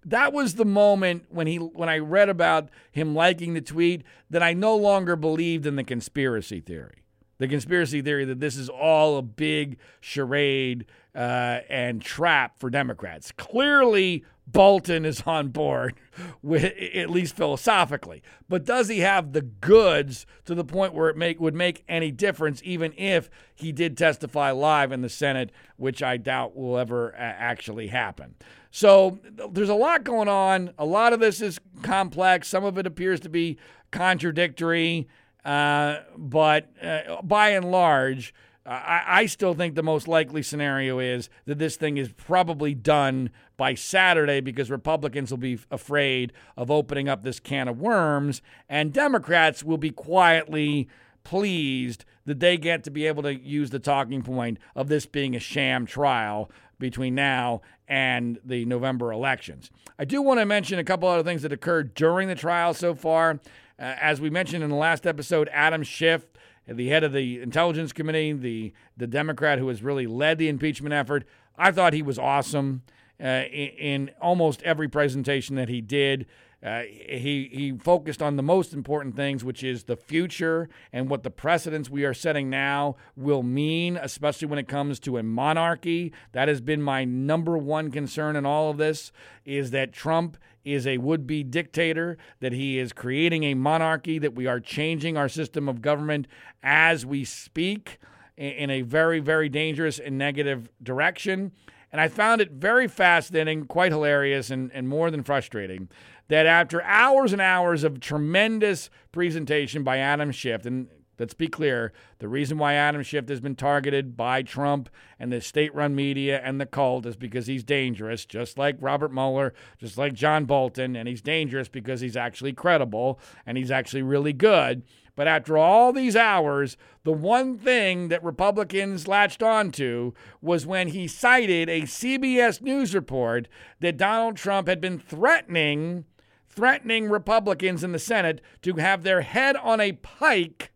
that 0.06 0.34
was 0.34 0.56
the 0.56 0.66
moment 0.66 1.26
when 1.30 1.48
he 1.48 1.58
when 1.58 1.90
I 1.90 1.98
read 1.98 2.30
about 2.30 2.70
him 2.92 3.16
liking 3.16 3.54
the 3.54 3.62
tweet 3.62 4.04
that 4.30 4.42
I 4.42 4.54
no 4.54 4.76
longer 4.76 5.16
believed 5.16 5.66
in 5.66 5.76
the 5.76 5.84
conspiracy 5.84 6.62
theory. 6.62 7.04
The 7.38 7.48
conspiracy 7.48 8.02
theory 8.02 8.26
that 8.26 8.40
this 8.40 8.58
is 8.58 8.70
all 8.70 9.18
a 9.18 9.22
big 9.22 9.78
charade 10.02 10.86
uh, 11.16 11.60
and 11.70 12.02
trap 12.02 12.60
for 12.60 12.70
Democrats. 12.70 13.32
Clearly, 13.32 14.26
Bolton 14.52 15.06
is 15.06 15.24
on 15.26 15.50
board, 15.50 15.96
with, 16.42 16.64
at 16.64 17.10
least 17.10 17.36
philosophically. 17.36 18.24
But 18.48 18.66
does 18.66 18.88
he 18.88 19.00
have 19.00 19.34
the 19.34 19.42
goods 19.42 20.26
to 20.46 20.56
the 20.56 20.64
point 20.64 20.94
where 20.94 21.10
it 21.10 21.18
make, 21.18 21.40
would 21.40 21.56
make 21.56 21.84
any 21.88 22.12
difference, 22.12 22.62
even 22.64 22.94
if 22.98 23.30
he 23.54 23.72
did 23.72 23.98
testify 23.98 24.52
live 24.52 24.92
in 24.92 25.02
the 25.02 25.10
Senate, 25.10 25.52
which 25.78 26.02
I 26.02 26.18
doubt 26.18 26.56
will 26.56 26.78
ever 26.78 27.14
actually 27.16 27.88
happen? 27.88 28.36
So 28.72 29.20
there's 29.24 29.70
a 29.70 29.76
lot 29.76 30.04
going 30.04 30.28
on. 30.28 30.74
A 30.78 30.86
lot 30.86 31.14
of 31.14 31.20
this 31.20 31.42
is 31.42 31.60
complex. 31.82 32.48
Some 32.48 32.64
of 32.64 32.78
it 32.78 32.86
appears 32.86 33.20
to 33.22 33.30
be 33.30 33.58
contradictory. 33.92 35.08
Uh, 35.44 35.98
but 36.18 36.70
uh, 36.84 37.22
by 37.24 37.50
and 37.50 37.72
large, 37.72 38.34
I, 38.66 39.04
I 39.08 39.26
still 39.26 39.54
think 39.54 39.76
the 39.76 39.84
most 39.84 40.08
likely 40.08 40.44
scenario 40.44 41.00
is 41.00 41.30
that 41.46 41.58
this 41.58 41.76
thing 41.76 41.98
is 41.98 42.12
probably 42.12 42.76
done 42.76 43.32
by 43.60 43.74
Saturday 43.74 44.40
because 44.40 44.72
Republicans 44.72 45.30
will 45.30 45.38
be 45.38 45.60
afraid 45.70 46.32
of 46.56 46.72
opening 46.72 47.10
up 47.10 47.24
this 47.24 47.42
can 47.42 47.68
of 47.68 47.78
worms, 47.78 48.42
and 48.70 48.94
Democrats 48.94 49.66
will 49.66 49.78
be 49.78 49.92
quietly 49.92 50.88
pleased 51.26 52.06
that 52.26 52.40
they 52.40 52.58
get 52.58 52.86
to 52.86 52.90
be 52.90 53.06
able 53.06 53.22
to 53.22 53.38
use 53.38 53.70
the 53.70 53.78
talking 53.78 54.22
point 54.22 54.58
of 54.78 54.88
this 54.88 55.06
being 55.06 55.36
a 55.36 55.40
sham 55.40 55.86
trial 55.86 56.50
between 56.80 57.14
now 57.14 57.60
and 57.86 58.40
the 58.46 58.64
November 58.64 59.12
elections. 59.12 59.70
I 60.00 60.06
do 60.06 60.22
want 60.22 60.40
to 60.40 60.46
mention 60.46 60.80
a 60.80 60.84
couple 60.86 61.10
other 61.10 61.24
things 61.24 61.42
that 61.42 61.52
occurred 61.52 61.94
during 61.94 62.30
the 62.30 62.36
trial 62.36 62.74
so 62.74 62.96
far. 62.96 63.42
Uh, 63.78 63.96
as 64.00 64.22
we 64.22 64.30
mentioned 64.30 64.64
in 64.64 64.70
the 64.70 64.78
last 64.78 65.06
episode, 65.06 65.50
Adam 65.52 65.84
Schiff 65.84 66.26
the 66.66 66.88
head 66.88 67.04
of 67.04 67.12
the 67.14 67.42
Intelligence 67.42 67.92
Committee, 67.92 68.32
the 68.32 68.74
the 68.96 69.08
Democrat 69.08 69.58
who 69.58 69.68
has 69.70 69.82
really 69.82 70.06
led 70.06 70.38
the 70.38 70.48
impeachment 70.48 70.94
effort. 70.94 71.26
I 71.58 71.72
thought 71.72 71.94
he 71.94 72.04
was 72.04 72.20
awesome 72.20 72.84
uh, 73.22 73.44
in, 73.52 73.70
in, 73.78 74.12
almost 74.22 74.62
every 74.64 74.88
presentation 74.88 75.56
that 75.56 75.70
he 75.70 75.82
did. 75.82 76.26
Uh, 76.62 76.82
he 76.82 77.50
he 77.54 77.72
focused 77.72 78.22
on 78.22 78.36
the 78.36 78.44
most 78.44 78.74
important 78.74 79.16
things, 79.16 79.46
which 79.46 79.64
is 79.64 79.86
the 79.86 79.96
future 79.96 80.68
and 80.92 81.10
what 81.10 81.24
the 81.24 81.30
precedents 81.30 81.90
we 81.90 82.04
are 82.04 82.14
setting 82.14 82.50
now 82.50 82.98
will 83.16 83.44
mean, 83.44 83.96
especially 83.96 84.46
when 84.46 84.60
it 84.60 84.68
comes 84.68 85.00
to 85.00 85.18
a 85.18 85.24
monarchy. 85.24 86.12
That 86.34 86.50
has 86.50 86.60
been 86.60 86.82
my 86.82 87.06
number 87.06 87.58
one 87.58 87.92
concern 87.92 88.36
in 88.36 88.46
all 88.46 88.70
of 88.70 88.78
this: 88.78 89.14
is 89.46 89.72
that 89.72 89.94
Trump 89.94 90.38
is 90.66 90.86
a 90.86 90.98
would 90.98 91.26
be 91.26 91.44
dictator, 91.44 92.18
that 92.42 92.52
he 92.52 92.78
is 92.78 92.92
creating 92.92 93.44
a 93.44 93.54
monarchy, 93.54 94.20
that 94.20 94.36
we 94.36 94.46
are 94.46 94.60
changing 94.60 95.16
our 95.16 95.30
system 95.30 95.70
of 95.70 95.82
government 95.82 96.28
as 96.62 97.06
we 97.06 97.24
speak 97.24 98.00
in 98.38 98.70
a 98.70 98.82
very, 98.82 99.20
very 99.20 99.50
dangerous 99.50 100.00
and 100.00 100.18
negative 100.18 100.70
direction. 100.82 101.52
And 101.92 102.00
I 102.00 102.08
found 102.08 102.42
it 102.42 102.52
very 102.52 102.88
fascinating, 102.88 103.66
quite 103.66 103.92
hilarious, 103.92 104.52
and, 104.52 104.72
and 104.74 104.88
more 104.88 105.10
than 105.10 105.24
frustrating 105.24 105.90
that 106.28 106.46
after 106.46 106.84
hours 106.84 107.34
and 107.34 107.42
hours 107.42 107.84
of 107.84 108.00
tremendous 108.00 108.90
presentation 109.12 109.84
by 109.84 109.98
Adam 109.98 110.32
Schiff, 110.32 110.66
and 110.66 110.88
let's 111.20 111.34
be 111.34 111.48
clear, 111.48 111.92
the 112.20 112.28
reason 112.28 112.58
why 112.58 112.74
Adam 112.74 113.04
Schiff 113.04 113.28
has 113.30 113.40
been 113.40 113.56
targeted 113.56 114.16
by 114.16 114.42
Trump 114.42 114.90
and 115.20 115.32
the 115.32 115.42
state 115.42 115.74
run 115.76 115.96
media 115.96 116.42
and 116.44 116.60
the 116.60 116.66
cult 116.66 117.06
is 117.06 117.16
because 117.16 117.48
he's 117.48 117.64
dangerous, 117.64 118.26
just 118.26 118.58
like 118.58 118.78
Robert 118.80 119.12
Mueller, 119.12 119.54
just 119.78 119.98
like 119.98 120.14
John 120.14 120.46
Bolton, 120.46 120.96
and 120.96 121.08
he's 121.08 121.22
dangerous 121.22 121.68
because 121.68 122.02
he's 122.02 122.18
actually 122.18 122.54
credible 122.54 123.20
and 123.46 123.58
he's 123.58 123.72
actually 123.72 124.04
really 124.04 124.34
good. 124.34 124.84
But 125.16 125.28
after 125.28 125.58
all 125.58 125.92
these 125.92 126.16
hours, 126.16 126.78
the 127.04 127.12
one 127.12 127.58
thing 127.58 128.08
that 128.08 128.24
Republicans 128.24 129.06
latched 129.06 129.44
onto 129.44 130.14
was 130.42 130.66
when 130.66 130.88
he 130.88 131.08
cited 131.10 131.68
a 131.68 131.82
CBS 131.82 132.62
News 132.62 132.96
report 132.96 133.50
that 133.82 133.98
Donald 133.98 134.38
Trump 134.38 134.70
had 134.70 134.80
been 134.80 134.98
threatening 134.98 136.06
threatening 136.48 137.10
Republicans 137.10 137.84
in 137.84 137.92
the 137.92 138.00
Senate 138.00 138.42
to 138.62 138.76
have 138.76 139.04
their 139.04 139.22
head 139.22 139.56
on 139.58 139.80
a 139.80 139.92
pike 139.92 140.72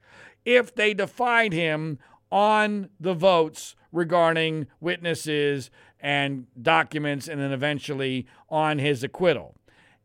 if 0.45 0.73
they 0.73 0.93
defied 0.93 1.53
him 1.53 1.99
on 2.31 2.89
the 2.99 3.13
votes 3.13 3.75
regarding 3.91 4.67
witnesses 4.79 5.69
and 5.99 6.47
documents 6.61 7.27
and 7.27 7.39
then 7.39 7.51
eventually 7.51 8.25
on 8.49 8.79
his 8.79 9.03
acquittal. 9.03 9.55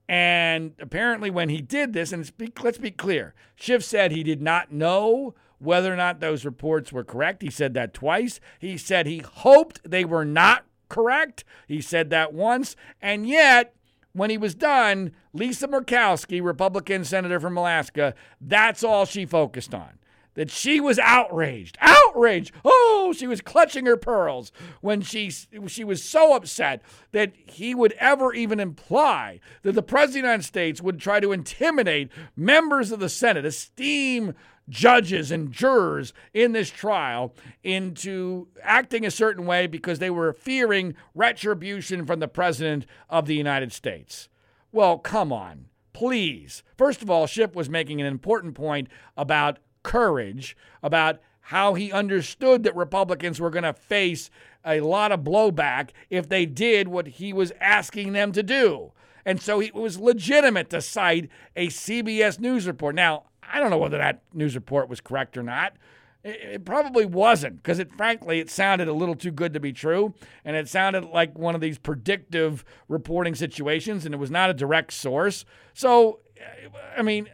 And 0.08 0.72
apparently, 0.78 1.30
when 1.30 1.48
he 1.48 1.60
did 1.60 1.92
this, 1.92 2.12
and 2.12 2.30
let's 2.62 2.78
be 2.78 2.90
clear, 2.90 3.34
Schiff 3.56 3.84
said 3.84 4.12
he 4.12 4.22
did 4.22 4.40
not 4.40 4.72
know 4.72 5.34
whether 5.58 5.92
or 5.92 5.96
not 5.96 6.20
those 6.20 6.44
reports 6.44 6.92
were 6.92 7.04
correct. 7.04 7.42
He 7.42 7.50
said 7.50 7.74
that 7.74 7.92
twice. 7.92 8.40
He 8.58 8.78
said 8.78 9.06
he 9.06 9.18
hoped 9.18 9.80
they 9.84 10.04
were 10.04 10.24
not 10.24 10.64
correct. 10.88 11.44
He 11.66 11.80
said 11.80 12.10
that 12.10 12.32
once. 12.32 12.76
And 13.02 13.28
yet, 13.28 13.74
when 14.12 14.30
he 14.30 14.38
was 14.38 14.54
done, 14.54 15.12
Lisa 15.32 15.68
Murkowski, 15.68 16.42
Republican 16.42 17.04
senator 17.04 17.40
from 17.40 17.58
Alaska, 17.58 18.14
that's 18.40 18.84
all 18.84 19.04
she 19.04 19.26
focused 19.26 19.74
on 19.74 19.98
that 20.38 20.52
she 20.52 20.80
was 20.80 21.00
outraged. 21.00 21.76
Outraged. 21.80 22.52
Oh, 22.64 23.12
she 23.16 23.26
was 23.26 23.40
clutching 23.40 23.86
her 23.86 23.96
pearls 23.96 24.52
when 24.80 25.02
she 25.02 25.30
she 25.30 25.82
was 25.82 26.00
so 26.00 26.36
upset 26.36 26.80
that 27.10 27.32
he 27.34 27.74
would 27.74 27.92
ever 27.94 28.32
even 28.32 28.60
imply 28.60 29.40
that 29.62 29.72
the 29.72 29.82
president 29.82 30.18
of 30.18 30.22
the 30.22 30.28
United 30.28 30.44
States 30.44 30.80
would 30.80 31.00
try 31.00 31.18
to 31.18 31.32
intimidate 31.32 32.12
members 32.36 32.92
of 32.92 33.00
the 33.00 33.08
Senate, 33.08 33.44
esteem 33.44 34.32
judges 34.68 35.32
and 35.32 35.50
jurors 35.50 36.12
in 36.32 36.52
this 36.52 36.70
trial 36.70 37.34
into 37.64 38.46
acting 38.62 39.04
a 39.04 39.10
certain 39.10 39.44
way 39.44 39.66
because 39.66 39.98
they 39.98 40.10
were 40.10 40.32
fearing 40.32 40.94
retribution 41.16 42.06
from 42.06 42.20
the 42.20 42.28
president 42.28 42.86
of 43.10 43.26
the 43.26 43.34
United 43.34 43.72
States. 43.72 44.28
Well, 44.70 44.98
come 44.98 45.32
on. 45.32 45.64
Please. 45.92 46.62
First 46.76 47.02
of 47.02 47.10
all, 47.10 47.26
Schiff 47.26 47.56
was 47.56 47.68
making 47.68 48.00
an 48.00 48.06
important 48.06 48.54
point 48.54 48.86
about 49.16 49.58
courage 49.88 50.54
about 50.82 51.18
how 51.40 51.72
he 51.72 51.90
understood 51.90 52.62
that 52.62 52.76
Republicans 52.76 53.40
were 53.40 53.48
going 53.48 53.64
to 53.64 53.72
face 53.72 54.28
a 54.66 54.80
lot 54.80 55.10
of 55.10 55.20
blowback 55.20 55.90
if 56.10 56.28
they 56.28 56.44
did 56.44 56.88
what 56.88 57.06
he 57.06 57.32
was 57.32 57.52
asking 57.58 58.12
them 58.12 58.30
to 58.32 58.42
do. 58.42 58.92
And 59.24 59.40
so 59.40 59.60
it 59.60 59.74
was 59.74 59.98
legitimate 59.98 60.68
to 60.70 60.82
cite 60.82 61.30
a 61.56 61.68
CBS 61.68 62.38
News 62.38 62.66
report. 62.66 62.94
Now, 62.94 63.24
I 63.42 63.60
don't 63.60 63.70
know 63.70 63.78
whether 63.78 63.96
that 63.96 64.22
news 64.34 64.54
report 64.54 64.90
was 64.90 65.00
correct 65.00 65.38
or 65.38 65.42
not. 65.42 65.72
It 66.22 66.66
probably 66.66 67.06
wasn't 67.06 67.56
because 67.56 67.78
it 67.78 67.92
frankly 67.92 68.40
it 68.40 68.50
sounded 68.50 68.88
a 68.88 68.92
little 68.92 69.14
too 69.14 69.30
good 69.30 69.54
to 69.54 69.60
be 69.60 69.72
true 69.72 70.12
and 70.44 70.54
it 70.54 70.68
sounded 70.68 71.04
like 71.04 71.38
one 71.38 71.54
of 71.54 71.62
these 71.62 71.78
predictive 71.78 72.64
reporting 72.88 73.34
situations 73.34 74.04
and 74.04 74.14
it 74.14 74.18
was 74.18 74.30
not 74.30 74.50
a 74.50 74.54
direct 74.54 74.92
source. 74.92 75.46
So 75.72 76.18
I 76.96 77.02
mean, 77.02 77.28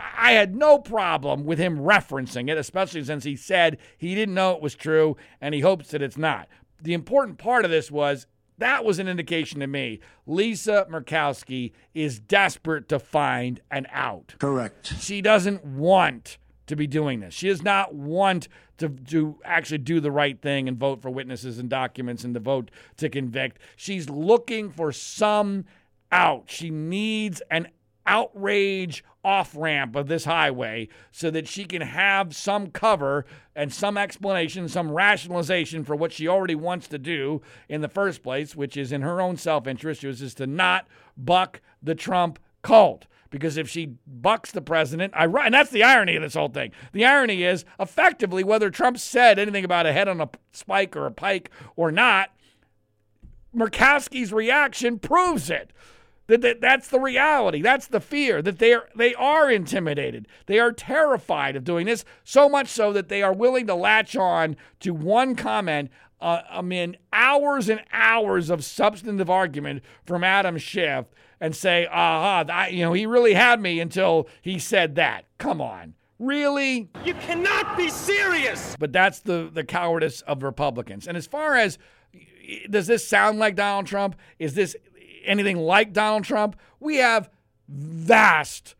I 0.00 0.32
had 0.32 0.54
no 0.54 0.78
problem 0.78 1.44
with 1.44 1.58
him 1.58 1.78
referencing 1.78 2.50
it, 2.50 2.58
especially 2.58 3.04
since 3.04 3.24
he 3.24 3.36
said 3.36 3.78
he 3.98 4.14
didn't 4.14 4.34
know 4.34 4.52
it 4.52 4.62
was 4.62 4.74
true 4.74 5.16
and 5.40 5.54
he 5.54 5.60
hopes 5.60 5.90
that 5.90 6.02
it's 6.02 6.18
not. 6.18 6.48
The 6.82 6.94
important 6.94 7.38
part 7.38 7.64
of 7.64 7.70
this 7.70 7.90
was 7.90 8.26
that 8.58 8.84
was 8.84 8.98
an 8.98 9.08
indication 9.08 9.60
to 9.60 9.66
me. 9.66 10.00
Lisa 10.26 10.86
Murkowski 10.90 11.72
is 11.94 12.20
desperate 12.20 12.88
to 12.90 12.98
find 12.98 13.60
an 13.70 13.86
out. 13.90 14.34
Correct. 14.38 14.94
She 15.00 15.22
doesn't 15.22 15.64
want 15.64 16.36
to 16.66 16.76
be 16.76 16.86
doing 16.86 17.20
this. 17.20 17.34
She 17.34 17.48
does 17.48 17.62
not 17.62 17.94
want 17.94 18.48
to, 18.78 18.88
to 18.88 19.38
actually 19.44 19.78
do 19.78 19.98
the 19.98 20.10
right 20.10 20.40
thing 20.40 20.68
and 20.68 20.78
vote 20.78 21.02
for 21.02 21.10
witnesses 21.10 21.58
and 21.58 21.68
documents 21.68 22.22
and 22.22 22.34
to 22.34 22.40
vote 22.40 22.70
to 22.98 23.08
convict. 23.08 23.60
She's 23.76 24.08
looking 24.08 24.70
for 24.70 24.92
some 24.92 25.64
out. 26.12 26.44
She 26.48 26.70
needs 26.70 27.42
an 27.50 27.68
outrage 28.06 29.04
off 29.24 29.54
ramp 29.54 29.96
of 29.96 30.08
this 30.08 30.24
highway 30.24 30.88
so 31.10 31.30
that 31.30 31.46
she 31.46 31.64
can 31.64 31.82
have 31.82 32.34
some 32.34 32.70
cover 32.70 33.26
and 33.54 33.72
some 33.72 33.98
explanation, 33.98 34.68
some 34.68 34.90
rationalization 34.90 35.84
for 35.84 35.94
what 35.94 36.12
she 36.12 36.26
already 36.26 36.54
wants 36.54 36.88
to 36.88 36.98
do 36.98 37.42
in 37.68 37.80
the 37.80 37.88
first 37.88 38.22
place, 38.22 38.56
which 38.56 38.76
is 38.76 38.92
in 38.92 39.02
her 39.02 39.20
own 39.20 39.36
self 39.36 39.66
interest, 39.66 40.02
which 40.02 40.20
is 40.20 40.34
to 40.34 40.46
not 40.46 40.86
buck 41.16 41.60
the 41.82 41.94
Trump 41.94 42.38
cult. 42.62 43.06
Because 43.30 43.56
if 43.56 43.68
she 43.68 43.94
bucks 44.08 44.50
the 44.50 44.60
president, 44.60 45.12
I 45.14 45.26
and 45.26 45.54
that's 45.54 45.70
the 45.70 45.84
irony 45.84 46.16
of 46.16 46.22
this 46.22 46.34
whole 46.34 46.48
thing. 46.48 46.72
The 46.92 47.04
irony 47.04 47.44
is 47.44 47.64
effectively 47.78 48.42
whether 48.42 48.70
Trump 48.70 48.98
said 48.98 49.38
anything 49.38 49.64
about 49.64 49.86
a 49.86 49.92
head 49.92 50.08
on 50.08 50.20
a 50.20 50.28
spike 50.50 50.96
or 50.96 51.06
a 51.06 51.12
pike 51.12 51.48
or 51.76 51.92
not, 51.92 52.30
Murkowski's 53.54 54.32
reaction 54.32 54.98
proves 54.98 55.48
it. 55.48 55.72
That, 56.30 56.42
that 56.42 56.60
that's 56.60 56.86
the 56.86 57.00
reality. 57.00 57.60
That's 57.60 57.88
the 57.88 58.00
fear 58.00 58.40
that 58.40 58.60
they 58.60 58.72
are 58.72 58.88
they 58.94 59.16
are 59.16 59.50
intimidated. 59.50 60.28
They 60.46 60.60
are 60.60 60.70
terrified 60.70 61.56
of 61.56 61.64
doing 61.64 61.86
this 61.86 62.04
so 62.22 62.48
much 62.48 62.68
so 62.68 62.92
that 62.92 63.08
they 63.08 63.20
are 63.20 63.32
willing 63.32 63.66
to 63.66 63.74
latch 63.74 64.14
on 64.14 64.56
to 64.78 64.94
one 64.94 65.34
comment 65.34 65.90
uh, 66.20 66.42
amid 66.52 66.98
hours 67.12 67.68
and 67.68 67.80
hours 67.92 68.48
of 68.48 68.64
substantive 68.64 69.28
argument 69.28 69.82
from 70.04 70.22
Adam 70.22 70.56
Schiff 70.56 71.06
and 71.40 71.56
say, 71.56 71.88
"Aha, 71.90 72.66
you 72.66 72.84
know, 72.84 72.92
he 72.92 73.06
really 73.06 73.34
had 73.34 73.60
me 73.60 73.80
until 73.80 74.28
he 74.40 74.60
said 74.60 74.94
that." 74.94 75.24
Come 75.38 75.60
on. 75.60 75.94
Really? 76.20 76.90
You 77.04 77.14
cannot 77.14 77.76
be 77.76 77.88
serious. 77.88 78.76
But 78.78 78.92
that's 78.92 79.18
the 79.18 79.50
the 79.52 79.64
cowardice 79.64 80.20
of 80.20 80.44
Republicans. 80.44 81.08
And 81.08 81.16
as 81.16 81.26
far 81.26 81.56
as 81.56 81.76
does 82.68 82.86
this 82.86 83.06
sound 83.06 83.38
like 83.40 83.56
Donald 83.56 83.86
Trump? 83.86 84.16
Is 84.38 84.54
this 84.54 84.76
anything 85.24 85.58
like 85.58 85.92
Donald 85.92 86.24
Trump, 86.24 86.56
we 86.78 86.96
have 86.96 87.30
vast 87.68 88.74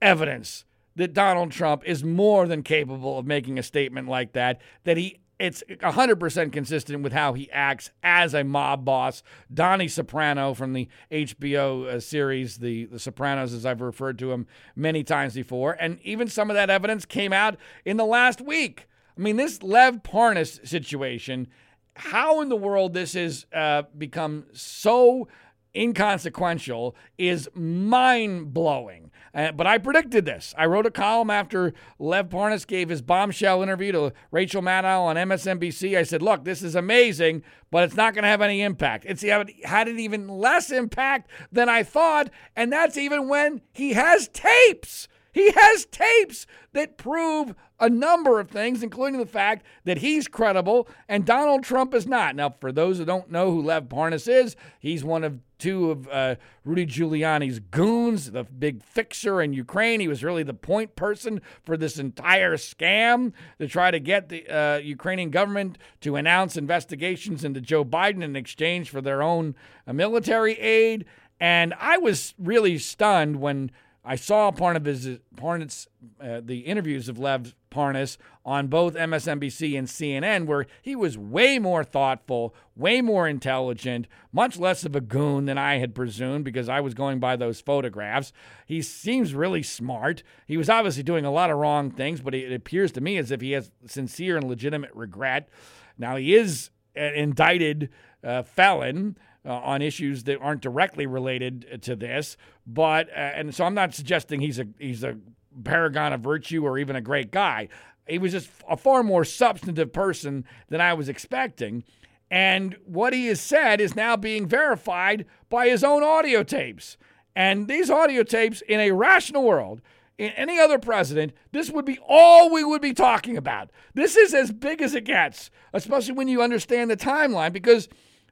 evidence 0.00 0.64
that 0.96 1.14
Donald 1.14 1.52
Trump 1.52 1.82
is 1.84 2.02
more 2.02 2.46
than 2.46 2.62
capable 2.62 3.18
of 3.18 3.26
making 3.26 3.58
a 3.58 3.62
statement 3.62 4.08
like 4.08 4.32
that, 4.32 4.60
that 4.84 4.96
he 4.96 5.20
it's 5.38 5.62
100% 5.68 6.52
consistent 6.52 7.02
with 7.02 7.12
how 7.12 7.32
he 7.32 7.50
acts 7.52 7.90
as 8.02 8.34
a 8.34 8.42
mob 8.42 8.84
boss. 8.84 9.22
Donnie 9.52 9.86
Soprano 9.86 10.52
from 10.52 10.72
the 10.72 10.88
HBO 11.12 11.86
uh, 11.86 12.00
series, 12.00 12.58
the, 12.58 12.86
the 12.86 12.98
Sopranos, 12.98 13.52
as 13.52 13.64
I've 13.64 13.80
referred 13.80 14.18
to 14.18 14.32
him 14.32 14.46
many 14.74 15.04
times 15.04 15.34
before. 15.34 15.76
And 15.78 16.00
even 16.02 16.26
some 16.26 16.50
of 16.50 16.54
that 16.54 16.70
evidence 16.70 17.04
came 17.04 17.32
out 17.32 17.56
in 17.84 17.98
the 17.98 18.04
last 18.04 18.40
week. 18.40 18.88
I 19.16 19.20
mean, 19.20 19.36
this 19.36 19.62
Lev 19.62 20.02
Parnas 20.02 20.66
situation, 20.66 21.46
how 21.94 22.40
in 22.40 22.48
the 22.48 22.56
world 22.56 22.94
this 22.94 23.12
has 23.12 23.46
uh, 23.52 23.82
become 23.96 24.46
so 24.52 25.28
inconsequential 25.74 26.96
is 27.16 27.48
mind 27.54 28.52
blowing. 28.52 29.10
Uh, 29.34 29.52
but 29.52 29.66
I 29.66 29.78
predicted 29.78 30.24
this. 30.24 30.54
I 30.56 30.66
wrote 30.66 30.86
a 30.86 30.90
column 30.90 31.30
after 31.30 31.72
Lev 31.98 32.28
Parnas 32.28 32.66
gave 32.66 32.88
his 32.88 33.02
bombshell 33.02 33.62
interview 33.62 33.92
to 33.92 34.12
Rachel 34.30 34.62
Maddow 34.62 35.02
on 35.02 35.16
MSNBC. 35.16 35.96
I 35.96 36.02
said, 36.02 36.22
look, 36.22 36.44
this 36.44 36.62
is 36.62 36.74
amazing, 36.74 37.42
but 37.70 37.84
it's 37.84 37.96
not 37.96 38.14
going 38.14 38.22
to 38.22 38.28
have 38.28 38.42
any 38.42 38.62
impact. 38.62 39.04
It's 39.06 39.22
had 39.22 39.88
an 39.88 39.98
even 39.98 40.28
less 40.28 40.70
impact 40.70 41.30
than 41.52 41.68
I 41.68 41.82
thought, 41.82 42.30
and 42.56 42.72
that's 42.72 42.96
even 42.96 43.28
when 43.28 43.60
he 43.72 43.92
has 43.92 44.28
tapes. 44.28 45.08
He 45.32 45.52
has 45.52 45.86
tapes 45.86 46.46
that 46.72 46.96
prove 46.96 47.54
a 47.80 47.88
number 47.88 48.40
of 48.40 48.50
things, 48.50 48.82
including 48.82 49.20
the 49.20 49.26
fact 49.26 49.64
that 49.84 49.98
he's 49.98 50.26
credible 50.28 50.88
and 51.08 51.24
Donald 51.24 51.62
Trump 51.62 51.94
is 51.94 52.06
not. 52.06 52.34
Now, 52.34 52.50
for 52.50 52.72
those 52.72 52.98
who 52.98 53.04
don't 53.04 53.30
know 53.30 53.50
who 53.50 53.62
Lev 53.62 53.84
Parnas 53.84 54.28
is, 54.28 54.56
he's 54.80 55.04
one 55.04 55.24
of 55.24 55.38
two 55.58 55.90
of 55.90 56.08
uh, 56.08 56.36
Rudy 56.64 56.86
Giuliani's 56.86 57.58
goons, 57.58 58.30
the 58.30 58.44
big 58.44 58.82
fixer 58.82 59.42
in 59.42 59.52
Ukraine. 59.52 60.00
He 60.00 60.08
was 60.08 60.22
really 60.22 60.42
the 60.42 60.54
point 60.54 60.96
person 60.96 61.40
for 61.64 61.76
this 61.76 61.98
entire 61.98 62.56
scam 62.56 63.32
to 63.58 63.66
try 63.66 63.90
to 63.90 63.98
get 63.98 64.28
the 64.28 64.48
uh, 64.48 64.78
Ukrainian 64.78 65.30
government 65.30 65.78
to 66.00 66.16
announce 66.16 66.56
investigations 66.56 67.44
into 67.44 67.60
Joe 67.60 67.84
Biden 67.84 68.22
in 68.22 68.36
exchange 68.36 68.90
for 68.90 69.00
their 69.00 69.22
own 69.22 69.54
uh, 69.86 69.92
military 69.92 70.58
aid. 70.58 71.04
And 71.40 71.74
I 71.78 71.98
was 71.98 72.34
really 72.38 72.78
stunned 72.78 73.40
when 73.40 73.70
I 74.08 74.16
saw 74.16 74.50
part 74.50 74.76
of 74.76 74.86
his 74.86 75.18
Parnas, 75.36 75.86
uh, 76.18 76.40
the 76.42 76.60
interviews 76.60 77.10
of 77.10 77.18
Lev 77.18 77.54
Parnas 77.70 78.16
on 78.42 78.68
both 78.68 78.94
MSNBC 78.94 79.78
and 79.78 79.86
CNN, 79.86 80.46
where 80.46 80.64
he 80.80 80.96
was 80.96 81.18
way 81.18 81.58
more 81.58 81.84
thoughtful, 81.84 82.54
way 82.74 83.02
more 83.02 83.28
intelligent, 83.28 84.08
much 84.32 84.58
less 84.58 84.86
of 84.86 84.96
a 84.96 85.02
goon 85.02 85.44
than 85.44 85.58
I 85.58 85.76
had 85.76 85.94
presumed 85.94 86.46
because 86.46 86.70
I 86.70 86.80
was 86.80 86.94
going 86.94 87.20
by 87.20 87.36
those 87.36 87.60
photographs. 87.60 88.32
He 88.64 88.80
seems 88.80 89.34
really 89.34 89.62
smart. 89.62 90.22
He 90.46 90.56
was 90.56 90.70
obviously 90.70 91.02
doing 91.02 91.26
a 91.26 91.30
lot 91.30 91.50
of 91.50 91.58
wrong 91.58 91.90
things, 91.90 92.22
but 92.22 92.34
it 92.34 92.50
appears 92.50 92.92
to 92.92 93.02
me 93.02 93.18
as 93.18 93.30
if 93.30 93.42
he 93.42 93.52
has 93.52 93.70
sincere 93.84 94.38
and 94.38 94.48
legitimate 94.48 94.94
regret. 94.94 95.50
Now, 95.98 96.16
he 96.16 96.34
is 96.34 96.70
an 96.96 97.12
indicted 97.12 97.90
uh, 98.24 98.42
felon 98.42 99.18
uh, 99.44 99.52
on 99.52 99.82
issues 99.82 100.24
that 100.24 100.40
aren't 100.40 100.60
directly 100.60 101.06
related 101.06 101.80
to 101.82 101.96
this. 101.96 102.36
But 102.66 103.08
uh, 103.10 103.12
and 103.14 103.54
so 103.54 103.64
I'm 103.64 103.74
not 103.74 103.94
suggesting 103.94 104.40
he's 104.40 104.58
a 104.58 104.66
he's 104.78 105.04
a 105.04 105.16
paragon 105.64 106.12
of 106.12 106.20
virtue 106.20 106.64
or 106.64 106.78
even 106.78 106.96
a 106.96 107.00
great 107.00 107.30
guy. 107.30 107.68
He 108.06 108.18
was 108.18 108.32
just 108.32 108.50
a 108.68 108.76
far 108.76 109.02
more 109.02 109.24
substantive 109.24 109.92
person 109.92 110.44
than 110.68 110.80
I 110.80 110.94
was 110.94 111.08
expecting. 111.08 111.84
And 112.30 112.76
what 112.84 113.12
he 113.12 113.26
has 113.26 113.40
said 113.40 113.80
is 113.80 113.96
now 113.96 114.16
being 114.16 114.46
verified 114.46 115.26
by 115.48 115.68
his 115.68 115.82
own 115.82 116.02
audio 116.02 116.42
tapes. 116.42 116.96
And 117.34 117.68
these 117.68 117.90
audio 117.90 118.22
tapes, 118.22 118.62
in 118.62 118.80
a 118.80 118.90
rational 118.90 119.44
world, 119.44 119.80
in 120.18 120.30
any 120.32 120.58
other 120.58 120.78
president, 120.78 121.32
this 121.52 121.70
would 121.70 121.84
be 121.84 121.98
all 122.06 122.50
we 122.50 122.64
would 122.64 122.82
be 122.82 122.92
talking 122.92 123.36
about. 123.36 123.70
This 123.94 124.16
is 124.16 124.34
as 124.34 124.50
big 124.50 124.82
as 124.82 124.94
it 124.94 125.04
gets, 125.04 125.50
especially 125.72 126.14
when 126.14 126.28
you 126.28 126.42
understand 126.42 126.90
the 126.90 126.96
timeline, 126.96 127.52
because 127.52 127.88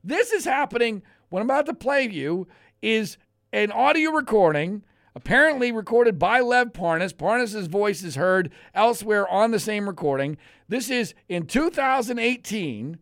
this 0.06 0.32
is 0.32 0.44
happening. 0.44 1.02
What 1.28 1.40
I'm 1.40 1.46
about 1.46 1.66
to 1.66 1.74
play 1.74 2.08
you 2.08 2.46
is 2.80 3.18
an 3.52 3.72
audio 3.72 4.12
recording, 4.12 4.84
apparently 5.14 5.72
recorded 5.72 6.18
by 6.18 6.40
Lev 6.40 6.72
Parnas. 6.72 7.12
Parnas's 7.12 7.66
voice 7.66 8.02
is 8.02 8.14
heard 8.14 8.52
elsewhere 8.74 9.28
on 9.28 9.50
the 9.50 9.58
same 9.58 9.88
recording. 9.88 10.36
This 10.68 10.90
is 10.90 11.14
in 11.28 11.46
2018. 11.46 12.98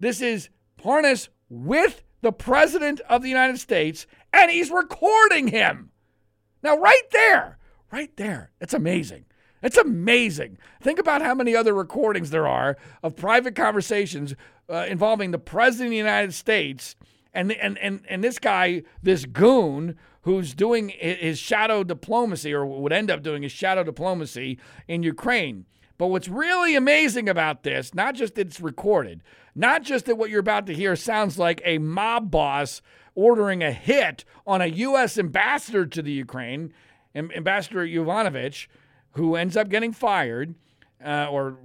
This 0.00 0.20
is 0.20 0.48
Parnas 0.82 1.28
with 1.48 2.02
the 2.22 2.32
President 2.32 3.00
of 3.08 3.22
the 3.22 3.28
United 3.28 3.58
States, 3.58 4.06
and 4.32 4.50
he's 4.50 4.70
recording 4.70 5.48
him. 5.48 5.90
Now, 6.62 6.76
right 6.76 7.08
there, 7.12 7.58
right 7.92 8.14
there, 8.16 8.50
it's 8.60 8.74
amazing. 8.74 9.26
It's 9.62 9.76
amazing. 9.76 10.58
Think 10.80 10.98
about 10.98 11.22
how 11.22 11.34
many 11.34 11.54
other 11.54 11.74
recordings 11.74 12.30
there 12.30 12.46
are 12.46 12.76
of 13.02 13.16
private 13.16 13.54
conversations 13.54 14.34
uh, 14.68 14.86
involving 14.88 15.30
the 15.30 15.38
President 15.38 15.88
of 15.88 15.90
the 15.90 15.96
United 15.96 16.34
States 16.34 16.96
and, 17.32 17.52
and, 17.52 17.78
and, 17.78 18.02
and 18.08 18.24
this 18.24 18.38
guy, 18.38 18.82
this 19.02 19.24
goon, 19.24 19.96
who's 20.22 20.54
doing 20.54 20.90
his 20.90 21.38
shadow 21.38 21.82
diplomacy 21.82 22.52
or 22.52 22.66
would 22.66 22.92
end 22.92 23.10
up 23.10 23.22
doing 23.22 23.42
his 23.42 23.52
shadow 23.52 23.82
diplomacy 23.82 24.58
in 24.86 25.02
Ukraine. 25.02 25.64
But 25.96 26.08
what's 26.08 26.28
really 26.28 26.76
amazing 26.76 27.28
about 27.28 27.62
this, 27.62 27.94
not 27.94 28.14
just 28.14 28.34
that 28.34 28.48
it's 28.48 28.60
recorded, 28.60 29.22
not 29.54 29.82
just 29.82 30.04
that 30.06 30.16
what 30.16 30.30
you're 30.30 30.40
about 30.40 30.66
to 30.66 30.74
hear 30.74 30.94
sounds 30.96 31.38
like 31.38 31.60
a 31.64 31.78
mob 31.78 32.30
boss 32.30 32.82
ordering 33.14 33.62
a 33.62 33.72
hit 33.72 34.24
on 34.46 34.60
a 34.60 34.66
U.S. 34.66 35.18
ambassador 35.18 35.86
to 35.86 36.02
the 36.02 36.12
Ukraine, 36.12 36.72
Ambassador 37.16 37.84
Yovanovitch, 37.86 38.68
who 39.12 39.34
ends 39.34 39.56
up 39.56 39.68
getting 39.68 39.92
fired. 39.92 40.54
Uh, 41.04 41.28
or 41.30 41.58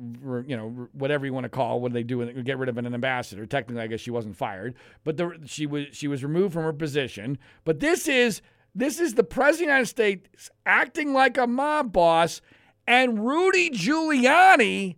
you 0.45 0.55
know 0.55 0.87
whatever 0.91 1.25
you 1.25 1.33
want 1.33 1.43
to 1.43 1.49
call 1.49 1.81
what 1.81 1.91
they 1.91 2.03
do 2.03 2.23
get 2.43 2.59
rid 2.59 2.69
of 2.69 2.77
an 2.77 2.93
ambassador. 2.93 3.47
Technically, 3.47 3.81
I 3.81 3.87
guess 3.87 3.99
she 3.99 4.11
wasn't 4.11 4.37
fired, 4.37 4.75
but 5.03 5.17
the, 5.17 5.39
she 5.45 5.65
was 5.65 5.87
she 5.91 6.07
was 6.07 6.23
removed 6.23 6.53
from 6.53 6.63
her 6.63 6.73
position. 6.73 7.39
But 7.65 7.79
this 7.79 8.07
is 8.07 8.43
this 8.75 8.99
is 8.99 9.15
the 9.15 9.23
president 9.23 9.51
of 9.51 9.57
the 9.57 9.63
United 9.63 9.85
States 9.87 10.49
acting 10.67 11.13
like 11.13 11.37
a 11.37 11.47
mob 11.47 11.91
boss, 11.91 12.41
and 12.85 13.25
Rudy 13.25 13.71
Giuliani 13.71 14.97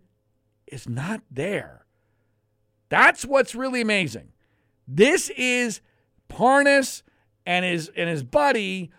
is 0.68 0.90
not 0.90 1.22
there. 1.32 1.86
That's 2.90 3.26
what's 3.26 3.56
really 3.56 3.82
amazing. 3.82 4.34
This 4.88 5.30
is 5.32 5.82
Parnas 6.30 7.04
and 7.46 7.66
his 7.66 7.90
and 7.96 8.10
his 8.10 8.24
buddy, 8.24 8.92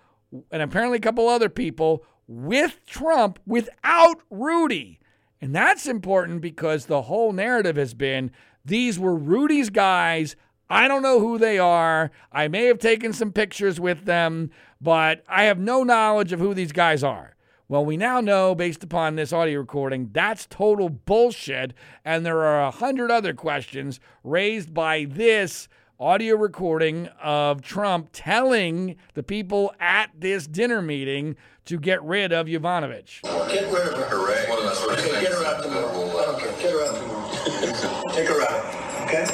and 0.50 0.62
apparently 0.62 0.98
a 0.98 1.00
couple 1.00 1.28
other 1.28 1.48
people 1.48 2.04
with 2.26 2.80
Trump 2.86 3.38
without 3.46 4.20
Rudy. 4.30 5.00
And 5.46 5.54
that's 5.54 5.86
important 5.86 6.40
because 6.40 6.86
the 6.86 7.02
whole 7.02 7.32
narrative 7.32 7.76
has 7.76 7.94
been 7.94 8.32
these 8.64 8.98
were 8.98 9.14
Rudy's 9.14 9.70
guys. 9.70 10.34
I 10.68 10.88
don't 10.88 11.04
know 11.04 11.20
who 11.20 11.38
they 11.38 11.56
are. 11.56 12.10
I 12.32 12.48
may 12.48 12.64
have 12.64 12.80
taken 12.80 13.12
some 13.12 13.30
pictures 13.30 13.78
with 13.78 14.06
them, 14.06 14.50
but 14.80 15.22
I 15.28 15.44
have 15.44 15.60
no 15.60 15.84
knowledge 15.84 16.32
of 16.32 16.40
who 16.40 16.52
these 16.52 16.72
guys 16.72 17.04
are. 17.04 17.36
Well, 17.68 17.84
we 17.84 17.96
now 17.96 18.20
know, 18.20 18.56
based 18.56 18.82
upon 18.82 19.14
this 19.14 19.32
audio 19.32 19.60
recording, 19.60 20.10
that's 20.12 20.46
total 20.46 20.88
bullshit. 20.88 21.74
And 22.04 22.26
there 22.26 22.40
are 22.40 22.62
a 22.62 22.72
hundred 22.72 23.12
other 23.12 23.32
questions 23.32 24.00
raised 24.24 24.74
by 24.74 25.04
this 25.04 25.68
audio 26.00 26.34
recording 26.34 27.06
of 27.22 27.62
Trump 27.62 28.08
telling 28.12 28.96
the 29.14 29.22
people 29.22 29.72
at 29.78 30.10
this 30.18 30.48
dinner 30.48 30.82
meeting 30.82 31.36
to 31.66 31.78
get 31.78 32.02
rid 32.02 32.32
of 32.32 32.46
Yovanovitch. 32.46 33.22
Get 33.22 33.72
rid 33.72 33.88
of 33.88 33.98
her. 33.98 34.16
Hooray. 34.16 34.92
Okay, 34.92 35.20
get 35.20 35.32
her 35.32 35.44
out 35.44 35.62
tomorrow. 35.62 36.18
I 36.18 36.24
don't 36.26 36.38
care. 36.40 36.52
Get 36.52 36.72
her 36.72 36.86
out 36.86 36.94
tomorrow. 36.96 38.12
Take 38.12 38.28
her 38.28 38.42
out. 38.42 39.06
Okay? 39.06 39.26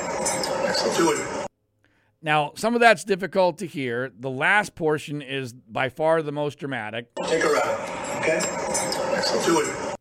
Do 0.96 1.12
it. 1.12 1.46
Now, 2.22 2.52
some 2.54 2.74
of 2.74 2.80
that's 2.80 3.04
difficult 3.04 3.58
to 3.58 3.66
hear. 3.66 4.12
The 4.18 4.30
last 4.30 4.74
portion 4.74 5.22
is 5.22 5.52
by 5.52 5.88
far 5.88 6.22
the 6.22 6.32
most 6.32 6.58
dramatic. 6.58 7.08
Take 7.24 7.42
her 7.42 7.56
out. 7.56 8.20
Okay? 8.20 8.40
Do 9.44 9.60
it. 9.60 9.96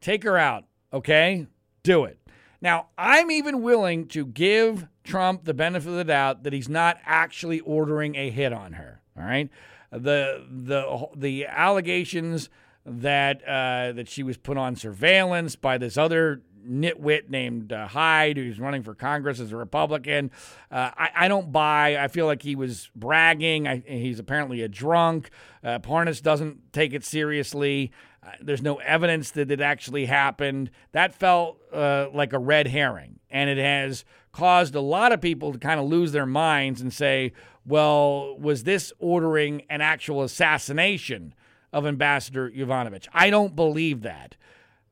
Take 0.00 0.24
her 0.24 0.36
out. 0.36 0.64
Okay? 0.92 1.46
Do 1.82 2.04
it. 2.04 2.18
Now, 2.60 2.88
I'm 2.96 3.30
even 3.30 3.62
willing 3.62 4.06
to 4.08 4.26
give 4.26 4.86
Trump 5.04 5.44
the 5.44 5.54
benefit 5.54 5.88
of 5.88 5.96
the 5.96 6.04
doubt 6.04 6.44
that 6.44 6.52
he's 6.52 6.68
not 6.68 6.98
actually 7.04 7.60
ordering 7.60 8.14
a 8.14 8.30
hit 8.30 8.52
on 8.52 8.74
her. 8.74 9.00
All 9.16 9.24
right, 9.24 9.50
the 9.92 10.44
the 10.50 11.08
the 11.14 11.46
allegations 11.46 12.48
that 12.84 13.42
uh, 13.46 13.92
that 13.92 14.08
she 14.08 14.22
was 14.22 14.36
put 14.36 14.56
on 14.56 14.74
surveillance 14.76 15.56
by 15.56 15.78
this 15.78 15.96
other 15.96 16.42
nitwit 16.66 17.28
named 17.28 17.72
uh, 17.72 17.86
Hyde, 17.88 18.36
who's 18.36 18.60
running 18.60 18.82
for 18.82 18.94
Congress 18.94 19.40
as 19.40 19.52
a 19.52 19.56
Republican. 19.56 20.30
Uh, 20.70 20.90
I, 20.96 21.10
I, 21.16 21.28
don't 21.28 21.50
buy. 21.52 21.96
I 21.96 22.08
feel 22.08 22.26
like 22.26 22.42
he 22.42 22.54
was 22.54 22.90
bragging. 22.94 23.66
I, 23.66 23.82
he's 23.86 24.18
apparently 24.18 24.62
a 24.62 24.68
drunk. 24.68 25.30
Uh, 25.62 25.78
Parnas 25.80 26.22
doesn't 26.22 26.72
take 26.72 26.94
it 26.94 27.04
seriously. 27.04 27.92
Uh, 28.24 28.30
there's 28.40 28.62
no 28.62 28.76
evidence 28.76 29.32
that 29.32 29.50
it 29.50 29.60
actually 29.60 30.06
happened. 30.06 30.70
That 30.92 31.14
felt 31.14 31.58
uh, 31.72 32.06
like 32.12 32.32
a 32.32 32.38
red 32.38 32.68
herring, 32.68 33.18
and 33.30 33.50
it 33.50 33.58
has 33.58 34.04
caused 34.32 34.74
a 34.74 34.80
lot 34.80 35.12
of 35.12 35.20
people 35.20 35.52
to 35.52 35.58
kind 35.58 35.78
of 35.78 35.86
lose 35.86 36.12
their 36.12 36.26
minds 36.26 36.80
and 36.80 36.92
say, 36.92 37.32
well, 37.66 38.36
was 38.38 38.64
this 38.64 38.92
ordering 38.98 39.62
an 39.70 39.80
actual 39.80 40.22
assassination 40.22 41.34
of 41.72 41.86
Ambassador 41.86 42.50
Yovanovitch? 42.50 43.08
I 43.12 43.30
don't 43.30 43.54
believe 43.54 44.02
that. 44.02 44.36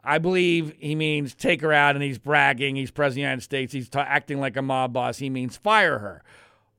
I 0.03 0.19
believe 0.19 0.75
he 0.79 0.95
means 0.95 1.35
take 1.35 1.61
her 1.61 1.73
out 1.73 1.95
and 1.95 2.03
he's 2.03 2.19
bragging. 2.19 2.77
He's 2.77 2.91
president 2.91 3.11
of 3.11 3.15
the 3.15 3.21
United 3.21 3.43
States. 3.43 3.73
He's 3.73 3.89
t- 3.89 3.99
acting 3.99 4.41
like 4.41 4.57
a 4.57 4.63
mob 4.63 4.93
boss. 4.93 5.19
He 5.19 5.29
means 5.29 5.57
fire 5.57 5.99
her. 5.99 6.23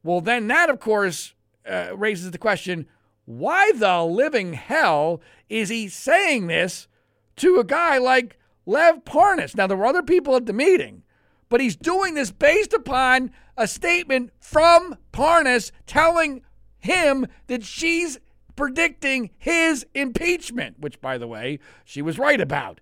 Well, 0.03 0.21
then 0.21 0.47
that, 0.47 0.69
of 0.69 0.79
course, 0.79 1.33
uh, 1.69 1.91
raises 1.95 2.31
the 2.31 2.37
question 2.37 2.87
why 3.25 3.71
the 3.75 4.03
living 4.03 4.53
hell 4.53 5.21
is 5.49 5.69
he 5.69 5.87
saying 5.87 6.47
this 6.47 6.87
to 7.37 7.59
a 7.59 7.63
guy 7.63 7.97
like 7.99 8.39
Lev 8.65 9.05
Parnas? 9.05 9.55
Now, 9.55 9.67
there 9.67 9.77
were 9.77 9.85
other 9.85 10.03
people 10.03 10.35
at 10.35 10.47
the 10.47 10.53
meeting, 10.53 11.03
but 11.51 11.59
he's 11.59 11.75
doing 11.75 12.13
this 12.13 12.31
based 12.31 12.71
upon 12.71 13.29
a 13.57 13.67
statement 13.67 14.31
from 14.39 14.95
Parnas 15.11 15.71
telling 15.85 16.41
him 16.79 17.27
that 17.47 17.61
she's 17.65 18.19
predicting 18.55 19.31
his 19.37 19.85
impeachment, 19.93 20.79
which, 20.79 21.01
by 21.01 21.17
the 21.17 21.27
way, 21.27 21.59
she 21.83 22.01
was 22.01 22.17
right 22.17 22.39
about. 22.39 22.79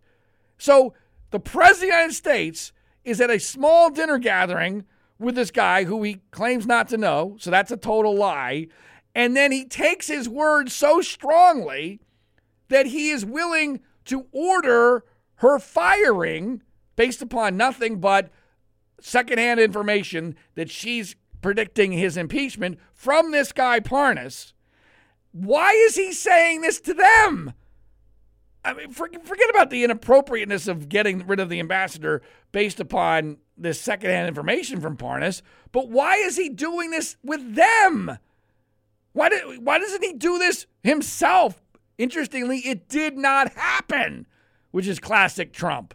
So 0.59 0.93
the 1.31 1.39
President 1.39 1.73
of 1.73 1.79
the 1.79 1.85
United 1.87 2.13
States 2.13 2.71
is 3.03 3.19
at 3.19 3.31
a 3.31 3.39
small 3.39 3.89
dinner 3.89 4.19
gathering 4.19 4.85
with 5.17 5.33
this 5.33 5.49
guy 5.49 5.85
who 5.85 6.03
he 6.03 6.21
claims 6.29 6.67
not 6.67 6.87
to 6.89 6.97
know, 6.97 7.37
so 7.39 7.49
that's 7.49 7.71
a 7.71 7.77
total 7.77 8.15
lie. 8.15 8.67
And 9.15 9.35
then 9.35 9.51
he 9.51 9.65
takes 9.65 10.07
his 10.07 10.29
word 10.29 10.69
so 10.69 11.01
strongly 11.01 12.01
that 12.67 12.85
he 12.85 13.09
is 13.09 13.25
willing 13.25 13.79
to 14.05 14.27
order 14.31 15.03
her 15.37 15.57
firing 15.57 16.61
based 16.95 17.23
upon 17.23 17.57
nothing 17.57 17.99
but 17.99 18.29
secondhand 19.01 19.59
information 19.59 20.35
that 20.55 20.69
she's 20.69 21.15
predicting 21.41 21.91
his 21.91 22.17
impeachment 22.17 22.79
from 22.93 23.31
this 23.31 23.51
guy 23.51 23.79
Parnas. 23.79 24.53
Why 25.31 25.71
is 25.71 25.95
he 25.95 26.11
saying 26.11 26.61
this 26.61 26.79
to 26.81 26.93
them? 26.93 27.53
I 28.63 28.73
mean, 28.73 28.91
forget 28.91 29.49
about 29.49 29.69
the 29.69 29.83
inappropriateness 29.83 30.67
of 30.67 30.89
getting 30.89 31.25
rid 31.25 31.39
of 31.39 31.49
the 31.49 31.59
ambassador 31.59 32.21
based 32.51 32.79
upon 32.79 33.37
this 33.57 33.79
secondhand 33.79 34.27
information 34.27 34.81
from 34.81 34.97
Parnas, 34.97 35.41
but 35.71 35.89
why 35.89 36.15
is 36.15 36.35
he 36.35 36.49
doing 36.49 36.91
this 36.91 37.15
with 37.23 37.55
them? 37.55 38.17
Why, 39.13 39.29
did, 39.29 39.65
why 39.65 39.79
doesn't 39.79 40.03
he 40.03 40.13
do 40.13 40.37
this 40.37 40.65
himself? 40.83 41.61
Interestingly, 41.97 42.59
it 42.59 42.87
did 42.87 43.17
not 43.17 43.53
happen, 43.53 44.27
which 44.71 44.87
is 44.87 44.99
classic 44.99 45.51
Trump. 45.51 45.93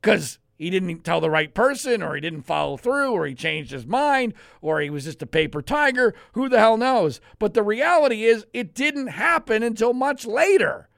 Because 0.00 0.38
he 0.62 0.70
didn't 0.70 1.02
tell 1.02 1.20
the 1.20 1.28
right 1.28 1.52
person, 1.52 2.04
or 2.04 2.14
he 2.14 2.20
didn't 2.20 2.42
follow 2.42 2.76
through, 2.76 3.10
or 3.10 3.26
he 3.26 3.34
changed 3.34 3.72
his 3.72 3.84
mind, 3.84 4.32
or 4.60 4.80
he 4.80 4.90
was 4.90 5.02
just 5.02 5.20
a 5.20 5.26
paper 5.26 5.60
tiger. 5.60 6.14
Who 6.34 6.48
the 6.48 6.60
hell 6.60 6.76
knows? 6.76 7.20
But 7.40 7.54
the 7.54 7.64
reality 7.64 8.22
is, 8.22 8.46
it 8.52 8.72
didn't 8.72 9.08
happen 9.08 9.64
until 9.64 9.92
much 9.92 10.24
later. 10.24 10.88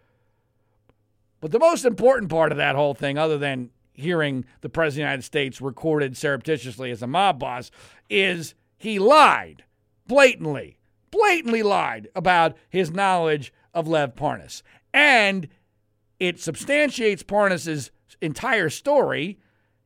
But 1.41 1.51
the 1.51 1.59
most 1.59 1.87
important 1.87 2.31
part 2.31 2.53
of 2.53 2.59
that 2.59 2.77
whole 2.77 2.93
thing, 2.93 3.17
other 3.17 3.39
than 3.39 3.71
hearing 3.95 4.45
the 4.61 4.69
President 4.69 4.91
of 4.91 4.95
the 4.97 5.01
United 5.01 5.23
States 5.25 5.61
recorded 5.63 6.15
surreptitiously 6.15 6.91
as 6.91 7.03
a 7.03 7.07
mob 7.07 7.39
boss, 7.39 7.71
is 8.11 8.55
he 8.77 8.99
lied 8.99 9.65
blatantly, 10.07 10.77
blatantly 11.11 11.63
lied 11.63 12.09
about 12.15 12.55
his 12.69 12.91
knowledge 12.91 13.51
of 13.73 13.89
Lev 13.89 14.15
Parnas. 14.15 14.61
And 14.93 15.49
it 16.21 16.39
substantiates 16.39 17.23
Parnas's 17.23 17.91
entire 18.21 18.69
story 18.69 19.39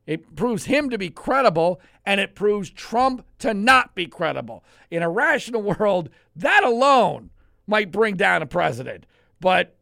it 0.09 0.35
proves 0.35 0.65
him 0.65 0.89
to 0.89 0.97
be 0.97 1.11
credible, 1.11 1.79
and 2.03 2.19
it 2.19 2.33
proves 2.33 2.71
Trump 2.71 3.23
to 3.37 3.53
not 3.53 3.93
be 3.93 4.07
credible. 4.07 4.63
In 4.89 5.03
a 5.03 5.09
rational 5.09 5.61
world, 5.61 6.09
that 6.35 6.63
alone 6.63 7.29
might 7.67 7.91
bring 7.91 8.15
down 8.15 8.41
a 8.41 8.47
president. 8.47 9.05
But 9.39 9.75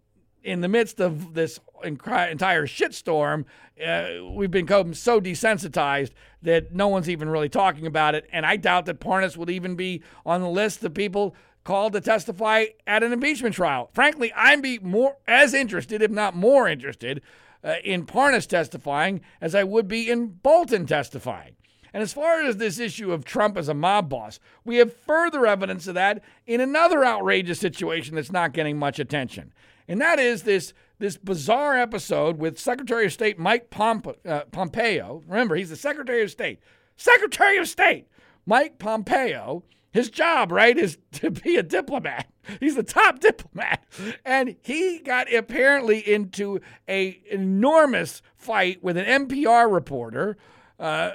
in 0.44 0.60
the 0.60 0.68
midst 0.68 1.00
of 1.00 1.34
this 1.34 1.62
entire 1.82 2.68
shitstorm, 2.68 3.46
uh, 3.82 4.26
we've 4.30 4.52
become 4.52 4.94
so 4.94 5.22
desensitized 5.22 6.12
that 6.42 6.74
no 6.74 6.90
one's 6.90 7.10
even 7.10 7.30
really 7.30 7.48
talking 7.48 7.88
about 7.88 8.14
it. 8.14 8.28
And 8.34 8.46
I 8.46 8.58
doubt 8.58 8.86
that 8.88 9.00
Parnas 9.00 9.38
would 9.38 9.50
even 9.50 9.78
be 9.78 10.04
on 10.26 10.42
the 10.42 10.50
list 10.50 10.84
of 10.84 10.94
people 10.94 11.38
called 11.64 11.94
to 11.94 12.02
testify 12.02 12.66
at 12.86 13.02
an 13.02 13.14
impeachment 13.14 13.56
trial. 13.56 13.90
Frankly, 13.94 14.34
I'd 14.34 14.62
be 14.62 14.80
more 14.80 15.16
as 15.26 15.54
interested, 15.54 16.02
if 16.02 16.12
not 16.12 16.36
more 16.36 16.68
interested, 16.68 17.22
uh, 17.68 17.76
in 17.84 18.06
Parnas 18.06 18.48
testifying 18.48 19.20
as 19.42 19.54
I 19.54 19.64
would 19.66 19.88
be 19.88 20.10
in 20.10 20.28
Bolton 20.28 20.86
testifying. 20.86 21.58
And 21.94 22.02
as 22.02 22.14
far 22.14 22.42
as 22.42 22.58
this 22.58 22.80
issue 22.80 23.12
of 23.12 23.26
Trump 23.26 23.58
as 23.58 23.68
a 23.68 23.74
mob 23.74 24.10
boss, 24.10 24.40
we 24.64 24.78
have 24.78 24.96
further 24.96 25.46
evidence 25.46 25.88
of 25.88 25.96
that 25.96 26.24
in 26.46 26.62
another 26.62 27.04
outrageous 27.04 27.60
situation 27.60 28.16
that's 28.16 28.32
not 28.32 28.54
getting 28.54 28.78
much 28.78 29.00
attention. 29.00 29.54
And 29.88 30.00
that 30.00 30.20
is 30.20 30.44
this, 30.44 30.74
this 31.00 31.18
bizarre 31.18 31.78
episode 31.78 32.38
with 32.38 32.60
Secretary 32.60 33.06
of 33.06 33.14
State 33.14 33.38
Mike 33.38 33.70
Pomp- 33.70 34.18
uh, 34.26 34.42
Pompeo. 34.52 35.24
Remember, 35.28 35.56
he's 35.56 35.70
the 35.70 35.76
Secretary 35.76 36.24
of 36.24 36.32
State. 36.32 36.60
Secretary 36.96 37.58
of 37.58 37.68
State 37.68 38.08
Mike 38.46 38.80
Pompeo. 38.80 39.64
His 39.98 40.12
job, 40.12 40.52
right, 40.52 40.78
is 40.78 41.00
to 41.14 41.32
be 41.32 41.56
a 41.56 41.64
diplomat. 41.64 42.28
He's 42.60 42.76
the 42.76 42.84
top 42.84 43.20
diplomat. 43.20 43.84
And 44.24 44.56
he 44.62 45.00
got 45.00 45.34
apparently 45.34 46.08
into 46.08 46.62
a 46.88 47.20
enormous 47.32 48.22
fight 48.36 48.84
with 48.84 48.96
an 48.96 49.28
NPR 49.28 49.74
reporter 49.74 50.38
uh, 50.80 51.14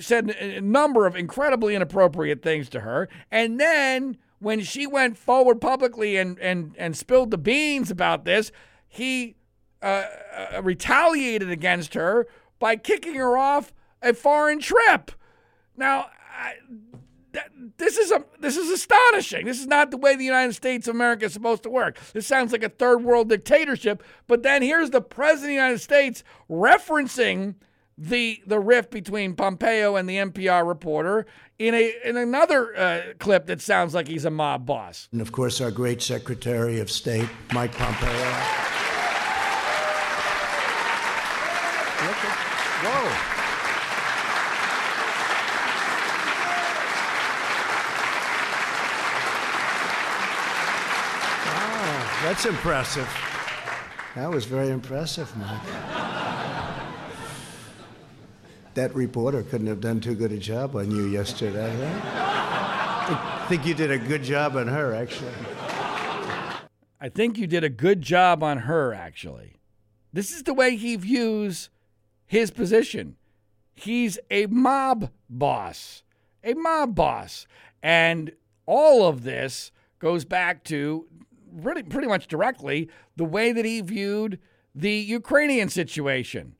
said 0.00 0.30
a 0.30 0.62
number 0.62 1.06
of 1.06 1.16
incredibly 1.16 1.74
inappropriate 1.74 2.40
things 2.40 2.70
to 2.70 2.80
her. 2.80 3.10
And 3.30 3.60
then 3.60 4.16
when 4.38 4.62
she 4.62 4.86
went 4.86 5.18
forward 5.18 5.60
publicly 5.60 6.16
and, 6.16 6.38
and, 6.38 6.74
and 6.78 6.96
spilled 6.96 7.30
the 7.30 7.36
beans 7.36 7.90
about 7.90 8.24
this, 8.24 8.50
he 8.88 9.36
uh, 9.82 10.04
uh, 10.34 10.62
retaliated 10.62 11.50
against 11.50 11.92
her 11.92 12.26
by 12.58 12.76
kicking 12.76 13.16
her 13.16 13.36
off 13.36 13.74
a 14.00 14.14
foreign 14.14 14.60
trip. 14.60 15.10
Now, 15.76 16.06
I, 16.34 16.54
this 17.76 17.98
is 17.98 18.10
a 18.10 18.24
this 18.40 18.56
is 18.56 18.70
astonishing. 18.70 19.46
This 19.46 19.60
is 19.60 19.66
not 19.66 19.90
the 19.90 19.96
way 19.96 20.16
the 20.16 20.24
United 20.24 20.54
States 20.54 20.88
of 20.88 20.94
America 20.94 21.26
is 21.26 21.32
supposed 21.32 21.62
to 21.64 21.70
work. 21.70 21.98
This 22.12 22.26
sounds 22.26 22.52
like 22.52 22.62
a 22.62 22.68
third 22.68 23.02
world 23.02 23.28
dictatorship. 23.28 24.02
But 24.26 24.42
then 24.42 24.62
here's 24.62 24.90
the 24.90 25.00
president 25.00 25.44
of 25.44 25.48
the 25.48 25.54
United 25.54 25.80
States 25.80 26.24
referencing 26.50 27.54
the 27.96 28.42
the 28.46 28.58
rift 28.58 28.90
between 28.90 29.34
Pompeo 29.34 29.96
and 29.96 30.08
the 30.08 30.16
NPR 30.16 30.66
reporter 30.66 31.26
in 31.58 31.74
a 31.74 31.94
in 32.04 32.16
another 32.16 32.76
uh, 32.76 33.02
clip 33.18 33.46
that 33.46 33.60
sounds 33.60 33.94
like 33.94 34.08
he's 34.08 34.24
a 34.24 34.30
mob 34.30 34.66
boss. 34.66 35.08
And 35.12 35.20
of 35.20 35.32
course, 35.32 35.60
our 35.60 35.70
great 35.70 36.02
Secretary 36.02 36.80
of 36.80 36.90
State, 36.90 37.28
Mike 37.52 37.72
Pompeo. 37.72 38.64
Whoa. 42.84 43.34
Wow, 51.46 52.13
that's 52.24 52.46
impressive. 52.46 53.08
That 54.16 54.30
was 54.30 54.44
very 54.44 54.70
impressive, 54.70 55.34
Mike 55.36 56.04
that 58.74 58.94
reporter 58.94 59.42
couldn't 59.42 59.68
have 59.68 59.80
done 59.80 60.00
too 60.00 60.14
good 60.14 60.32
a 60.32 60.38
job 60.38 60.76
on 60.76 60.90
you 60.90 61.06
yesterday, 61.06 61.74
huh? 61.76 62.00
I 63.06 63.46
think 63.48 63.66
you 63.66 63.74
did 63.74 63.90
a 63.90 63.98
good 63.98 64.22
job 64.22 64.56
on 64.56 64.68
her, 64.68 64.94
actually. 64.94 65.32
I 67.00 67.08
think 67.08 67.38
you 67.38 67.46
did 67.46 67.62
a 67.62 67.68
good 67.68 68.02
job 68.02 68.42
on 68.42 68.58
her, 68.58 68.92
actually. 68.92 69.56
This 70.12 70.32
is 70.32 70.44
the 70.44 70.54
way 70.54 70.76
he 70.76 70.96
views 70.96 71.70
his 72.26 72.50
position. 72.50 73.16
He's 73.74 74.18
a 74.30 74.46
mob 74.46 75.10
boss, 75.28 76.02
a 76.42 76.54
mob 76.54 76.94
boss. 76.94 77.46
And 77.82 78.32
all 78.66 79.06
of 79.06 79.22
this 79.22 79.70
goes 79.98 80.24
back 80.24 80.64
to 80.64 81.06
pretty, 81.62 81.82
pretty 81.84 82.08
much 82.08 82.28
directly 82.28 82.88
the 83.16 83.24
way 83.24 83.52
that 83.52 83.64
he 83.64 83.80
viewed 83.80 84.38
the 84.74 84.92
Ukrainian 84.92 85.68
situation. 85.68 86.56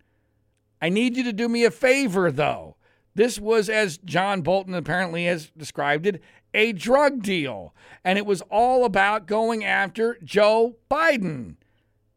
I 0.81 0.89
need 0.89 1.17
you 1.17 1.25
to 1.25 1.33
do 1.33 1.49
me 1.49 1.65
a 1.65 1.71
favor, 1.71 2.31
though. 2.31 2.77
This 3.15 3.39
was, 3.39 3.69
as 3.69 3.99
John 3.99 4.43
Bolton 4.43 4.75
apparently 4.75 5.27
has 5.27 5.51
described 5.57 6.07
it, 6.07 6.23
a 6.53 6.73
drug 6.73 7.23
deal. 7.23 7.75
And 8.05 8.19
it 8.19 8.27
was 8.27 8.43
all 8.43 8.85
about 8.85 9.27
going 9.27 9.65
after 9.65 10.19
Joe 10.23 10.77
Biden, 10.91 11.57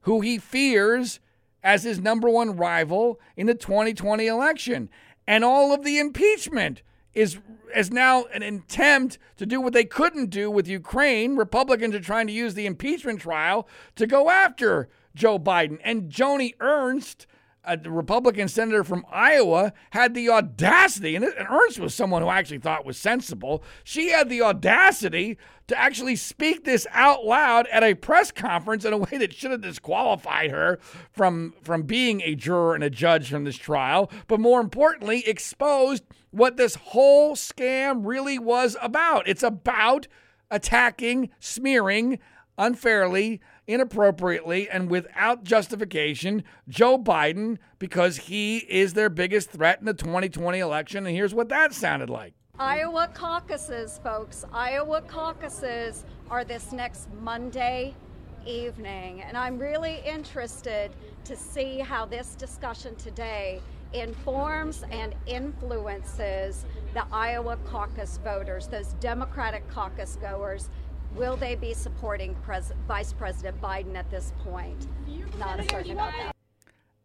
who 0.02 0.22
he 0.22 0.38
fears 0.38 1.20
as 1.64 1.84
his 1.84 2.00
number 2.00 2.30
one 2.30 2.56
rival 2.56 3.20
in 3.36 3.48
the 3.48 3.56
2020 3.56 4.26
election. 4.28 4.90
And 5.28 5.44
all 5.44 5.74
of 5.74 5.84
the 5.84 6.00
impeachment 6.00 6.82
is, 7.18 7.40
is 7.76 7.92
now 7.92 8.26
an 8.26 8.44
attempt 8.44 9.18
to 9.38 9.46
do 9.46 9.60
what 9.60 9.74
they 9.74 9.86
couldn't 9.86 10.30
do 10.30 10.52
with 10.52 10.68
Ukraine. 10.68 11.36
Republicans 11.36 11.96
are 11.96 12.00
trying 12.00 12.28
to 12.28 12.34
use 12.34 12.54
the 12.54 12.68
impeachment 12.68 13.20
trial 13.20 13.68
to 13.96 14.06
go 14.06 14.30
after 14.30 14.88
Joe 15.16 15.40
Biden. 15.40 15.80
And 15.84 16.12
Joni 16.12 16.54
Ernst 16.60 17.26
a 17.68 17.78
Republican 17.78 18.48
senator 18.48 18.84
from 18.84 19.06
Iowa 19.12 19.74
had 19.90 20.14
the 20.14 20.30
audacity, 20.30 21.18
and 21.18 21.26
Ernst 21.26 21.80
was 21.80 21.94
someone 21.94 22.22
who 22.22 22.30
I 22.30 22.40
actually 22.40 22.60
thought 22.60 22.86
was 22.86 22.98
sensible. 22.98 23.62
She 23.84 24.10
had 24.10 24.30
the 24.30 24.42
audacity 24.42 25.38
to 25.68 25.78
actually 25.78 26.16
speak 26.16 26.64
this 26.64 26.88
out 26.92 27.26
loud 27.26 27.68
at 27.68 27.84
a 27.84 27.94
press 27.94 28.32
conference 28.32 28.86
in 28.86 28.94
a 28.94 28.98
way 28.98 29.18
that 29.18 29.34
should 29.34 29.52
have 29.52 29.62
disqualified 29.62 30.52
her 30.52 30.80
from, 31.12 31.54
from 31.62 31.84
being 31.84 32.22
a 32.22 32.36
juror 32.36 32.74
and 32.74 32.84
a 32.84 32.90
judge 32.90 33.30
from 33.30 33.44
this 33.44 33.58
trial, 33.58 34.10
but 34.28 34.40
more 34.40 34.62
importantly, 34.62 35.28
exposed 35.28 36.04
what 36.32 36.58
this 36.58 36.76
whole 36.76 37.36
scam 37.36 38.06
really 38.06 38.40
was 38.40 38.78
about. 38.82 39.28
It's 39.28 39.44
about 39.44 40.08
attacking, 40.50 41.30
smearing 41.40 42.20
unfairly 42.58 43.40
inappropriately 43.68 44.70
and 44.70 44.90
without 44.90 45.44
justification 45.44 46.44
Joe 46.68 46.98
Biden 46.98 47.58
because 47.80 48.18
he 48.18 48.60
is 48.60 48.94
their 48.94 49.10
biggest 49.10 49.52
threat 49.52 49.80
in 49.80 49.86
the 49.86 49.94
2020 49.94 50.60
election. 50.60 51.06
And 51.06 51.16
here's 51.16 51.34
what 51.34 51.50
that 51.50 51.74
sounded 51.74 52.10
like. 52.10 52.34
Iowa 52.60 53.10
caucuses, 53.14 54.00
folks. 54.04 54.46
Iowa 54.52 55.02
caucuses 55.02 56.06
are 56.30 56.44
this 56.44 56.72
next 56.72 57.08
Monday 57.22 57.94
evening. 58.46 59.22
And 59.22 59.38
I'm 59.38 59.60
really 59.60 60.02
interested 60.06 60.92
to 61.26 61.36
see 61.36 61.80
how 61.80 62.06
this 62.06 62.36
discussion 62.36 62.96
today 62.96 63.62
informs 63.94 64.84
and 64.92 65.14
influences 65.26 66.66
the 66.94 67.06
Iowa 67.12 67.58
caucus 67.66 68.20
voters, 68.24 68.68
those 68.68 68.94
Democratic 69.00 69.68
caucus 69.70 70.18
goers 70.20 70.70
Will 71.16 71.38
they 71.38 71.56
be 71.56 71.74
supporting 71.74 72.36
Pres- 72.36 72.74
Vice 72.88 73.14
President 73.14 73.60
Biden 73.62 73.96
at 73.96 74.10
this 74.12 74.34
point? 74.44 74.88
Not 75.40 75.60
certain 75.70 75.92
about 75.92 76.14
that. 76.18 76.36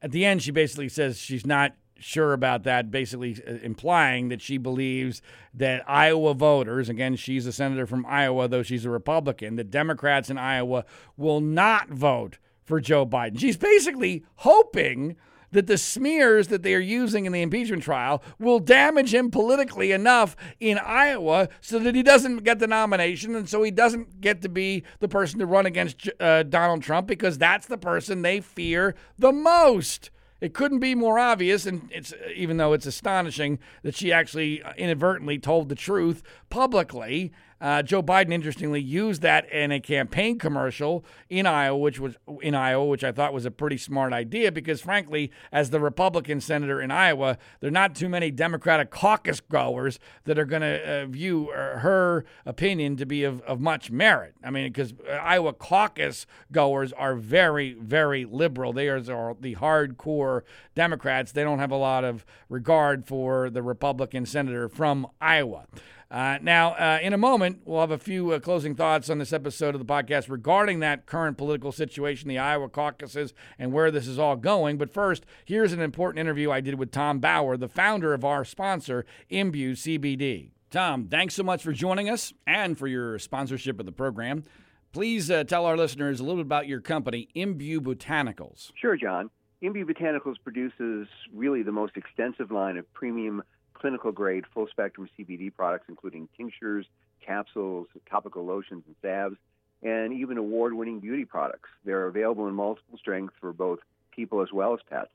At 0.03 0.11
the 0.11 0.25
end, 0.27 0.43
she 0.43 0.51
basically 0.51 0.89
says 0.89 1.19
she's 1.19 1.47
not 1.47 1.75
sure 2.03 2.33
about 2.33 2.65
that, 2.65 2.91
basically 2.91 3.37
uh, 3.47 3.55
implying 3.63 4.29
that 4.29 4.43
she 4.43 4.59
believes 4.59 5.23
that 5.55 5.89
Iowa 5.89 6.35
voters, 6.35 6.89
again, 6.89 7.17
she's 7.17 7.47
a 7.47 7.53
senator 7.53 7.87
from 7.87 8.05
Iowa, 8.07 8.49
though 8.49 8.63
she's 8.63 8.85
a 8.85 8.91
Republican, 8.91 9.57
that 9.57 9.71
Democrats 9.71 10.31
in 10.31 10.39
Iowa 10.39 10.85
will 11.17 11.41
not 11.41 11.89
vote 11.89 12.39
for 12.65 12.81
Joe 12.81 13.07
Biden. 13.07 13.39
She's 13.39 13.57
basically 13.57 14.25
hoping 14.37 15.17
that 15.53 15.67
the 15.67 15.79
smears 15.79 16.49
that 16.49 16.63
they 16.63 16.75
are 16.75 16.81
using 16.81 17.27
in 17.27 17.33
the 17.33 17.43
impeachment 17.43 17.83
trial 17.83 18.23
will 18.39 18.59
damage 18.59 19.15
him 19.15 19.31
politically 19.31 19.93
enough 19.93 20.35
in 20.59 20.79
Iowa 20.79 21.49
so 21.61 21.79
that 21.79 21.95
he 21.95 22.03
doesn't 22.03 22.39
get 22.39 22.59
the 22.59 22.67
nomination 22.67 23.35
and 23.37 23.49
so 23.49 23.63
he 23.63 23.71
doesn't 23.71 24.21
get 24.21 24.43
to 24.43 24.49
be 24.49 24.83
the 25.01 25.09
person 25.09 25.39
to 25.39 25.47
run 25.47 25.67
against 25.67 26.09
uh, 26.19 26.43
Donald 26.43 26.83
Trump 26.83 27.07
because 27.07 27.39
that's 27.39 27.67
the 27.67 27.79
person 27.79 28.23
they 28.23 28.41
fear 28.41 28.95
the 29.19 29.33
most. 29.33 30.11
It 30.43 30.55
couldn't 30.55 30.81
be 30.81 30.97
more 30.97 31.21
obvious, 31.21 31.67
and 31.67 31.89
it's 31.93 32.13
even 32.35 32.57
though 32.57 32.73
it's 32.73 32.85
astonishing 32.85 33.61
that 33.85 33.95
she 33.95 34.11
actually 34.11 34.61
uh, 34.61 34.73
inadvertently 34.77 35.39
told 35.39 35.69
the 35.69 35.77
truth 35.77 36.25
publicly. 36.51 37.33
Uh, 37.63 37.81
Joe 37.81 38.03
Biden, 38.03 38.33
interestingly, 38.33 38.81
used 38.81 39.23
that 39.23 39.49
in 39.53 39.71
a 39.71 39.79
campaign 39.79 40.37
commercial 40.37 41.05
in 41.31 41.47
Iowa, 41.47 41.79
which 41.79 42.01
was 42.01 42.17
in 42.41 42.57
Iowa, 42.57 42.85
which 42.85 43.05
I 43.05 43.13
thought 43.13 43.33
was 43.33 43.47
a 43.47 43.53
pretty 43.53 43.79
smart 43.79 44.13
idea 44.13 44.51
because, 44.51 44.81
frankly, 44.81 45.31
as 45.53 45.71
the 45.71 45.79
Republican 45.79 46.41
senator 46.41 46.81
in 46.81 46.91
Iowa, 46.91 47.39
there 47.61 47.69
are 47.69 47.71
not 47.71 47.95
too 47.95 48.09
many 48.09 48.33
Democratic 48.33 48.91
caucus 48.91 49.39
goers 49.39 50.01
that 50.25 50.41
are 50.41 50.45
going 50.45 50.63
to 50.63 51.03
uh, 51.03 51.07
view 51.07 51.51
uh, 51.51 51.79
her 51.79 52.25
opinion 52.45 52.97
to 52.97 53.07
be 53.07 53.23
of, 53.23 53.41
of 53.43 53.61
much 53.61 53.93
merit. 53.93 54.35
I 54.43 54.51
mean, 54.51 54.65
because 54.65 54.93
uh, 55.09 55.13
Iowa 55.13 55.53
caucus 55.53 56.27
goers 56.51 56.93
are 56.93 57.15
very, 57.15 57.75
very 57.75 58.25
liberal. 58.25 58.73
They 58.73 58.89
are, 58.89 58.97
are 59.09 59.37
the 59.41 59.55
hardcore 59.55 60.43
Democrats. 60.75 61.31
They 61.31 61.45
don't 61.45 61.61
have 61.61 61.71
a 61.71 61.77
lot 61.77 62.03
of 62.03 62.27
regard 62.49 63.07
for 63.07 63.51
the 63.51 63.63
Republican 63.63 64.27
senator 64.27 64.69
from 64.69 65.07
Iowa. 65.21 65.69
Uh, 66.13 66.39
now, 66.43 66.73
uh, 66.73 66.99
in 67.01 67.15
a 67.15 67.19
moment, 67.19 67.63
we'll 67.65 67.81
have 67.81 67.91
a 67.91 67.97
few 67.97 68.33
uh, 68.33 68.39
closing 68.39 68.75
thoughts 68.75 69.09
on 69.09 69.17
this 69.17 69.33
episode 69.33 69.75
of 69.75 69.79
the 69.79 69.91
podcast 69.91 70.29
regarding 70.29 70.81
that 70.81 71.07
current 71.07 71.39
political 71.39 71.73
situation, 71.73 72.29
the 72.29 72.39
Iowa 72.39 72.69
caucuses, 72.69 73.33
and 73.59 73.73
where 73.73 73.91
this 73.91 74.07
is 74.07 74.19
all 74.19 74.37
going. 74.37 74.77
But 74.77 74.93
first, 74.93 75.25
here's 75.47 75.73
an 75.73 75.81
important 75.81 76.21
interview 76.21 76.51
I 76.51 76.61
did 76.61 76.75
with 76.75 76.91
Tom 76.91 77.19
Bauer, 77.19 77.57
the 77.57 77.67
founder 77.67 78.13
of 78.13 78.27
our 78.27 78.45
sponsor, 78.45 79.07
Imbue 79.31 79.73
CBD. 79.73 80.51
Tom, 80.71 81.09
thanks 81.09 81.35
so 81.35 81.45
much 81.45 81.63
for 81.63 81.73
joining 81.73 82.11
us 82.11 82.35
and 82.47 82.77
for 82.77 82.87
your 82.87 83.19
sponsorship 83.19 83.81
of 83.81 83.87
the 83.87 83.93
program. 83.93 84.45
Please 84.93 85.31
uh, 85.31 85.45
tell 85.45 85.65
our 85.65 85.79
listeners 85.79 86.21
a 86.21 86.25
little 86.25 86.37
bit 86.37 86.47
about 86.47 86.69
your 86.69 86.83
company, 86.83 87.31
Imbue 87.35 87.81
Botanicals. 87.81 88.71
Sure, 88.75 88.99
John. 88.99 89.31
Imbue 89.63 89.87
Botanicals 89.87 90.37
produces 90.45 91.09
really 91.33 91.63
the 91.63 91.73
most 91.73 91.97
extensive 91.97 92.51
line 92.51 92.77
of 92.77 92.93
premium 92.93 93.43
clinical 93.83 94.13
grade 94.13 94.45
full 94.55 94.69
spectrum 94.69 95.09
CBD 95.19 95.53
products, 95.55 95.87
including 95.89 96.29
tinctures, 96.37 96.87
capsules, 97.25 97.89
topical 98.09 98.47
lotions, 98.47 98.85
and 98.87 98.95
salves, 99.03 99.37
and 99.83 100.13
even 100.13 100.39
award 100.39 100.73
winning 100.73 101.01
beauty 101.01 101.25
products. 101.25 101.69
They're 101.85 102.07
available 102.07 102.47
in 102.47 102.55
multiple 102.55 102.97
strengths 102.97 103.35
for 103.41 103.53
both 103.53 103.81
people 104.15 104.41
as 104.41 104.53
well 104.53 104.73
as 104.73 104.81
pets. 104.89 105.11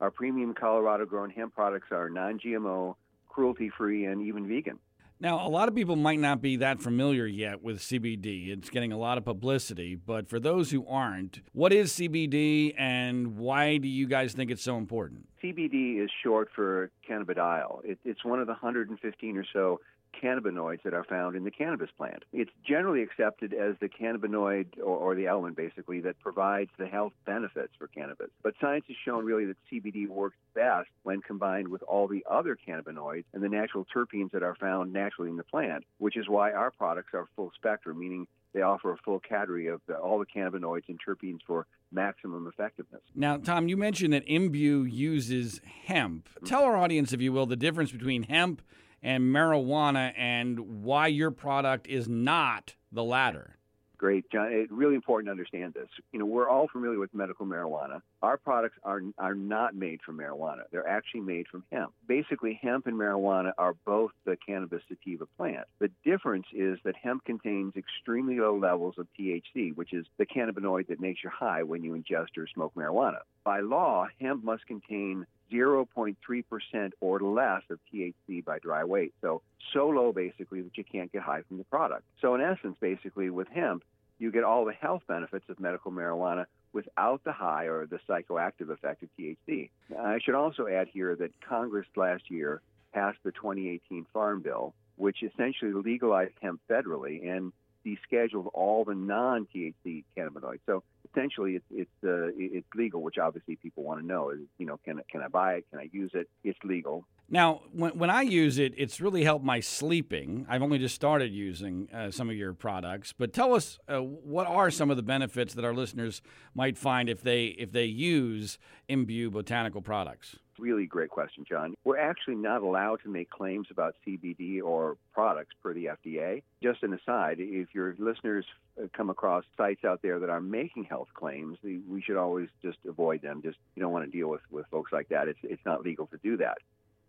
Our 0.00 0.10
premium 0.10 0.54
Colorado 0.54 1.04
grown 1.04 1.28
hemp 1.28 1.54
products 1.54 1.88
are 1.92 2.08
non 2.08 2.40
GMO, 2.40 2.96
cruelty 3.28 3.70
free, 3.76 4.06
and 4.06 4.22
even 4.22 4.48
vegan. 4.48 4.78
Now, 5.18 5.46
a 5.46 5.48
lot 5.48 5.68
of 5.68 5.74
people 5.74 5.96
might 5.96 6.18
not 6.18 6.42
be 6.42 6.56
that 6.56 6.82
familiar 6.82 7.26
yet 7.26 7.62
with 7.62 7.78
CBD. 7.78 8.50
It's 8.50 8.68
getting 8.68 8.92
a 8.92 8.98
lot 8.98 9.16
of 9.16 9.24
publicity, 9.24 9.94
but 9.94 10.28
for 10.28 10.38
those 10.38 10.70
who 10.70 10.86
aren't, 10.86 11.40
what 11.52 11.72
is 11.72 11.92
CBD 11.92 12.74
and 12.76 13.38
why 13.38 13.78
do 13.78 13.88
you 13.88 14.06
guys 14.06 14.34
think 14.34 14.50
it's 14.50 14.62
so 14.62 14.76
important? 14.76 15.26
CBD 15.42 16.04
is 16.04 16.10
short 16.22 16.48
for 16.54 16.90
cannabidiol. 17.08 17.82
It, 17.82 17.98
it's 18.04 18.26
one 18.26 18.40
of 18.40 18.46
the 18.46 18.52
115 18.52 19.36
or 19.38 19.44
so 19.54 19.80
cannabinoids 20.22 20.82
that 20.82 20.94
are 20.94 21.04
found 21.04 21.36
in 21.36 21.44
the 21.44 21.50
cannabis 21.50 21.90
plant. 21.96 22.24
It's 22.32 22.50
generally 22.66 23.02
accepted 23.02 23.52
as 23.52 23.76
the 23.80 23.88
cannabinoid 23.88 24.78
or, 24.78 24.96
or, 24.96 25.14
the 25.14 25.26
element 25.26 25.56
basically 25.56 26.00
that 26.00 26.18
provides 26.20 26.70
the 26.78 26.86
health 26.86 27.12
benefits 27.24 27.72
for 27.78 27.86
cannabis. 27.88 28.28
But 28.42 28.54
science 28.60 28.84
has 28.88 28.96
shown 29.04 29.24
really 29.24 29.46
that 29.46 29.56
CBD 29.72 30.08
works 30.08 30.36
best 30.54 30.88
when 31.02 31.20
combined 31.20 31.68
with 31.68 31.82
all 31.82 32.08
the 32.08 32.24
other 32.30 32.56
cannabinoids 32.56 33.24
and 33.32 33.42
the 33.42 33.48
natural 33.48 33.86
terpenes 33.94 34.30
that 34.32 34.42
are 34.42 34.56
found 34.56 34.92
naturally 34.92 35.30
in 35.30 35.36
the 35.36 35.44
plant, 35.44 35.84
which 35.98 36.16
is 36.16 36.28
why 36.28 36.52
our 36.52 36.70
products 36.70 37.14
are 37.14 37.26
full 37.36 37.52
spectrum, 37.56 37.98
meaning 37.98 38.26
they 38.52 38.62
offer 38.62 38.92
a 38.92 38.96
full 38.96 39.20
category 39.20 39.66
of 39.66 39.80
the, 39.86 39.94
all 39.96 40.18
the 40.18 40.26
cannabinoids 40.26 40.88
and 40.88 40.98
terpenes 41.06 41.40
for 41.46 41.66
maximum 41.92 42.46
effectiveness. 42.46 43.02
Now, 43.14 43.36
Tom, 43.36 43.68
you 43.68 43.76
mentioned 43.76 44.12
that 44.12 44.26
Imbue 44.26 44.90
uses 44.90 45.60
hemp. 45.84 46.28
Tell 46.44 46.64
our 46.64 46.76
audience, 46.76 47.12
if 47.12 47.20
you 47.20 47.32
will, 47.32 47.46
the 47.46 47.56
difference 47.56 47.92
between 47.92 48.24
hemp 48.24 48.62
and 49.06 49.32
marijuana 49.32 50.12
and 50.16 50.82
why 50.82 51.06
your 51.06 51.30
product 51.30 51.86
is 51.86 52.08
not 52.08 52.74
the 52.90 53.04
latter. 53.04 53.56
Great, 53.98 54.30
John. 54.30 54.48
It's 54.50 54.70
really 54.70 54.94
important 54.94 55.28
to 55.28 55.30
understand 55.30 55.72
this. 55.72 55.88
You 56.12 56.18
know, 56.18 56.26
we're 56.26 56.48
all 56.48 56.68
familiar 56.68 56.98
with 56.98 57.14
medical 57.14 57.46
marijuana. 57.46 58.02
Our 58.20 58.36
products 58.36 58.76
are 58.82 59.00
are 59.16 59.34
not 59.34 59.74
made 59.74 60.00
from 60.04 60.18
marijuana. 60.18 60.64
They're 60.70 60.86
actually 60.86 61.20
made 61.20 61.46
from 61.48 61.64
hemp. 61.72 61.92
Basically, 62.06 62.58
hemp 62.60 62.86
and 62.88 62.96
marijuana 62.96 63.52
are 63.56 63.74
both 63.86 64.10
the 64.26 64.36
cannabis 64.36 64.82
sativa 64.88 65.24
plant. 65.38 65.66
The 65.78 65.90
difference 66.04 66.46
is 66.52 66.78
that 66.84 66.94
hemp 66.96 67.24
contains 67.24 67.74
extremely 67.74 68.38
low 68.38 68.58
levels 68.58 68.96
of 68.98 69.06
THC, 69.18 69.74
which 69.74 69.94
is 69.94 70.04
the 70.18 70.26
cannabinoid 70.26 70.88
that 70.88 71.00
makes 71.00 71.24
you 71.24 71.30
high 71.30 71.62
when 71.62 71.82
you 71.82 71.92
ingest 71.92 72.36
or 72.36 72.46
smoke 72.48 72.74
marijuana. 72.74 73.20
By 73.44 73.60
law, 73.60 74.08
hemp 74.20 74.44
must 74.44 74.66
contain 74.66 75.26
0.3% 75.52 76.90
or 77.00 77.20
less 77.20 77.62
of 77.70 77.78
THC 77.92 78.44
by 78.44 78.58
dry 78.58 78.84
weight. 78.84 79.14
So, 79.20 79.42
so 79.72 79.88
low 79.88 80.12
basically 80.12 80.62
that 80.62 80.76
you 80.76 80.84
can't 80.84 81.12
get 81.12 81.22
high 81.22 81.42
from 81.42 81.58
the 81.58 81.64
product. 81.64 82.04
So, 82.20 82.34
in 82.34 82.40
essence, 82.40 82.76
basically 82.80 83.30
with 83.30 83.48
hemp, 83.48 83.84
you 84.18 84.30
get 84.30 84.44
all 84.44 84.64
the 84.64 84.72
health 84.72 85.02
benefits 85.06 85.44
of 85.48 85.60
medical 85.60 85.92
marijuana 85.92 86.46
without 86.72 87.22
the 87.24 87.32
high 87.32 87.64
or 87.64 87.86
the 87.86 87.98
psychoactive 88.08 88.70
effect 88.70 89.02
of 89.02 89.08
THC. 89.18 89.70
I 89.98 90.18
should 90.22 90.34
also 90.34 90.66
add 90.66 90.88
here 90.92 91.14
that 91.16 91.30
Congress 91.46 91.86
last 91.96 92.30
year 92.30 92.60
passed 92.92 93.18
the 93.24 93.32
2018 93.32 94.06
Farm 94.12 94.40
Bill, 94.40 94.74
which 94.96 95.22
essentially 95.22 95.72
legalized 95.72 96.34
hemp 96.40 96.60
federally 96.70 97.28
and 97.28 97.52
descheduled 97.86 98.48
all 98.52 98.84
the 98.84 98.94
non-THC 98.94 100.04
cannabinoids. 100.16 100.60
So 100.66 100.82
essentially, 101.10 101.56
it's 101.56 101.64
it's 101.70 101.90
uh, 102.04 102.28
it's 102.36 102.66
legal, 102.74 103.02
which 103.02 103.18
obviously 103.18 103.56
people 103.56 103.84
want 103.84 104.00
to 104.00 104.06
know 104.06 104.30
is 104.30 104.40
you 104.58 104.66
know 104.66 104.78
can 104.84 105.00
can 105.10 105.22
I 105.22 105.28
buy 105.28 105.54
it? 105.54 105.66
Can 105.70 105.78
I 105.80 105.88
use 105.92 106.10
it? 106.14 106.28
It's 106.44 106.58
legal. 106.64 107.06
Now, 107.28 107.62
when, 107.72 107.98
when 107.98 108.10
I 108.10 108.22
use 108.22 108.58
it, 108.58 108.72
it's 108.76 109.00
really 109.00 109.24
helped 109.24 109.44
my 109.44 109.58
sleeping. 109.58 110.46
I've 110.48 110.62
only 110.62 110.78
just 110.78 110.94
started 110.94 111.32
using 111.32 111.88
uh, 111.92 112.12
some 112.12 112.30
of 112.30 112.36
your 112.36 112.52
products, 112.52 113.12
but 113.12 113.32
tell 113.32 113.52
us 113.52 113.80
uh, 113.88 113.98
what 113.98 114.46
are 114.46 114.70
some 114.70 114.92
of 114.92 114.96
the 114.96 115.02
benefits 115.02 115.54
that 115.54 115.64
our 115.64 115.74
listeners 115.74 116.22
might 116.54 116.78
find 116.78 117.08
if 117.08 117.22
they 117.22 117.46
if 117.46 117.72
they 117.72 117.86
use 117.86 118.58
Imbue 118.88 119.30
botanical 119.30 119.80
products. 119.80 120.36
Really 120.58 120.86
great 120.86 121.10
question, 121.10 121.44
John. 121.48 121.74
We're 121.84 121.98
actually 121.98 122.36
not 122.36 122.62
allowed 122.62 123.02
to 123.02 123.08
make 123.08 123.30
claims 123.30 123.68
about 123.70 123.94
CBD 124.06 124.62
or 124.62 124.96
products 125.12 125.54
per 125.62 125.74
the 125.74 125.86
FDA. 125.86 126.42
Just 126.62 126.82
an 126.82 126.94
aside, 126.94 127.36
if 127.38 127.74
your 127.74 127.94
listeners 127.98 128.46
uh, 128.82 128.86
come 128.96 129.10
across 129.10 129.44
sites 129.56 129.84
out 129.84 130.00
there 130.02 130.18
that 130.18 130.30
are 130.30 130.40
making 130.40 130.84
health 130.84 131.08
claims, 131.14 131.58
we 131.62 132.02
should 132.02 132.16
always 132.16 132.48
just 132.62 132.78
avoid 132.88 133.22
them. 133.22 133.42
Just 133.42 133.58
you 133.74 133.82
don't 133.82 133.92
want 133.92 134.04
to 134.04 134.10
deal 134.10 134.28
with, 134.28 134.42
with 134.50 134.66
folks 134.70 134.92
like 134.92 135.08
that. 135.10 135.28
It's, 135.28 135.38
it's 135.42 135.64
not 135.64 135.82
legal 135.82 136.06
to 136.06 136.18
do 136.22 136.36
that. 136.38 136.58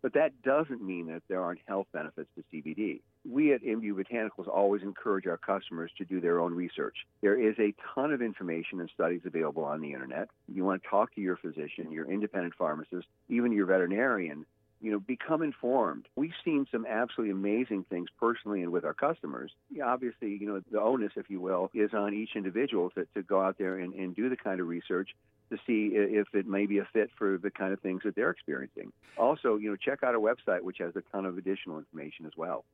But 0.02 0.14
that 0.14 0.42
doesn't 0.42 0.82
mean 0.82 1.06
that 1.06 1.22
there 1.28 1.42
aren't 1.42 1.60
health 1.66 1.88
benefits 1.92 2.28
to 2.36 2.44
CBD. 2.52 3.00
We 3.28 3.52
at 3.52 3.62
Imbue 3.62 3.96
Botanicals 3.96 4.48
always 4.48 4.82
encourage 4.82 5.26
our 5.26 5.36
customers 5.36 5.90
to 5.98 6.04
do 6.04 6.20
their 6.20 6.40
own 6.40 6.54
research. 6.54 6.96
There 7.20 7.38
is 7.38 7.56
a 7.58 7.74
ton 7.94 8.12
of 8.12 8.22
information 8.22 8.80
and 8.80 8.88
studies 8.94 9.22
available 9.24 9.64
on 9.64 9.80
the 9.80 9.92
internet. 9.92 10.28
You 10.46 10.64
want 10.64 10.82
to 10.82 10.88
talk 10.88 11.14
to 11.14 11.20
your 11.20 11.36
physician, 11.36 11.90
your 11.90 12.10
independent 12.10 12.54
pharmacist, 12.54 13.08
even 13.28 13.52
your 13.52 13.66
veterinarian. 13.66 14.46
You 14.80 14.92
know, 14.92 15.00
become 15.00 15.42
informed. 15.42 16.06
We've 16.14 16.30
seen 16.44 16.64
some 16.70 16.86
absolutely 16.86 17.32
amazing 17.32 17.84
things 17.90 18.10
personally 18.20 18.62
and 18.62 18.70
with 18.70 18.84
our 18.84 18.94
customers. 18.94 19.50
Obviously, 19.84 20.36
you 20.40 20.46
know, 20.46 20.62
the 20.70 20.80
onus, 20.80 21.10
if 21.16 21.28
you 21.28 21.40
will, 21.40 21.68
is 21.74 21.92
on 21.94 22.14
each 22.14 22.36
individual 22.36 22.90
to, 22.90 23.04
to 23.14 23.22
go 23.24 23.42
out 23.42 23.58
there 23.58 23.76
and, 23.76 23.92
and 23.94 24.14
do 24.14 24.28
the 24.28 24.36
kind 24.36 24.60
of 24.60 24.68
research 24.68 25.10
to 25.50 25.56
see 25.66 25.90
if 25.94 26.28
it 26.34 26.46
may 26.46 26.66
be 26.66 26.78
a 26.78 26.88
fit 26.92 27.10
for 27.16 27.38
the 27.38 27.50
kind 27.50 27.72
of 27.72 27.80
things 27.80 28.02
that 28.04 28.14
they're 28.14 28.30
experiencing. 28.30 28.92
Also, 29.16 29.56
you 29.56 29.70
know, 29.70 29.76
check 29.76 30.02
out 30.02 30.14
our 30.14 30.20
website, 30.20 30.60
which 30.62 30.76
has 30.78 30.94
a 30.96 31.02
ton 31.12 31.24
of 31.24 31.38
additional 31.38 31.78
information 31.78 32.26
as 32.26 32.32
well. 32.36 32.64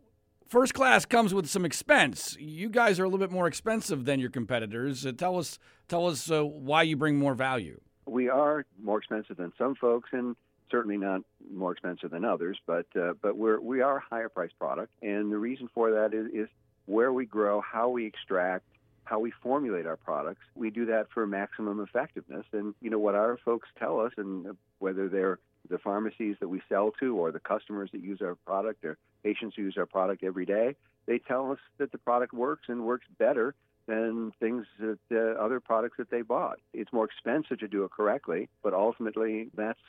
first 0.47 0.73
class 0.73 1.05
comes 1.05 1.33
with 1.33 1.47
some 1.47 1.65
expense. 1.65 2.35
You 2.39 2.69
guys 2.69 2.99
are 2.99 3.03
a 3.03 3.07
little 3.07 3.19
bit 3.19 3.31
more 3.31 3.47
expensive 3.47 4.05
than 4.05 4.19
your 4.19 4.29
competitors. 4.29 5.05
Uh, 5.05 5.11
tell 5.11 5.37
us, 5.37 5.59
tell 5.87 6.07
us 6.07 6.29
uh, 6.29 6.43
why 6.43 6.83
you 6.83 6.95
bring 6.95 7.17
more 7.17 7.33
value. 7.33 7.79
We 8.05 8.29
are 8.29 8.65
more 8.81 8.97
expensive 8.97 9.37
than 9.37 9.53
some 9.57 9.75
folks, 9.75 10.09
and 10.11 10.35
certainly 10.71 10.97
not 10.97 11.21
more 11.53 11.71
expensive 11.71 12.11
than 12.11 12.25
others. 12.25 12.57
But 12.65 12.87
uh, 12.99 13.13
but 13.21 13.37
we're 13.37 13.59
we 13.59 13.81
are 13.81 13.97
a 13.97 14.03
higher 14.09 14.29
priced 14.29 14.57
product, 14.57 14.91
and 15.01 15.31
the 15.31 15.37
reason 15.37 15.69
for 15.73 15.91
that 15.91 16.13
is, 16.13 16.27
is 16.33 16.49
where 16.85 17.13
we 17.13 17.25
grow, 17.25 17.61
how 17.61 17.89
we 17.89 18.05
extract, 18.05 18.65
how 19.03 19.19
we 19.19 19.31
formulate 19.43 19.85
our 19.85 19.97
products. 19.97 20.41
We 20.55 20.69
do 20.69 20.85
that 20.85 21.07
for 21.13 21.25
maximum 21.27 21.79
effectiveness. 21.79 22.45
And 22.53 22.73
you 22.81 22.89
know 22.89 22.99
what 22.99 23.15
our 23.15 23.37
folks 23.43 23.67
tell 23.77 23.99
us, 23.99 24.13
and 24.17 24.57
whether 24.79 25.09
they're 25.09 25.39
the 25.69 25.77
pharmacies 25.77 26.35
that 26.39 26.47
we 26.47 26.61
sell 26.67 26.91
to 26.99 27.17
or 27.17 27.31
the 27.31 27.39
customers 27.39 27.89
that 27.91 28.01
use 28.01 28.21
our 28.21 28.35
product 28.35 28.83
or 28.83 28.97
patients 29.23 29.55
who 29.55 29.63
use 29.63 29.75
our 29.77 29.85
product 29.85 30.23
every 30.23 30.45
day, 30.45 30.75
they 31.05 31.19
tell 31.19 31.51
us 31.51 31.59
that 31.77 31.91
the 31.91 31.97
product 31.97 32.33
works 32.33 32.63
and 32.67 32.83
works 32.83 33.05
better 33.17 33.53
than 33.87 34.31
things 34.39 34.65
that 34.79 34.99
uh, 35.11 35.39
other 35.41 35.59
products 35.59 35.97
that 35.97 36.09
they 36.09 36.21
bought. 36.21 36.59
It's 36.73 36.93
more 36.93 37.05
expensive 37.05 37.59
to 37.59 37.67
do 37.67 37.83
it 37.83 37.91
correctly, 37.91 38.49
but 38.63 38.73
ultimately 38.73 39.49
that's 39.55 39.79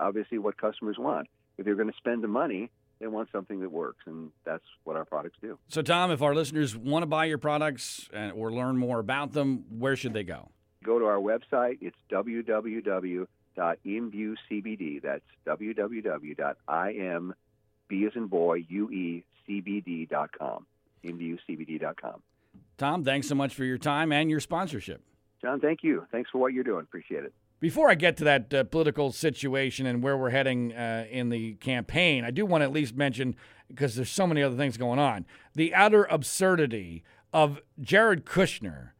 obviously 0.00 0.38
what 0.38 0.56
customers 0.58 0.96
want. 0.98 1.28
If 1.58 1.64
they're 1.64 1.74
going 1.74 1.90
to 1.90 1.96
spend 1.96 2.22
the 2.22 2.28
money, 2.28 2.70
they 2.98 3.06
want 3.06 3.28
something 3.30 3.60
that 3.60 3.70
works, 3.70 4.04
and 4.06 4.30
that's 4.44 4.64
what 4.84 4.96
our 4.96 5.04
products 5.04 5.36
do. 5.40 5.58
So, 5.68 5.82
Tom, 5.82 6.10
if 6.10 6.22
our 6.22 6.34
listeners 6.34 6.76
want 6.76 7.02
to 7.02 7.06
buy 7.06 7.26
your 7.26 7.38
products 7.38 8.08
or 8.34 8.52
learn 8.52 8.76
more 8.76 8.98
about 8.98 9.32
them, 9.32 9.64
where 9.78 9.94
should 9.96 10.14
they 10.14 10.24
go? 10.24 10.48
Go 10.84 10.98
to 10.98 11.04
our 11.04 11.18
website. 11.18 11.78
It's 11.80 11.96
www.imbuecbd. 12.10 15.02
That's 15.02 15.24
www.im, 15.46 17.34
B 17.88 18.06
as 18.06 18.12
in 18.14 18.26
boy, 18.26 18.62
imbuecbd.com. 18.62 20.66
Tom, 22.78 23.04
thanks 23.04 23.28
so 23.28 23.34
much 23.34 23.54
for 23.54 23.64
your 23.64 23.78
time 23.78 24.12
and 24.12 24.30
your 24.30 24.40
sponsorship. 24.40 25.02
John, 25.42 25.60
thank 25.60 25.82
you. 25.82 26.06
Thanks 26.12 26.30
for 26.30 26.38
what 26.38 26.52
you're 26.52 26.64
doing. 26.64 26.82
Appreciate 26.82 27.24
it. 27.24 27.32
Before 27.58 27.88
I 27.88 27.94
get 27.94 28.16
to 28.18 28.24
that 28.24 28.52
uh, 28.52 28.64
political 28.64 29.12
situation 29.12 29.86
and 29.86 30.02
where 30.02 30.16
we're 30.16 30.30
heading 30.30 30.74
uh, 30.74 31.06
in 31.10 31.30
the 31.30 31.54
campaign, 31.54 32.22
I 32.24 32.30
do 32.30 32.44
want 32.44 32.60
to 32.60 32.66
at 32.66 32.72
least 32.72 32.94
mention, 32.94 33.34
because 33.68 33.94
there's 33.94 34.10
so 34.10 34.26
many 34.26 34.42
other 34.42 34.56
things 34.56 34.76
going 34.76 34.98
on, 34.98 35.24
the 35.54 35.74
utter 35.74 36.04
absurdity 36.04 37.02
of 37.32 37.60
Jared 37.80 38.26
Kushner 38.26 38.90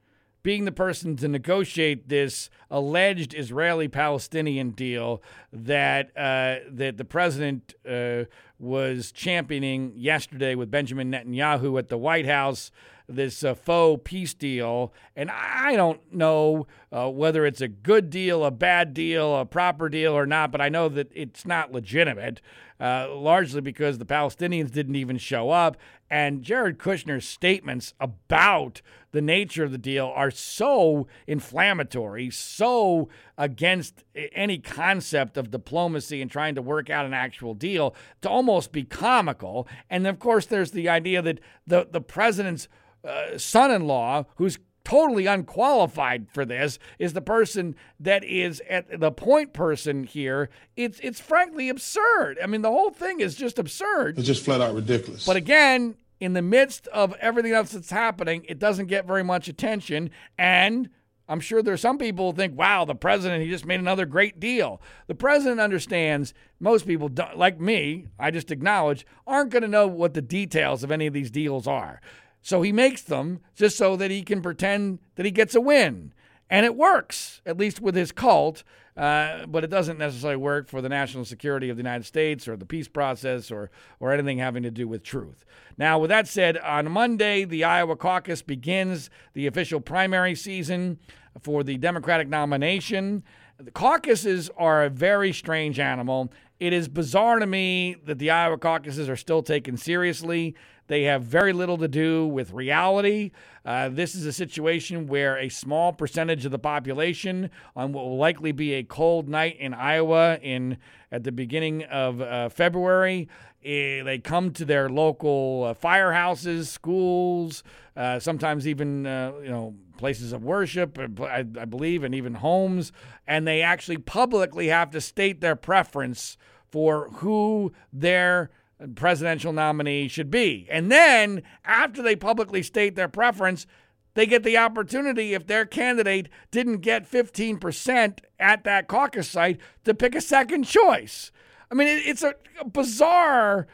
being 0.43 0.65
the 0.65 0.73
person 0.73 1.17
to 1.17 1.27
negotiate 1.27 2.09
this 2.09 2.49
alleged 2.71 3.35
Israeli-Palestinian 3.35 4.71
deal 4.71 5.21
that 5.53 6.17
uh, 6.17 6.65
that 6.71 6.97
the 6.97 7.05
president 7.05 7.75
uh, 7.85 8.23
was 8.59 9.11
championing 9.11 9.93
yesterday 9.97 10.55
with 10.55 10.71
Benjamin 10.71 11.11
Netanyahu 11.11 11.77
at 11.81 11.89
the 11.89 11.99
White 11.99 12.27
House 12.27 12.71
this 13.09 13.45
uh, 13.45 13.55
faux 13.55 14.03
peace 14.05 14.35
deal. 14.35 14.93
And 15.15 15.31
I 15.31 15.77
don't 15.77 16.01
know 16.13 16.67
uh, 16.93 17.09
whether 17.11 17.47
it's 17.47 17.61
a 17.61 17.69
good 17.69 18.11
deal, 18.11 18.45
a 18.45 18.51
bad 18.51 18.95
deal, 18.95 19.37
a 19.37 19.45
proper 19.45 19.89
deal 19.89 20.13
or 20.13 20.27
not, 20.27 20.53
but 20.53 20.61
I 20.61 20.69
know 20.69 20.89
that 20.89 21.11
it's 21.15 21.47
not 21.47 21.73
legitimate, 21.73 22.41
uh, 22.81 23.09
largely 23.15 23.61
because 23.61 23.99
the 23.99 24.05
Palestinians 24.07 24.71
didn't 24.71 24.97
even 24.97 25.19
show 25.19 25.51
up. 25.51 25.77
And 26.11 26.43
Jared 26.43 26.79
Kushner's 26.79 27.27
statements 27.27 27.95
about 28.01 28.81
the 29.13 29.23
nature 29.23 29.65
of 29.65 29.73
the 29.73 29.79
deal 29.79 30.13
are 30.15 30.31
so 30.31 31.07
inflammatory, 31.27 32.31
so 32.31 33.09
against 33.39 34.05
any 34.15 34.59
concept 34.59 35.37
of 35.37 35.51
diplomacy 35.51 36.21
and 36.21 36.31
trying 36.31 36.55
to 36.55 36.63
work 36.63 36.91
out 36.91 37.07
an 37.07 37.15
actual 37.15 37.55
deal 37.55 37.95
to 38.21 38.29
almost 38.29 38.73
be 38.73 38.85
comical. 38.85 39.67
And 39.89 40.07
of 40.07 40.19
course, 40.19 40.47
there's 40.47 40.73
the 40.73 40.89
idea 40.89 41.23
that 41.23 41.41
the, 41.67 41.89
the 41.91 42.01
president's 42.01 42.69
uh, 43.07 43.39
son 43.39 43.71
in 43.71 43.87
law, 43.87 44.25
who's 44.37 44.59
totally 44.85 45.27
unqualified 45.27 46.29
for 46.33 46.45
this 46.45 46.79
is 47.01 47.13
the 47.13 47.21
person 47.21 47.75
that 47.99 48.23
is 48.23 48.63
at 48.69 49.01
the 49.01 49.11
point 49.11 49.53
person 49.53 50.05
here. 50.05 50.49
It's 50.77 51.01
it's 51.01 51.21
frankly 51.21 51.69
absurd. 51.69 52.39
I 52.43 52.47
mean, 52.47 52.63
the 52.63 52.71
whole 52.71 52.91
thing 52.91 53.21
is 53.21 53.35
just 53.35 53.59
absurd. 53.59 54.19
It's 54.19 54.27
just 54.27 54.45
flat 54.45 54.61
out 54.61 54.75
ridiculous. 54.75 55.27
But 55.27 55.37
again, 55.37 55.97
in 56.21 56.35
the 56.35 56.43
midst 56.43 56.87
of 56.89 57.15
everything 57.21 57.53
else 57.53 57.73
that's 57.73 57.91
happening, 57.91 58.45
it 58.49 58.59
doesn't 58.59 58.87
get 58.87 59.07
very 59.07 59.25
much 59.25 59.49
attention. 59.49 60.11
And 60.39 60.89
I'm 61.29 61.41
sure 61.41 61.63
there's 61.63 61.81
some 61.81 61.99
people 61.99 62.31
who 62.31 62.37
think, 62.37 62.57
wow, 62.57 62.85
the 62.85 62.95
president, 62.95 63.43
he 63.43 63.51
just 63.51 63.67
made 63.67 63.81
another 63.81 64.07
great 64.07 64.39
deal. 64.39 64.81
The 65.09 65.15
president 65.15 65.61
understands 65.61 66.33
most 66.61 66.87
people, 66.87 67.11
like 67.35 67.61
me, 67.61 68.07
I 68.19 68.31
just 68.31 68.53
acknowledge, 68.53 69.05
aren't 69.27 69.51
going 69.51 69.63
to 69.63 69.69
know 69.69 69.89
what 69.89 70.15
the 70.15 70.23
details 70.23 70.85
of 70.85 70.93
any 70.93 71.07
of 71.07 71.13
these 71.13 71.31
deals 71.31 71.67
are. 71.67 72.01
So 72.47 72.63
he 72.63 72.71
makes 72.71 73.03
them 73.03 73.41
just 73.57 73.77
so 73.77 73.97
that 73.97 74.13
he 74.13 74.23
can 74.23 74.41
pretend 74.41 75.01
that 75.17 75.27
he 75.27 75.33
gets 75.33 75.57
a 75.57 75.61
win. 75.61 76.13
And 76.49 76.65
it 76.65 76.77
works, 76.77 77.41
at 77.45 77.59
least 77.59 77.81
with 77.81 77.97
his 77.97 78.13
cult, 78.13 78.63
uh, 78.97 79.47
but 79.47 79.65
it 79.65 79.67
doesn't 79.67 79.99
necessarily 79.99 80.37
work 80.37 80.69
for 80.69 80.81
the 80.81 80.89
national 80.89 81.25
security 81.25 81.71
of 81.71 81.77
the 81.77 81.81
United 81.81 82.05
States 82.05 82.47
or 82.47 82.57
the 82.57 82.65
peace 82.65 82.87
process 82.87 83.51
or, 83.51 83.73
or 83.99 84.13
anything 84.13 84.39
having 84.39 84.63
to 84.63 84.71
do 84.71 84.87
with 84.87 85.03
truth. 85.03 85.45
Now, 85.77 85.99
with 85.99 86.09
that 86.11 86.29
said, 86.29 86.57
on 86.59 86.89
Monday, 86.89 87.45
the 87.45 87.65
Iowa 87.65 87.97
caucus 87.97 88.43
begins 88.43 89.11
the 89.33 89.49
official 89.49 89.81
primary 89.81 90.37
season 90.37 91.01
for 91.41 91.65
the 91.65 91.79
Democratic 91.79 92.29
nomination. 92.29 93.25
The 93.59 93.73
caucuses 93.73 94.51
are 94.57 94.85
a 94.85 94.89
very 94.89 95.33
strange 95.33 95.81
animal. 95.81 96.31
It 96.61 96.73
is 96.73 96.87
bizarre 96.87 97.41
to 97.41 97.47
me 97.47 97.97
that 98.05 98.21
the 98.21 98.31
Iowa 98.31 98.57
caucuses 98.57 99.09
are 99.09 99.17
still 99.17 99.43
taken 99.43 99.77
seriously. 99.77 100.55
They 100.89 101.03
have 101.05 101.23
very 101.23 101.53
little 101.53 101.79
to 101.79 101.89
do 101.89 102.27
with 102.27 102.53
reality. 102.53 103.33
Uh, 103.65 103.89
this 103.89 104.15
is 104.15 104.27
a 104.27 104.33
situation 104.33 105.07
where 105.07 105.37
a 105.37 105.49
small 105.49 105.93
percentage 105.93 106.45
of 106.45 106.53
the 106.53 106.59
population, 106.59 107.51
on 107.75 107.93
what 107.93 108.05
will 108.05 108.17
likely 108.17 108.53
be 108.53 108.75
a 108.75 108.85
cold 108.85 109.29
night 109.29 109.57
in 109.59 109.75
Iowa 109.75 110.39
in 110.43 110.79
at 111.11 111.25
the 111.25 111.33
beginning 111.33 111.85
of 111.85 112.21
uh, 112.21 112.49
February, 112.49 113.29
eh, 113.65 114.03
they 114.03 114.19
come 114.19 114.53
to 114.53 114.65
their 114.65 114.89
local 114.89 115.65
uh, 115.65 115.75
firehouses, 115.75 116.67
schools, 116.67 117.63
uh, 117.97 118.19
sometimes 118.19 118.69
even 118.69 119.07
uh, 119.07 119.33
you 119.43 119.51
know 119.51 119.75
places 119.97 120.33
of 120.33 120.45
worship, 120.45 120.99
uh, 120.99 121.25
I, 121.25 121.39
I 121.39 121.65
believe, 121.65 122.05
and 122.05 122.15
even 122.15 122.35
homes, 122.35 122.93
and 123.27 123.47
they 123.47 123.63
actually 123.63 123.99
publicly 123.99 124.69
have 124.69 124.91
to 124.91 125.01
state 125.01 125.41
their 125.41 125.57
preference 125.57 126.37
for 126.69 127.09
who 127.15 127.73
their 127.93 128.51
presidential 128.95 129.53
nominee 129.53 130.09
should 130.09 130.31
be. 130.31 130.67
And 130.71 130.91
then, 130.91 131.43
after 131.65 132.03
they 132.03 132.17
publicly 132.17 132.63
state 132.63 132.95
their 132.95 133.09
preference, 133.09 133.67
they 134.15 134.27
get 134.27 134.43
the 134.43 134.57
opportunity, 134.57 135.35
if 135.35 135.47
their 135.47 135.67
candidate 135.67 136.29
didn't 136.51 136.79
get 136.79 137.11
15% 137.11 138.19
at 138.39 138.65
that 138.65 138.89
caucus 138.89 139.29
site, 139.29 139.61
to 139.85 139.95
pick 139.95 140.15
a 140.15 140.21
second 140.21 140.65
choice. 140.65 141.31
I 141.71 141.75
mean, 141.75 141.89
it's 141.89 142.23
a, 142.23 142.35
bizarre 142.65 143.67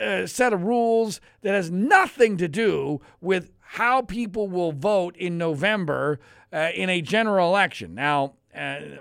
uh, 0.00 0.26
set 0.26 0.52
of 0.52 0.64
rules 0.64 1.20
that 1.42 1.54
has 1.54 1.70
nothing 1.70 2.36
to 2.38 2.48
do 2.48 3.00
with 3.20 3.52
how 3.60 4.02
people 4.02 4.48
will 4.48 4.72
vote 4.72 5.16
in 5.16 5.38
November 5.38 6.18
uh, 6.52 6.70
in 6.74 6.90
a 6.90 7.00
general 7.00 7.48
election. 7.48 7.94
Now, 7.94 8.34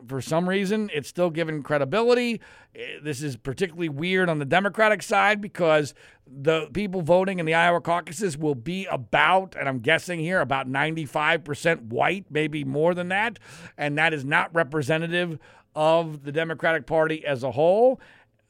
for 0.07 0.21
some 0.21 0.49
reason, 0.49 0.89
it's 0.93 1.07
still 1.07 1.29
given 1.29 1.63
credibility. 1.63 2.41
Uh, 2.75 2.81
this 3.01 3.21
is 3.21 3.37
particularly 3.37 3.89
weird 3.89 4.29
on 4.29 4.39
the 4.39 4.45
Democratic 4.45 5.01
side 5.01 5.39
because 5.39 5.93
the 6.27 6.67
people 6.73 7.01
voting 7.01 7.39
in 7.39 7.45
the 7.45 7.53
Iowa 7.53 7.79
caucuses 7.79 8.37
will 8.37 8.55
be 8.55 8.85
about, 8.85 9.55
and 9.57 9.69
I'm 9.69 9.79
guessing 9.79 10.19
here, 10.19 10.41
about 10.41 10.67
95% 10.67 11.87
white, 11.87 12.25
maybe 12.29 12.63
more 12.63 12.93
than 12.93 13.09
that. 13.09 13.39
And 13.77 13.97
that 13.97 14.13
is 14.13 14.25
not 14.25 14.53
representative 14.53 15.39
of 15.73 16.23
the 16.23 16.31
Democratic 16.31 16.85
Party 16.85 17.25
as 17.25 17.43
a 17.43 17.51
whole. 17.51 18.01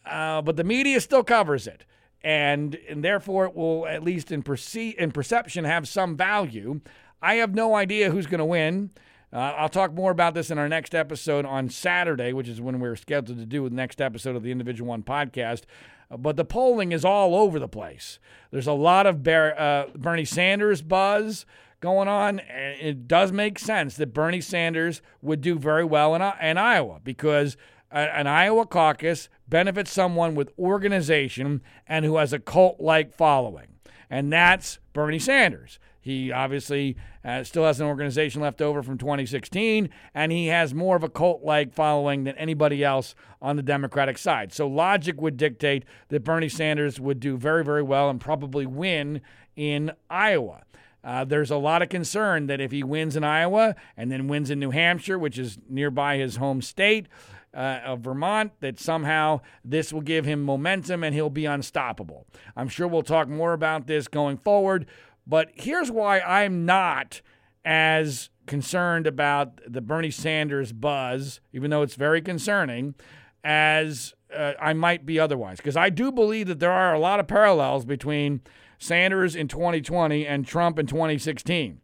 Uh, 0.06 0.42
but 0.42 0.56
the 0.56 0.64
media 0.64 1.00
still 1.02 1.24
covers 1.24 1.68
it. 1.68 1.86
And, 2.24 2.78
and 2.90 3.04
therefore, 3.04 3.46
it 3.46 3.56
will, 3.56 3.86
at 3.86 4.04
least 4.04 4.32
in, 4.32 4.42
perce- 4.42 4.96
in 4.96 5.12
perception, 5.12 5.66
have 5.66 5.88
some 5.88 6.18
value. 6.18 6.82
I 7.22 7.36
have 7.36 7.54
no 7.54 7.76
idea 7.76 8.10
who's 8.10 8.26
going 8.26 8.40
to 8.40 8.46
win. 8.46 8.92
Uh, 9.36 9.54
I'll 9.58 9.68
talk 9.68 9.94
more 9.94 10.12
about 10.12 10.34
this 10.34 10.50
in 10.50 10.58
our 10.58 10.70
next 10.70 10.96
episode 10.96 11.46
on 11.46 11.68
Saturday, 11.68 12.32
which 12.32 12.48
is 12.48 12.62
when 12.62 12.80
we're 12.80 12.96
scheduled 12.96 13.38
to 13.38 13.46
do 13.46 13.68
the 13.68 13.76
next 13.76 14.00
episode 14.00 14.38
of 14.38 14.44
the 14.44 14.52
Individual 14.52 14.88
One 14.88 15.04
podcast. 15.04 15.64
Uh, 16.10 16.16
but 16.16 16.38
the 16.38 16.46
polling 16.46 16.94
is 16.94 17.04
all 17.04 17.36
over 17.36 17.60
the 17.60 17.68
place. 17.68 18.18
There's 18.52 18.66
a 18.66 18.72
lot 18.72 19.06
of 19.06 19.24
Ber- 19.24 19.60
uh, 19.60 19.88
Bernie 19.94 20.24
Sanders 20.24 20.82
buzz 20.82 21.46
going 21.82 22.08
on. 22.08 22.40
And 22.40 22.80
it 22.80 23.10
does 23.10 23.34
make 23.34 23.60
sense 23.60 23.98
that 23.98 24.14
Bernie 24.14 24.40
Sanders 24.40 25.02
would 25.22 25.42
do 25.42 25.60
very 25.60 25.84
well 25.84 26.16
in, 26.16 26.22
in 26.22 26.58
Iowa 26.58 27.02
because 27.04 27.58
an 27.92 28.28
Iowa 28.28 28.66
caucus 28.66 29.28
benefits 29.50 29.92
someone 29.92 30.36
with 30.36 30.54
organization 30.58 31.62
and 31.88 32.06
who 32.06 32.16
has 32.16 32.32
a 32.32 32.40
cult 32.40 32.80
like 32.80 33.14
following. 33.14 33.68
And 34.10 34.32
that's 34.32 34.80
Bernie 34.94 35.20
Sanders. 35.20 35.78
He 36.06 36.32
obviously 36.32 36.98
uh, 37.24 37.44
still 37.44 37.66
has 37.66 37.82
an 37.82 37.88
organization 37.88 38.40
left 38.40 38.62
over 38.62 38.84
from 38.84 39.00
2016, 39.00 39.90
and 40.14 40.32
he 40.32 40.46
has 40.48 40.72
more 40.72 40.96
of 40.96 41.04
a 41.04 41.10
cult 41.10 41.42
like 41.42 41.74
following 41.74 42.26
than 42.26 42.38
anybody 42.38 42.84
else 42.84 43.16
on 43.42 43.56
the 43.56 43.64
Democratic 43.64 44.20
side. 44.20 44.54
So 44.54 44.68
logic 44.68 45.20
would 45.20 45.36
dictate 45.36 45.84
that 46.10 46.24
Bernie 46.24 46.48
Sanders 46.48 47.00
would 47.00 47.20
do 47.20 47.38
very, 47.38 47.64
very 47.64 47.82
well 47.82 48.08
and 48.12 48.22
probably 48.22 48.68
win 48.68 49.22
in 49.56 49.94
Iowa. 50.08 50.62
Uh, 51.04 51.26
there's 51.26 51.50
a 51.50 51.58
lot 51.58 51.82
of 51.82 51.90
concern 51.90 52.46
that 52.46 52.62
if 52.62 52.72
he 52.72 52.84
wins 52.84 53.16
in 53.16 53.24
Iowa 53.24 53.76
and 53.98 54.12
then 54.12 54.28
wins 54.28 54.52
in 54.52 54.60
New 54.60 54.70
Hampshire, 54.70 55.18
which 55.18 55.40
is 55.40 55.58
nearby 55.68 56.18
his 56.18 56.36
home 56.36 56.62
state, 56.62 57.08
uh, 57.56 57.80
of 57.86 58.02
Vermont 58.02 58.52
that 58.60 58.80
somehow 58.80 59.40
this 59.64 59.94
will 59.94 60.02
give 60.02 60.26
him 60.26 60.44
momentum 60.44 61.04
and 61.04 61.16
he'll 61.16 61.30
be 61.30 61.46
unstoppable. 61.46 62.26
I'm 62.56 62.68
sure 62.68 62.88
we'll 62.88 63.02
talk 63.02 63.30
more 63.30 63.54
about 63.54 63.88
this 63.88 64.08
going 64.08 64.38
forward, 64.38 64.86
but 65.28 65.50
here's 65.54 65.92
why 65.92 66.20
I'm 66.20 66.66
not 66.66 67.22
as 67.64 68.30
concerned 68.46 69.08
about 69.08 69.60
the 69.68 69.82
Bernie 69.82 70.12
Sanders 70.12 70.72
buzz, 70.72 71.40
even 71.52 71.72
though 71.72 71.82
it's 71.82 71.96
very 71.96 72.22
concerning, 72.22 72.96
as 73.44 74.14
uh, 74.36 74.54
I 74.60 74.74
might 74.74 75.06
be 75.06 75.20
otherwise. 75.20 75.58
Because 75.58 75.78
I 75.78 75.90
do 75.90 76.12
believe 76.12 76.48
that 76.48 76.60
there 76.60 76.72
are 76.72 76.94
a 76.94 77.00
lot 77.00 77.20
of 77.20 77.28
parallels 77.28 77.86
between 77.86 78.42
Sanders 78.78 79.36
in 79.36 79.48
2020 79.48 80.28
and 80.28 80.46
Trump 80.46 80.78
in 80.78 80.86
2016. 80.86 81.82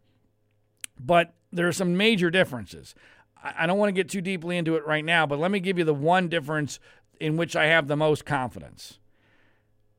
But 1.00 1.34
there 1.50 1.66
are 1.66 1.72
some 1.72 1.96
major 1.96 2.30
differences. 2.30 2.94
I 3.42 3.66
don't 3.66 3.78
want 3.78 3.88
to 3.88 3.92
get 3.92 4.08
too 4.08 4.20
deeply 4.20 4.56
into 4.56 4.76
it 4.76 4.86
right 4.86 5.04
now, 5.04 5.26
but 5.26 5.38
let 5.38 5.50
me 5.50 5.58
give 5.58 5.78
you 5.78 5.84
the 5.84 5.94
one 5.94 6.28
difference 6.28 6.78
in 7.18 7.36
which 7.36 7.56
I 7.56 7.66
have 7.66 7.88
the 7.88 7.96
most 7.96 8.24
confidence. 8.24 9.00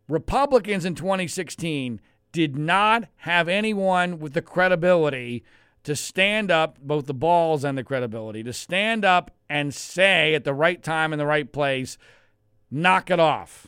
Republicans 0.08 0.86
in 0.86 0.96
2016 0.96 2.00
did 2.34 2.58
not 2.58 3.06
have 3.18 3.48
anyone 3.48 4.20
with 4.20 4.34
the 4.34 4.42
credibility 4.42 5.46
to 5.84 5.96
stand 5.96 6.52
up, 6.52 6.78
both 6.82 7.06
the 7.06 7.14
balls 7.14 7.64
and 7.64 7.78
the 7.78 7.84
credibility, 7.84 8.44
to 8.44 8.52
stand 8.52 9.06
up 9.06 9.32
and 9.50 9.74
say 9.74 10.36
at 10.36 10.44
the 10.44 10.54
right 10.54 10.84
time 10.84 11.14
in 11.14 11.20
the 11.20 11.26
right 11.26 11.54
place, 11.54 11.98
knock 12.70 13.10
it 13.10 13.20
off 13.20 13.68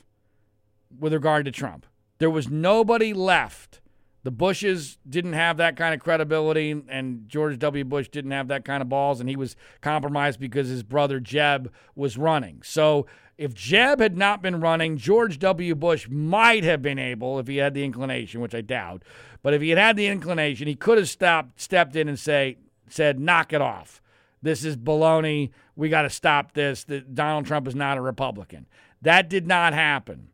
with 1.00 1.14
regard 1.14 1.46
to 1.46 1.52
Trump. 1.52 1.86
There 2.18 2.30
was 2.30 2.50
nobody 2.50 3.14
left 3.14 3.80
the 4.26 4.32
Bushes 4.32 4.98
didn't 5.08 5.34
have 5.34 5.58
that 5.58 5.78
kind 5.78 5.94
of 5.94 6.00
credibility, 6.00 6.72
and 6.72 7.30
George 7.30 7.60
W. 7.60 7.84
Bush 7.86 8.10
didn't 8.10 8.32
have 8.32 8.48
that 8.48 8.66
kind 8.66 8.82
of 8.82 8.90
balls, 8.90 9.20
and 9.20 9.30
he 9.30 9.36
was 9.36 9.56
compromised 9.82 10.40
because 10.40 10.68
his 10.68 10.82
brother 10.82 11.20
Jeb 11.20 11.72
was 11.94 12.18
running. 12.18 12.64
So 12.64 13.06
if 13.38 13.54
Jeb 13.54 14.00
had 14.00 14.18
not 14.18 14.42
been 14.42 14.62
running, 14.62 14.98
George 14.98 15.40
W. 15.40 15.76
Bush 15.76 16.08
might 16.10 16.64
have 16.64 16.82
been 16.82 17.00
able, 17.00 17.40
if 17.40 17.48
he 17.48 17.58
had 17.58 17.74
the 17.74 17.84
inclination, 17.84 18.42
which 18.42 18.56
I 18.56 18.62
doubt, 18.62 19.04
but 19.42 19.54
if 19.54 19.62
he 19.62 19.70
had 19.70 19.78
had 19.78 19.98
the 19.98 20.08
inclination, 20.08 20.68
he 20.68 20.76
could 20.76 20.98
have 20.98 21.10
stopped, 21.10 21.60
stepped 21.60 21.96
in 21.96 22.08
and 22.08 22.18
say, 22.18 22.58
said, 22.90 23.20
knock 23.20 23.54
it 23.54 23.62
off. 23.62 24.02
This 24.42 24.64
is 24.64 24.78
baloney. 24.78 25.52
We 25.76 25.90
got 25.90 26.04
to 26.04 26.10
stop 26.10 26.54
this. 26.54 26.84
That 26.86 27.16
Donald 27.16 27.46
Trump 27.46 27.68
is 27.68 27.76
not 27.76 27.98
a 27.98 28.02
Republican. 28.02 28.68
That 29.02 29.30
did 29.30 29.48
not 29.48 29.74
happen. 29.74 30.30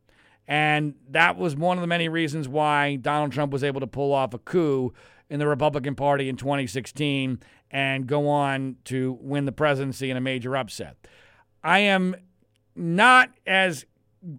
And 0.48 0.96
that 1.10 1.38
was 1.38 1.56
one 1.56 1.78
of 1.78 1.82
the 1.82 1.88
many 1.88 2.10
reasons 2.10 2.48
why 2.48 2.98
Donald 2.98 3.32
Trump 3.32 3.54
was 3.54 3.64
able 3.64 3.80
to 3.80 3.88
pull 3.88 4.14
off 4.14 4.34
a 4.34 4.38
coup 4.38 4.94
in 5.30 5.40
the 5.40 5.48
Republican 5.48 5.96
Party 5.96 6.28
in 6.28 6.36
2016 6.36 7.40
and 7.72 8.06
go 8.06 8.28
on 8.28 8.76
to 8.86 9.18
win 9.22 9.46
the 9.46 9.54
presidency 9.54 10.12
in 10.12 10.18
a 10.18 10.22
major 10.22 10.58
upset. 10.58 10.98
I 11.64 11.80
am 11.80 12.16
not 12.82 13.30
as 13.46 13.86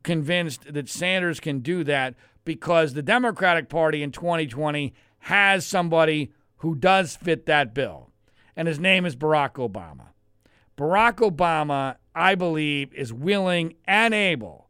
convinced 0.02 0.72
that 0.72 0.88
Sanders 0.88 1.40
can 1.40 1.60
do 1.60 1.84
that 1.84 2.14
because 2.44 2.92
the 2.92 3.02
Democratic 3.02 3.68
Party 3.68 4.02
in 4.02 4.10
2020 4.10 4.92
has 5.20 5.66
somebody 5.66 6.32
who 6.58 6.74
does 6.74 7.16
fit 7.16 7.46
that 7.46 7.74
bill, 7.74 8.10
and 8.56 8.68
his 8.68 8.78
name 8.78 9.06
is 9.06 9.16
Barack 9.16 9.54
Obama. 9.54 10.08
Barack 10.76 11.16
Obama, 11.16 11.96
I 12.14 12.34
believe, 12.34 12.92
is 12.94 13.12
willing 13.12 13.74
and 13.84 14.12
able 14.14 14.68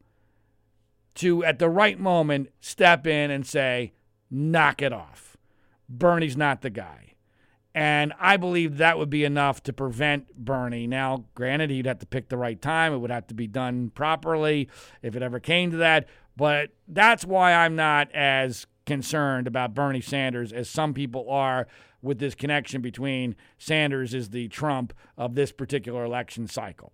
to, 1.17 1.45
at 1.45 1.59
the 1.59 1.69
right 1.69 1.99
moment, 1.99 2.49
step 2.61 3.07
in 3.07 3.31
and 3.31 3.47
say, 3.47 3.93
knock 4.31 4.83
it 4.83 4.93
off. 4.93 5.37
Bernie's 5.89 6.37
not 6.37 6.63
the 6.63 6.71
guy. 6.71 7.12
And 7.75 8.13
I 8.21 8.37
believe 8.37 8.77
that 8.77 8.99
would 8.99 9.09
be 9.09 9.25
enough 9.25 9.63
to 9.63 9.73
prevent 9.73 10.37
Bernie. 10.37 10.87
Now, 10.87 11.25
granted, 11.35 11.71
he'd 11.71 11.87
have 11.87 12.01
to 12.01 12.07
pick 12.07 12.29
the 12.29 12.37
right 12.37 12.61
time. 12.61 12.93
It 12.93 12.99
would 12.99 13.11
have 13.11 13.27
to 13.29 13.35
be 13.35 13.47
done 13.47 13.91
properly 13.95 14.69
if 15.01 15.17
it 15.17 15.23
ever 15.23 15.41
came 15.41 15.71
to 15.71 15.79
that. 15.79 16.07
But 16.37 16.71
that's 16.87 17.25
why 17.25 17.55
I'm 17.55 17.75
not 17.75 18.13
as 18.13 18.67
concerned 18.85 19.47
about 19.47 19.75
Bernie 19.75 20.01
Sanders 20.01 20.53
as 20.53 20.69
some 20.69 20.93
people 20.93 21.31
are 21.31 21.67
with 22.03 22.19
this 22.19 22.35
connection 22.35 22.83
between 22.83 23.37
Sanders 23.59 24.13
is 24.13 24.31
the 24.31 24.49
Trump 24.49 24.93
of 25.17 25.35
this 25.35 25.53
particular 25.53 26.05
election 26.05 26.49
cycle. 26.49 26.93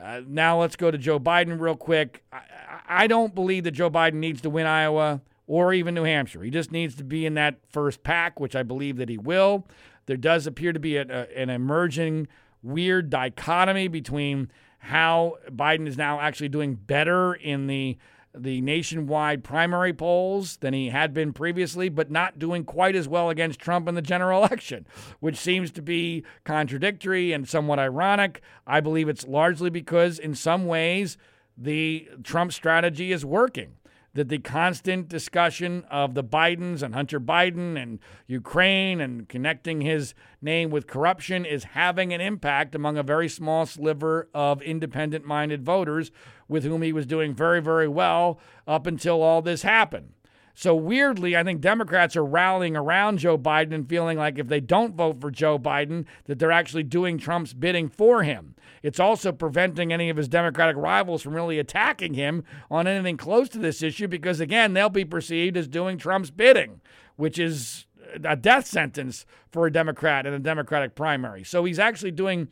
Uh, 0.00 0.22
now 0.26 0.60
let's 0.60 0.76
go 0.76 0.90
to 0.90 0.98
Joe 0.98 1.20
Biden 1.20 1.60
real 1.60 1.76
quick. 1.76 2.24
I, 2.32 2.42
I 2.88 3.06
don't 3.06 3.34
believe 3.34 3.64
that 3.64 3.72
Joe 3.72 3.90
Biden 3.90 4.14
needs 4.14 4.40
to 4.42 4.50
win 4.50 4.66
Iowa 4.66 5.20
or 5.46 5.72
even 5.72 5.94
New 5.94 6.04
Hampshire. 6.04 6.42
He 6.42 6.50
just 6.50 6.72
needs 6.72 6.94
to 6.96 7.04
be 7.04 7.26
in 7.26 7.34
that 7.34 7.58
first 7.68 8.02
pack, 8.02 8.40
which 8.40 8.56
I 8.56 8.62
believe 8.62 8.96
that 8.96 9.08
he 9.08 9.18
will. 9.18 9.66
There 10.06 10.16
does 10.16 10.46
appear 10.46 10.72
to 10.72 10.80
be 10.80 10.96
a, 10.96 11.02
a, 11.02 11.38
an 11.38 11.50
emerging 11.50 12.28
weird 12.62 13.10
dichotomy 13.10 13.88
between 13.88 14.50
how 14.78 15.38
Biden 15.50 15.86
is 15.86 15.96
now 15.96 16.20
actually 16.20 16.48
doing 16.48 16.74
better 16.74 17.34
in 17.34 17.66
the 17.66 17.98
the 18.36 18.60
nationwide 18.62 19.44
primary 19.44 19.92
polls 19.92 20.56
than 20.56 20.74
he 20.74 20.88
had 20.88 21.14
been 21.14 21.32
previously, 21.32 21.88
but 21.88 22.10
not 22.10 22.36
doing 22.36 22.64
quite 22.64 22.96
as 22.96 23.06
well 23.06 23.30
against 23.30 23.60
Trump 23.60 23.88
in 23.88 23.94
the 23.94 24.02
general 24.02 24.38
election, 24.44 24.84
which 25.20 25.36
seems 25.36 25.70
to 25.70 25.80
be 25.80 26.24
contradictory 26.42 27.32
and 27.32 27.48
somewhat 27.48 27.78
ironic. 27.78 28.42
I 28.66 28.80
believe 28.80 29.08
it's 29.08 29.26
largely 29.26 29.70
because, 29.70 30.18
in 30.18 30.34
some 30.34 30.66
ways, 30.66 31.16
the 31.56 32.08
Trump 32.24 32.52
strategy 32.52 33.12
is 33.12 33.24
working 33.24 33.76
that 34.14 34.28
the 34.28 34.38
constant 34.38 35.08
discussion 35.08 35.84
of 35.90 36.14
the 36.14 36.24
Bidens 36.24 36.82
and 36.82 36.94
Hunter 36.94 37.20
Biden 37.20 37.80
and 37.80 37.98
Ukraine 38.26 39.00
and 39.00 39.28
connecting 39.28 39.80
his 39.80 40.14
name 40.40 40.70
with 40.70 40.86
corruption 40.86 41.44
is 41.44 41.64
having 41.64 42.12
an 42.12 42.20
impact 42.20 42.74
among 42.74 42.96
a 42.96 43.02
very 43.02 43.28
small 43.28 43.66
sliver 43.66 44.28
of 44.32 44.62
independent 44.62 45.24
minded 45.24 45.64
voters 45.64 46.10
with 46.48 46.64
whom 46.64 46.82
he 46.82 46.92
was 46.92 47.06
doing 47.06 47.34
very, 47.34 47.60
very 47.60 47.88
well 47.88 48.38
up 48.66 48.86
until 48.86 49.20
all 49.22 49.42
this 49.42 49.62
happened. 49.62 50.12
So 50.56 50.74
weirdly, 50.76 51.36
I 51.36 51.42
think 51.42 51.60
Democrats 51.60 52.14
are 52.14 52.24
rallying 52.24 52.76
around 52.76 53.18
Joe 53.18 53.36
Biden 53.36 53.74
and 53.74 53.88
feeling 53.88 54.16
like 54.16 54.38
if 54.38 54.46
they 54.46 54.60
don't 54.60 54.94
vote 54.94 55.20
for 55.20 55.32
Joe 55.32 55.58
Biden, 55.58 56.06
that 56.26 56.38
they're 56.38 56.52
actually 56.52 56.84
doing 56.84 57.18
Trump's 57.18 57.52
bidding 57.52 57.88
for 57.88 58.22
him. 58.22 58.54
It's 58.80 59.00
also 59.00 59.32
preventing 59.32 59.92
any 59.92 60.10
of 60.10 60.16
his 60.16 60.28
Democratic 60.28 60.76
rivals 60.76 61.22
from 61.22 61.34
really 61.34 61.58
attacking 61.58 62.14
him 62.14 62.44
on 62.70 62.86
anything 62.86 63.16
close 63.16 63.48
to 63.50 63.58
this 63.58 63.82
issue 63.82 64.06
because 64.06 64.38
again, 64.38 64.74
they'll 64.74 64.88
be 64.88 65.04
perceived 65.04 65.56
as 65.56 65.66
doing 65.66 65.98
Trump's 65.98 66.30
bidding, 66.30 66.80
which 67.16 67.38
is 67.38 67.86
a 68.22 68.36
death 68.36 68.66
sentence 68.66 69.26
for 69.50 69.66
a 69.66 69.72
Democrat 69.72 70.24
in 70.24 70.34
a 70.34 70.38
Democratic 70.38 70.94
primary. 70.94 71.42
So 71.42 71.64
he's 71.64 71.80
actually 71.80 72.12
doing 72.12 72.46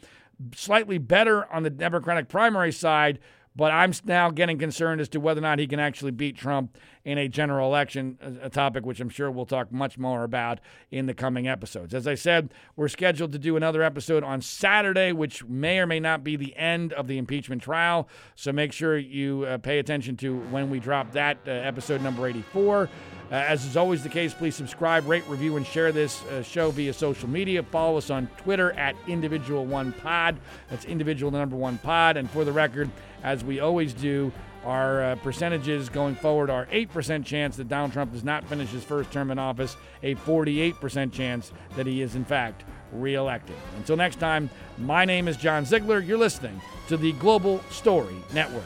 slightly 0.57 0.99
better 0.99 1.51
on 1.53 1.63
the 1.63 1.71
Democratic 1.71 2.29
primary 2.29 2.73
side 2.73 3.21
but 3.55 3.71
I'm 3.71 3.93
now 4.05 4.31
getting 4.31 4.59
concerned 4.59 5.01
as 5.01 5.09
to 5.11 5.21
whether 5.21 5.41
or 5.41 5.43
not 5.43 5.59
he 5.59 5.67
can 5.67 5.81
actually 5.81 6.13
beat 6.13 6.37
Trump 6.37 6.79
in 7.05 7.19
a 7.19 7.29
general 7.29 7.69
election, 7.69 8.17
a 8.43 8.49
topic 8.49 8.87
which 8.87 9.01
I'm 9.01 9.09
sure 9.09 9.31
we'll 9.31 9.47
talk 9.47 9.73
much 9.73 9.99
more 9.99 10.23
about 10.23 10.61
in 10.91 11.07
the 11.07 11.15
coming 11.15 11.49
episodes. 11.49 11.95
As 11.95 12.07
I 12.07 12.15
said, 12.15 12.55
we're 12.77 12.89
scheduled 12.89 13.33
to 13.33 13.39
do 13.39 13.57
another 13.57 13.83
episode 13.83 14.23
on 14.23 14.41
Saturday, 14.41 15.13
which 15.13 15.45
may 15.45 15.79
or 15.79 15.87
may 15.87 15.99
not 15.99 16.23
be 16.23 16.37
the 16.37 16.57
end 16.57 16.93
of 16.93 17.09
the 17.09 17.19
impeachment 17.19 17.63
trial. 17.63 18.09
So 18.37 18.53
make 18.53 18.73
sure 18.73 18.97
you 18.97 19.45
uh, 19.45 19.59
pay 19.59 19.81
attention 19.81 20.17
to 20.19 20.39
when 20.51 20.71
we 20.71 20.79
drop 20.79 21.13
that 21.13 21.39
uh, 21.47 21.51
episode 21.51 22.03
number 22.03 22.27
84. 22.27 22.89
Uh, 23.33 23.35
as 23.35 23.65
is 23.65 23.77
always 23.79 24.03
the 24.03 24.09
case, 24.09 24.35
please 24.35 24.55
subscribe, 24.55 25.09
rate, 25.09 25.25
review, 25.27 25.57
and 25.57 25.67
share 25.67 25.91
this 25.91 26.23
uh, 26.27 26.43
show 26.43 26.71
via 26.71 26.93
social 26.93 27.29
media. 27.29 27.63
Follow 27.63 27.97
us 27.97 28.11
on 28.11 28.27
Twitter 28.37 28.73
at 28.73 28.95
Individual 29.09 29.65
One 29.65 29.93
Pod. 29.93 30.39
That's 30.69 30.85
Individual 30.85 31.33
Number 31.33 31.57
One 31.57 31.79
Pod. 31.79 32.19
And 32.19 32.31
for 32.31 32.45
the 32.45 32.53
record, 32.53 32.91
as 33.23 33.43
we 33.43 33.59
always 33.59 33.95
do, 33.95 34.31
our 34.65 35.03
uh, 35.03 35.15
percentages 35.17 35.89
going 35.89 36.15
forward 36.15 36.51
are 36.51 36.67
8% 36.67 37.25
chance 37.25 37.57
that 37.57 37.69
Donald 37.69 37.93
Trump 37.93 38.13
does 38.13 38.25
not 38.25 38.45
finish 38.45 38.71
his 38.71 38.85
first 38.85 39.11
term 39.11 39.31
in 39.31 39.39
office, 39.39 39.77
a 40.03 40.15
48% 40.17 41.13
chance 41.13 41.53
that 41.77 41.87
he 41.87 42.03
is, 42.03 42.15
in 42.15 42.25
fact, 42.25 42.65
reelected. 42.93 43.57
Until 43.77 43.97
next 43.97 44.17
time, 44.17 44.51
my 44.79 45.05
name 45.05 45.29
is 45.29 45.37
John 45.37 45.65
Ziegler. 45.65 46.01
You're 46.01 46.19
listening 46.19 46.61
to 46.89 46.97
the 46.97 47.13
Global 47.13 47.61
Story 47.71 48.17
Network. 48.33 48.65